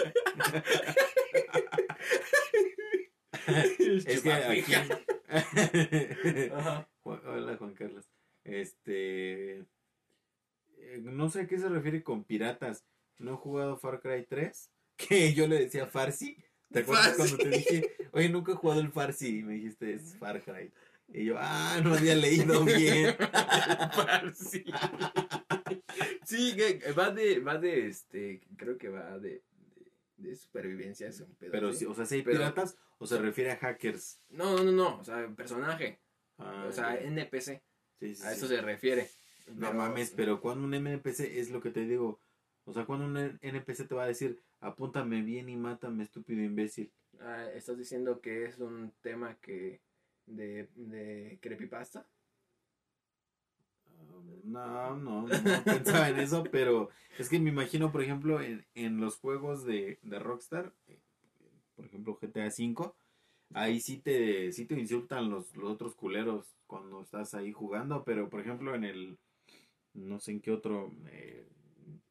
Es 3.46 4.22
que 4.22 4.32
aquí... 4.32 4.72
Ajá. 6.52 6.88
Hola 7.02 7.56
Juan 7.58 7.74
Carlos. 7.74 8.08
Este... 8.44 9.58
eh, 9.58 9.64
No 11.02 11.28
sé 11.28 11.42
a 11.42 11.46
qué 11.46 11.58
se 11.58 11.68
refiere 11.68 12.02
con 12.02 12.24
piratas. 12.24 12.84
No 13.18 13.34
he 13.34 13.36
jugado 13.36 13.76
Far 13.76 14.00
Cry 14.00 14.24
3. 14.26 14.70
Que 14.96 15.34
yo 15.34 15.46
le 15.48 15.58
decía 15.58 15.86
Farsi. 15.86 16.36
¿Te 16.72 16.78
acuerdas 16.80 17.16
Farsi. 17.16 17.36
cuando 17.36 17.50
te 17.50 17.56
dije, 17.58 17.90
oye, 18.12 18.28
nunca 18.28 18.52
he 18.52 18.54
jugado 18.54 18.80
el 18.80 18.92
Farsi? 18.92 19.40
Y 19.40 19.42
me 19.42 19.54
dijiste, 19.54 19.92
es 19.94 20.16
Far 20.18 20.40
Cry. 20.42 20.72
Y 21.08 21.24
yo, 21.26 21.36
ah, 21.38 21.80
no 21.84 21.94
había 21.94 22.14
leído 22.14 22.64
bien. 22.64 23.14
Sí, 26.26 26.56
que 26.56 26.92
va 26.92 27.10
de, 27.10 27.38
va 27.40 27.58
de, 27.58 27.86
este, 27.88 28.40
creo 28.56 28.78
que 28.78 28.88
va 28.88 29.18
de, 29.18 29.42
de, 29.76 29.92
de 30.16 30.36
supervivencia, 30.36 31.08
es 31.08 31.20
un 31.20 31.34
pedo 31.34 31.50
Pero, 31.52 31.72
sí, 31.72 31.84
o 31.84 31.94
sea, 31.94 32.06
si 32.06 32.16
hay 32.16 32.22
Pero- 32.22 32.38
piratas 32.38 32.76
o 32.98 33.06
se 33.06 33.18
refiere 33.18 33.50
a 33.52 33.56
hackers. 33.56 34.20
No, 34.30 34.56
no, 34.62 34.72
no, 34.72 34.98
o 35.00 35.04
sea, 35.04 35.28
personaje, 35.36 36.00
Ah, 36.38 36.66
o 36.68 36.72
sea. 36.72 36.96
NPC, 36.96 37.62
Sí, 38.00 38.14
sí, 38.14 38.22
a 38.24 38.30
sí. 38.30 38.36
eso 38.38 38.48
se 38.48 38.60
refiere. 38.60 39.08
No 39.54 39.72
mames, 39.72 40.10
pero 40.16 40.40
cuando 40.40 40.64
un 40.66 40.74
NPC 40.74 41.38
es 41.38 41.50
lo 41.50 41.60
que 41.60 41.70
te 41.70 41.80
digo. 41.86 42.18
O 42.64 42.72
sea, 42.72 42.86
cuando 42.86 43.04
un 43.04 43.38
NPC 43.42 43.86
te 43.86 43.94
va 43.94 44.04
a 44.04 44.08
decir, 44.08 44.40
apúntame 44.60 45.22
bien 45.22 45.48
y 45.50 45.56
mátame, 45.56 46.02
estúpido 46.02 46.42
imbécil. 46.42 46.90
Ah, 47.20 47.46
¿Estás 47.54 47.76
diciendo 47.78 48.20
que 48.20 48.46
es 48.46 48.58
un 48.58 48.92
tema 49.02 49.36
que 49.40 49.80
de, 50.26 50.68
de 50.74 51.38
creepypasta? 51.40 52.06
No, 54.44 54.96
no, 54.96 55.22
no 55.22 55.64
pensaba 55.64 56.08
en 56.10 56.18
eso, 56.18 56.44
pero 56.50 56.90
es 57.18 57.28
que 57.28 57.38
me 57.38 57.50
imagino, 57.50 57.90
por 57.90 58.02
ejemplo, 58.02 58.40
en, 58.40 58.66
en 58.74 59.00
los 59.00 59.16
juegos 59.16 59.64
de, 59.64 59.98
de 60.02 60.18
Rockstar, 60.18 60.72
eh, 60.88 60.98
por 61.74 61.86
ejemplo 61.86 62.18
GTA 62.20 62.48
V, 62.48 62.92
ahí 63.54 63.80
sí 63.80 63.98
te, 63.98 64.52
sí 64.52 64.66
te 64.66 64.78
insultan 64.78 65.30
los, 65.30 65.56
los 65.56 65.70
otros 65.70 65.94
culeros 65.94 66.56
cuando 66.66 67.02
estás 67.02 67.34
ahí 67.34 67.52
jugando, 67.52 68.04
pero 68.04 68.28
por 68.28 68.40
ejemplo 68.40 68.74
en 68.74 68.84
el, 68.84 69.18
no 69.94 70.20
sé 70.20 70.32
en 70.32 70.40
qué 70.40 70.50
otro, 70.50 70.92
eh, 71.06 71.46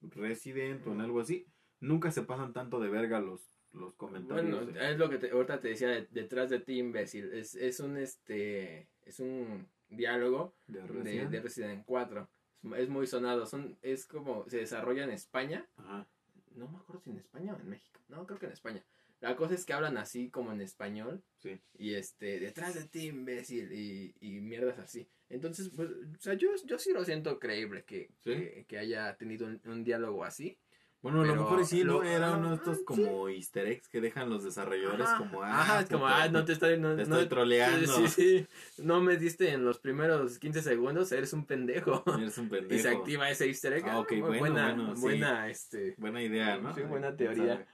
Resident 0.02 0.86
o 0.88 0.94
en 0.94 1.02
algo 1.02 1.20
así, 1.20 1.46
nunca 1.80 2.12
se 2.12 2.24
pasan 2.24 2.54
tanto 2.54 2.80
de 2.80 2.90
verga 2.90 3.20
los, 3.20 3.42
los 3.74 3.94
comentarios. 3.96 4.46
Bueno, 4.66 4.72
de- 4.72 4.92
es 4.92 4.98
lo 4.98 5.10
que 5.10 5.18
te, 5.18 5.32
ahorita 5.32 5.60
te 5.60 5.70
decía 5.70 5.90
de- 5.90 6.08
detrás 6.12 6.50
de 6.50 6.60
ti, 6.60 6.78
imbécil. 6.80 7.32
Es, 7.34 7.56
es 7.56 7.80
un 7.80 7.98
este 7.98 8.88
es 9.06 9.20
un 9.20 9.68
diálogo 9.90 10.56
de 10.68 10.82
de, 10.82 10.88
Resident. 10.88 11.32
de 11.32 11.42
Resident 11.42 11.84
4. 11.86 12.30
Es, 12.64 12.80
es 12.84 12.90
muy 12.90 13.08
sonado. 13.08 13.46
Son, 13.46 13.78
es 13.82 14.06
como 14.06 14.48
se 14.50 14.58
desarrolla 14.58 15.04
en 15.04 15.12
España. 15.12 15.68
Ajá. 15.78 16.08
No 16.56 16.68
me 16.70 16.78
acuerdo 16.78 17.02
si 17.02 17.10
en 17.10 17.18
España 17.18 17.54
o 17.56 17.60
en 17.60 17.70
México. 17.70 18.00
No, 18.10 18.26
creo 18.28 18.40
que 18.40 18.46
en 18.46 18.52
España. 18.54 18.84
La 19.22 19.36
cosa 19.38 19.56
es 19.56 19.66
que 19.66 19.72
hablan 19.74 19.98
así 19.98 20.30
como 20.30 20.52
en 20.52 20.60
español. 20.62 21.24
Sí. 21.40 21.60
Y 21.78 21.94
este, 21.96 22.40
detrás 22.40 22.76
de 22.76 22.86
ti, 22.88 23.08
imbécil. 23.08 23.72
Y, 23.72 24.14
y 24.20 24.40
mierdas 24.42 24.78
así. 24.80 25.08
Entonces, 25.30 25.72
pues, 25.76 25.90
o 25.90 26.20
sea, 26.20 26.34
yo, 26.36 26.50
yo 26.66 26.78
sí 26.78 26.92
lo 26.94 27.04
siento 27.06 27.40
creíble 27.40 27.86
que, 27.86 28.10
¿Sí? 28.20 28.32
que, 28.34 28.66
que 28.68 28.78
haya 28.78 29.16
tenido 29.18 29.48
un, 29.48 29.62
un 29.66 29.84
diálogo 29.84 30.24
así. 30.26 30.58
Bueno, 31.04 31.22
a 31.22 31.26
lo 31.26 31.36
mejor 31.36 31.66
sí, 31.66 31.84
¿no? 31.84 32.02
Era 32.02 32.30
ajá, 32.30 32.38
uno 32.38 32.50
de 32.52 32.56
estos 32.56 32.78
sí. 32.78 32.84
como 32.86 33.28
easter 33.28 33.68
eggs 33.68 33.90
que 33.90 34.00
dejan 34.00 34.30
los 34.30 34.46
desarrolladores 34.46 35.06
Ajá, 35.06 35.18
como, 35.18 35.44
ah, 35.44 35.62
ajá, 35.62 35.80
es 35.82 35.90
como, 35.90 36.08
ah, 36.08 36.30
no 36.30 36.46
te 36.46 36.54
estoy, 36.54 36.80
no, 36.80 36.96
te 36.96 37.06
no- 37.06 37.16
estoy 37.18 37.28
troleando. 37.28 37.94
Sí, 37.94 38.08
sí, 38.08 38.48
no 38.78 39.02
me 39.02 39.18
diste 39.18 39.50
en 39.50 39.66
los 39.66 39.80
primeros 39.80 40.40
15 40.40 40.62
segundos, 40.62 41.12
eres 41.12 41.34
un 41.34 41.46
pendejo. 41.46 42.06
Eres 42.18 42.38
un 42.38 42.48
pendejo. 42.48 42.74
Y 42.74 42.80
se 42.80 42.88
activa 42.88 43.30
ese 43.30 43.48
easter 43.48 43.74
egg. 43.74 43.90
Ah, 43.90 44.00
ok, 44.00 44.12
bueno, 44.12 44.40
buena, 44.40 44.74
bueno, 44.74 44.96
sí. 44.96 45.02
buena, 45.02 45.50
este. 45.50 45.94
Buena 45.98 46.22
idea, 46.22 46.56
¿no? 46.56 46.74
Sí, 46.74 46.82
buena 46.84 47.14
teoría. 47.14 47.54
sabe. 47.56 47.68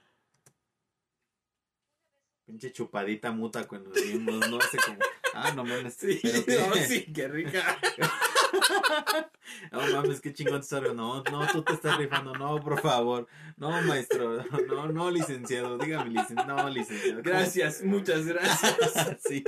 Pinche 2.46 2.72
chupadita 2.72 3.30
muta 3.30 3.68
cuando 3.68 3.92
vimos, 3.92 4.50
¿no? 4.50 4.58
Hace 4.58 4.76
como, 4.78 4.98
ah, 5.34 5.52
no 5.54 5.62
mames. 5.64 5.94
Sí, 6.00 6.20
pero 6.44 6.66
no, 6.66 6.74
sí, 6.74 7.12
qué 7.12 7.28
rica. 7.28 7.78
No 9.72 9.80
mames, 9.92 10.20
qué 10.20 10.32
chingón 10.32 10.60
te 10.62 10.80
No, 10.94 11.22
no, 11.24 11.46
tú 11.52 11.62
te 11.62 11.72
estás 11.72 11.96
rifando. 11.98 12.32
No, 12.34 12.60
por 12.60 12.80
favor. 12.80 13.26
No, 13.56 13.70
maestro. 13.82 14.42
No, 14.68 14.88
no, 14.88 15.10
licenciado. 15.10 15.76
Dígame, 15.78 16.10
licenciado. 16.10 16.56
No, 16.62 16.68
licenciado. 16.68 17.22
¿Cómo? 17.22 17.34
Gracias, 17.34 17.82
muchas 17.84 18.24
gracias. 18.26 19.18
sí. 19.26 19.44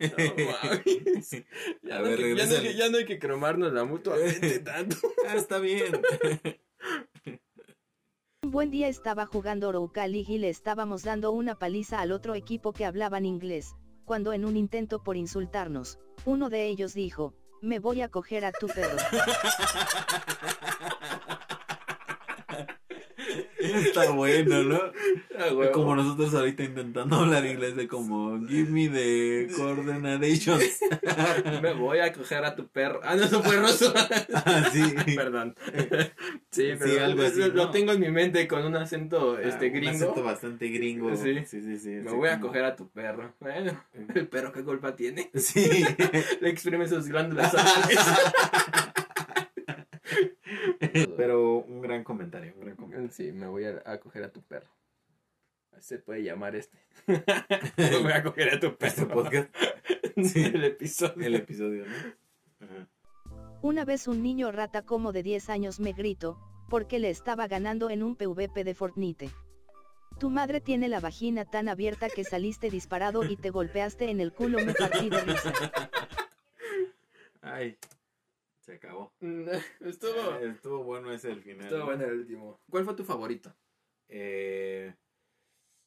No, 0.00 0.08
mames. 0.16 1.44
Ya, 1.82 1.96
A 1.96 1.98
no 2.00 2.04
ver, 2.04 2.18
hay 2.18 2.24
que- 2.24 2.36
ya 2.36 2.46
no 2.46 2.50
hay 2.52 2.56
regrésale. 2.56 2.68
que- 2.68 2.74
ya 2.76 2.88
no 2.90 2.98
hay 2.98 3.04
que 3.06 3.18
cromarnos 3.18 3.72
la 3.72 3.84
mutuamente 3.84 4.58
tanto. 4.60 4.96
Ah, 5.28 5.34
está 5.36 5.58
bien. 5.58 5.92
Un 8.44 8.50
buen 8.50 8.70
día 8.70 8.88
estaba 8.88 9.26
jugando 9.26 9.68
Oroka 9.68 10.06
League 10.06 10.32
y 10.32 10.38
le 10.38 10.48
estábamos 10.48 11.02
dando 11.04 11.30
una 11.32 11.58
paliza 11.58 12.00
al 12.00 12.12
otro 12.12 12.34
equipo 12.34 12.72
que 12.72 12.84
hablaban 12.84 13.24
inglés, 13.24 13.74
cuando 14.04 14.32
en 14.32 14.44
un 14.44 14.56
intento 14.56 15.02
por 15.02 15.16
insultarnos, 15.16 15.98
uno 16.24 16.50
de 16.50 16.66
ellos 16.66 16.92
dijo, 16.92 17.34
me 17.62 17.78
voy 17.78 18.02
a 18.02 18.08
coger 18.08 18.44
a 18.44 18.52
tu 18.52 18.66
perro. 18.66 18.96
Está 23.62 24.10
bueno, 24.10 24.62
¿no? 24.64 24.80
Ah. 25.34 25.48
Como 25.72 25.96
nosotros 25.96 26.34
ahorita 26.34 26.62
intentando 26.62 27.16
hablar 27.16 27.44
inglés 27.46 27.74
de 27.74 27.88
como 27.88 28.38
give 28.46 28.70
me 28.70 28.88
the 28.88 29.48
coordinations. 29.56 30.78
Me 31.62 31.72
voy 31.72 32.00
a 32.00 32.12
coger 32.12 32.44
a 32.44 32.54
tu 32.54 32.68
perro. 32.68 33.00
Ah, 33.02 33.16
no, 33.16 33.24
eso 33.24 33.42
fue 33.42 33.56
Rosso. 33.56 33.92
Ah, 34.34 34.68
sí. 34.70 34.82
Perdón. 35.16 35.56
Sí, 36.50 36.72
Sí, 36.72 36.72
pero 36.78 37.04
algo 37.04 37.22
así, 37.22 37.38
lo 37.40 37.48
¿no? 37.54 37.70
tengo 37.70 37.92
en 37.92 38.00
mi 38.00 38.10
mente 38.10 38.46
con 38.46 38.64
un 38.64 38.76
acento 38.76 39.36
Ah, 39.38 39.48
este 39.48 39.68
Un 39.68 39.72
gringo. 39.72 39.90
acento 39.90 40.22
bastante 40.22 40.68
gringo. 40.68 41.16
Sí. 41.16 41.44
Sí, 41.46 41.62
sí, 41.62 41.78
sí. 41.78 41.88
Me 41.88 42.12
voy 42.12 42.28
a 42.28 42.38
coger 42.38 42.64
a 42.64 42.76
tu 42.76 42.88
perro. 42.90 43.34
Bueno, 43.40 43.82
el 44.14 44.28
perro 44.28 44.52
qué 44.52 44.62
culpa 44.62 44.94
tiene. 44.94 45.30
Sí. 45.34 45.84
Le 46.40 46.50
exprime 46.50 46.86
sus 46.88 47.06
glándulas. 47.08 47.52
Pero 51.16 51.58
un 51.58 51.80
gran 51.80 52.04
comentario, 52.04 52.52
un 52.54 52.60
gran 52.60 52.76
comentario. 52.76 53.10
Sí, 53.10 53.32
me 53.32 53.46
voy 53.46 53.64
a, 53.64 53.82
a 53.84 53.98
coger 53.98 54.24
a 54.24 54.32
tu 54.32 54.42
perro. 54.42 54.70
Se 55.78 55.98
puede 55.98 56.22
llamar 56.22 56.54
este. 56.54 56.78
me 57.06 57.98
voy 58.02 58.12
a 58.12 58.22
coger 58.22 58.54
a 58.54 58.60
tu 58.60 58.76
perro. 58.76 58.88
Este 58.88 59.06
podcast, 59.06 59.54
Sí. 60.24 60.44
El 60.44 60.64
episodio. 60.64 61.26
el 61.26 61.34
episodio, 61.36 61.86
¿no? 61.86 62.66
Ajá. 62.66 62.88
Una 63.62 63.84
vez 63.84 64.08
un 64.08 64.22
niño 64.22 64.50
rata 64.50 64.82
como 64.82 65.12
de 65.12 65.22
10 65.22 65.48
años 65.48 65.78
me 65.78 65.92
gritó, 65.92 66.36
porque 66.68 66.98
le 66.98 67.10
estaba 67.10 67.46
ganando 67.46 67.90
en 67.90 68.02
un 68.02 68.16
PvP 68.16 68.64
de 68.64 68.74
Fortnite. 68.74 69.30
Tu 70.18 70.30
madre 70.30 70.60
tiene 70.60 70.88
la 70.88 70.98
vagina 70.98 71.44
tan 71.44 71.68
abierta 71.68 72.08
que 72.08 72.24
saliste 72.24 72.70
disparado 72.70 73.24
y 73.24 73.36
te 73.36 73.50
golpeaste 73.50 74.10
en 74.10 74.20
el 74.20 74.32
culo 74.32 74.58
me 74.64 74.74
partí 74.74 75.08
de 75.08 75.20
risa. 75.20 75.52
Ay, 77.40 77.76
se 78.62 78.74
acabó. 78.74 79.12
Estuvo, 79.80 80.36
Eh, 80.40 80.50
estuvo 80.50 80.82
bueno 80.84 81.12
ese 81.12 81.30
el 81.30 81.42
final. 81.42 81.62
estuvo 81.64 81.80
¿no? 81.80 81.86
bueno 81.86 82.04
el 82.04 82.12
último. 82.20 82.60
¿Cuál 82.70 82.84
fue 82.84 82.94
tu 82.94 83.04
favorito? 83.04 83.54
Eh, 84.08 84.94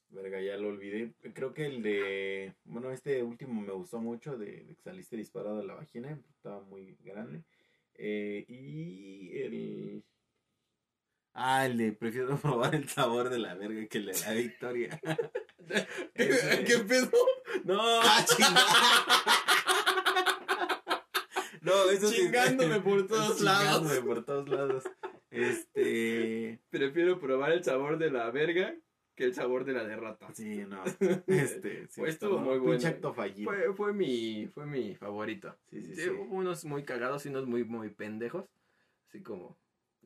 verga, 0.09 0.41
ya 0.41 0.57
lo 0.57 0.69
olvidé. 0.69 1.13
Creo 1.33 1.53
que 1.53 1.65
el 1.65 1.81
de. 1.81 2.53
Bueno, 2.65 2.91
este 2.91 3.23
último 3.23 3.61
me 3.61 3.71
gustó 3.73 3.99
mucho, 3.99 4.37
de, 4.37 4.63
de 4.65 4.75
que 4.75 4.81
saliste 4.83 5.15
disparado 5.17 5.59
a 5.59 5.63
la 5.63 5.75
vagina. 5.75 6.19
Estaba 6.35 6.61
muy 6.61 6.97
grande. 7.03 7.43
Eh, 7.95 8.45
y 8.47 9.37
el. 9.39 10.03
Ah, 11.33 11.65
el 11.65 11.77
de 11.77 11.91
prefiero 11.93 12.37
probar 12.41 12.75
el 12.75 12.87
sabor 12.89 13.29
de 13.29 13.39
la 13.39 13.55
verga 13.55 13.85
que 13.87 13.97
el 13.99 14.05
de 14.07 14.19
la 14.19 14.31
victoria. 14.33 14.99
¿Qué 16.15 16.77
pedo? 16.87 17.11
No. 17.63 17.79
¡Ah, 18.01 18.25
chingada! 18.27 19.54
Eso 21.91 22.07
sí- 22.07 22.15
Chingándome 22.23 22.79
por 22.81 23.07
todos 23.07 23.41
lados. 23.41 23.81
Chingándome 23.81 24.01
por 24.01 24.25
todos 24.25 24.49
lados. 24.49 24.83
Este. 25.31 26.59
Prefiero 26.69 27.19
probar 27.19 27.51
el 27.51 27.63
sabor 27.63 27.97
de 27.97 28.11
la 28.11 28.29
verga 28.31 28.75
que 29.15 29.23
el 29.25 29.33
sabor 29.33 29.63
de 29.65 29.73
la 29.73 29.85
derrota. 29.85 30.27
Sí, 30.33 30.63
no. 30.67 30.83
Este. 31.27 31.87
Sí, 31.87 32.01
Pues 32.01 32.13
estuvo 32.15 32.39
no, 32.39 32.45
muy 32.45 32.57
bueno. 32.59 32.87
acto 32.87 33.13
fallido. 33.13 33.51
Fue, 33.51 33.73
fue 33.73 33.93
mi 33.93 34.47
fue 34.53 34.65
mi 34.65 34.95
favorito. 34.95 35.55
Sí, 35.69 35.81
sí, 35.81 35.95
Sí. 35.95 36.09
Hubo 36.09 36.35
unos 36.35 36.65
muy 36.65 36.83
cagados 36.83 37.25
y 37.25 37.29
unos 37.29 37.45
muy 37.47 37.63
muy 37.63 37.89
pendejos, 37.89 38.45
así 39.07 39.21
como. 39.23 39.57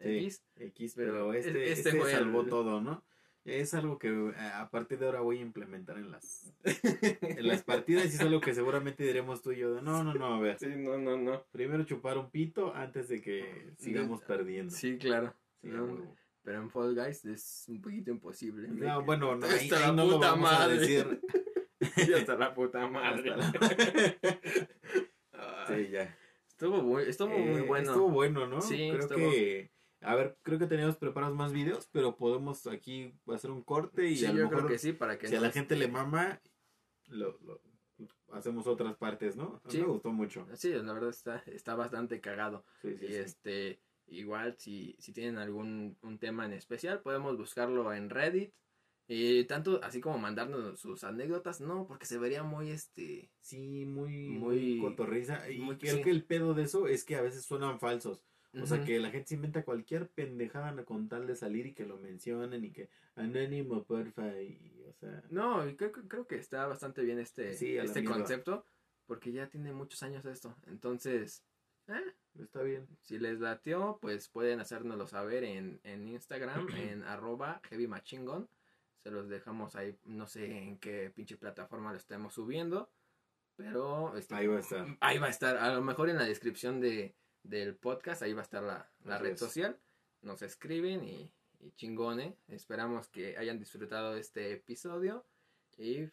X. 0.01 0.43
X, 0.55 0.93
Pero 0.95 1.12
pero 1.12 1.34
es- 1.34 1.45
este, 1.47 1.72
este 1.72 1.89
este 1.89 1.99
fue 1.99 2.12
salvó 2.12 2.41
el- 2.41 2.49
todo, 2.49 2.82
¿no? 2.82 3.03
Es 3.50 3.74
algo 3.74 3.97
que 4.00 4.10
eh, 4.10 4.34
a 4.54 4.70
partir 4.70 5.00
de 5.00 5.06
ahora 5.08 5.22
voy 5.22 5.39
a 5.39 5.41
implementar 5.41 5.97
en 5.97 6.12
las, 6.12 6.52
en 6.64 7.47
las 7.47 7.64
partidas 7.64 8.06
y 8.06 8.10
es 8.10 8.20
algo 8.22 8.41
que 8.41 8.54
seguramente 8.54 9.04
diremos 9.04 9.41
tú 9.41 9.52
y 9.52 9.60
yo. 9.60 9.74
de, 9.76 9.82
No, 9.82 10.04
no, 10.04 10.14
no, 10.14 10.36
a 10.36 10.39
ver. 10.39 10.58
Sí, 10.60 10.68
no, 10.76 10.97
no, 10.97 11.18
no. 11.18 11.43
Primero 11.52 11.84
chupar 11.84 12.18
un 12.18 12.30
pito 12.30 12.74
antes 12.76 13.10
de 13.10 13.22
que 13.22 13.74
sigamos 13.78 14.22
perdiendo. 14.24 14.74
Sí, 14.76 14.97
claro. 14.97 15.34
Sí, 15.62 15.68
No, 15.70 16.16
pero 16.43 16.62
en 16.62 16.70
Fall 16.70 16.95
Guys 16.95 17.26
es 17.26 17.66
un 17.68 17.82
poquito 17.82 18.12
imposible. 18.12 18.68
No, 18.70 19.04
bueno, 19.04 19.36
no, 19.36 19.45
Hasta 19.45 19.58
ahí, 19.60 19.70
la 19.70 19.88
ahí 19.89 19.95
no 19.95 20.06
lo 20.06 20.16
puta 20.16 20.32
vamos 20.32 20.52
madre. 20.52 20.74
a 20.74 20.78
decir. 20.78 21.22
Y 21.95 22.14
hasta 22.14 22.36
la 22.36 22.54
puta 22.54 22.88
madre. 22.88 23.32
Hasta 23.32 23.60
Sí, 25.68 25.89
ya. 25.91 26.16
Estuvo 26.50 26.82
muy, 26.82 27.04
estuvo 27.04 27.30
muy 27.30 27.60
Eh, 27.60 27.62
bueno. 27.62 27.91
Estuvo 27.91 28.10
bueno, 28.10 28.47
¿no? 28.47 28.62
Sí, 28.62 28.89
creo 28.91 29.00
estuvo- 29.00 29.32
que. 29.32 29.72
A 30.02 30.16
ver, 30.16 30.38
creo 30.43 30.58
que 30.60 30.68
teníamos 30.68 30.95
preparados 30.97 31.36
más 31.36 31.52
videos, 31.52 31.88
pero 31.91 32.16
podemos 32.16 32.66
aquí 32.68 33.14
hacer 33.28 33.52
un 33.52 33.62
corte 33.64 34.08
y 34.08 34.16
sí, 34.16 34.26
a 34.26 34.30
yo 34.32 34.38
lo 34.38 34.43
mejor 34.45 34.58
creo 34.60 34.68
que 34.70 34.78
sí, 34.80 34.93
para 34.93 35.18
que 35.18 35.28
si 35.28 35.36
a 35.36 35.41
la 35.41 35.52
gente 35.52 35.76
le 35.76 35.88
mama, 35.89 36.41
lo, 37.08 37.38
lo- 37.41 37.62
hacemos 38.32 38.66
otras 38.68 38.95
partes, 38.95 39.36
¿no? 39.36 39.62
A 39.64 39.68
mí 39.68 39.72
Sí. 39.74 39.78
me 39.82 39.88
gustó 39.88 40.12
mucho. 40.12 40.47
Sí, 40.56 40.72
la 40.72 40.93
verdad 40.93 41.10
está, 41.10 41.43
está 41.47 41.76
bastante 41.76 42.22
cagado. 42.22 42.64
Sí, 42.82 42.95
sí, 42.97 43.06
y 43.10 43.16
este, 43.16 43.82
igual 44.08 44.56
si, 44.58 44.95
si 45.00 45.12
tienen 45.12 45.38
algún 45.38 45.97
un 46.02 46.18
tema 46.18 46.45
en 46.45 46.54
especial, 46.54 47.02
podemos 47.02 47.38
buscarlo 47.38 47.91
en 47.93 48.10
Reddit. 48.10 48.54
Y 49.12 49.45
tanto 49.45 49.84
así 49.84 50.00
como 50.02 50.20
mandarnos 50.20 50.80
sus 50.80 51.04
anécdotas, 51.04 51.62
no, 51.62 51.88
porque 51.88 52.06
se 52.06 52.20
vería 52.20 52.43
muy 52.43 52.70
este. 52.70 53.32
Sí, 53.41 53.84
muy, 53.86 54.30
Muy- 54.30 54.76
muy 54.76 54.80
cotorriza. 54.82 55.50
Y 55.50 55.58
muy- 55.58 55.78
creo 55.80 56.02
que 56.04 56.12
el 56.12 56.24
pedo 56.24 56.54
de 56.54 56.64
eso 56.64 56.88
es 56.88 57.04
que 57.04 57.16
a 57.16 57.22
veces 57.24 57.43
suenan 57.43 57.80
falsos. 57.80 58.24
O 58.54 58.66
sea, 58.66 58.84
que 58.84 59.00
la 59.00 59.12
gente 59.12 59.28
se 59.28 59.36
inventa 59.36 59.64
cualquier 59.64 60.10
pendejada 60.10 60.84
con 60.84 61.08
tal 61.08 61.28
de 61.28 61.36
salir 61.36 61.68
y 61.68 61.74
que 61.74 61.86
lo 61.86 61.97
mencionen 61.97 62.66
y 62.66 62.72
que 62.72 62.89
anónimo, 63.16 63.84
porfa, 63.84 64.41
y, 64.41 64.84
o 64.89 64.93
sea... 64.93 65.24
No, 65.30 65.68
y 65.68 65.76
creo, 65.76 65.91
creo 65.91 66.26
que 66.26 66.38
está 66.38 66.66
bastante 66.66 67.04
bien 67.04 67.20
este, 67.20 67.54
Sí, 67.54 67.78
este 67.78 68.04
concepto, 68.04 68.66
porque 69.06 69.32
ya 69.32 69.47
tiene 69.50 69.72
muchos 69.72 70.02
años 70.02 70.26
esto. 70.26 70.56
Entonces, 70.66 71.43
eh, 71.88 72.16
Está 72.39 72.62
bien. 72.62 72.88
si 73.02 73.20
les 73.20 73.39
latió, 73.39 74.00
pues 74.02 74.30
pueden 74.30 74.60
hacérnoslo 74.60 75.08
saber 75.08 75.43
en, 75.43 75.80
en 75.84 76.08
Instagram, 76.08 76.68
en 76.78 77.04
arroba 77.04 77.62
heavymachingon. 77.70 78.50
Se 79.04 79.12
los 79.12 79.30
dejamos 79.30 79.76
ahí, 79.76 79.97
no 80.06 80.28
sé 80.28 80.58
en 80.58 80.78
qué 80.78 81.10
pinche 81.10 81.38
plataforma 81.38 81.91
lo 81.91 81.97
estemos 81.97 82.34
subiendo, 82.34 82.91
pero 83.56 84.16
este, 84.18 84.36
Ahí 84.36 84.47
va 84.47 84.58
a 84.58 84.60
estar. 84.60 84.97
ahí 85.00 85.18
va 85.20 85.28
a 85.28 85.30
estar, 85.30 85.58
a 85.58 85.74
lo 85.74 85.82
mejor 85.82 86.10
en 86.10 86.18
la 86.18 86.26
descripción 86.26 86.82
de, 86.82 87.16
del 87.50 87.76
podcast, 87.76 88.22
ahí 88.22 88.34
va 88.34 88.41
a 88.41 88.43
estar 88.43 88.64
la, 88.64 88.89
la 89.06 89.18
red 89.18 89.32
es. 89.34 89.39
social. 89.39 89.78
Nos 90.22 90.41
escriben 90.41 91.04
y, 91.04 91.34
y 91.60 91.72
chingone. 91.72 92.38
Esperamos 92.47 93.08
que 93.08 93.38
hayan 93.38 93.58
disfrutado 93.60 94.16
este 94.18 94.52
episodio 94.54 95.26
y 95.78 96.10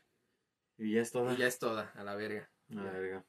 Y 0.78 0.92
ya 0.94 1.00
es 1.02 1.10
todo. 1.12 1.32
y 1.32 1.36
ya 1.36 1.46
es 1.46 1.58
toda, 1.58 1.90
a 1.94 2.04
la 2.04 2.14
verga. 2.16 2.50
A 2.70 2.74
la 2.74 2.92
verga. 2.92 3.24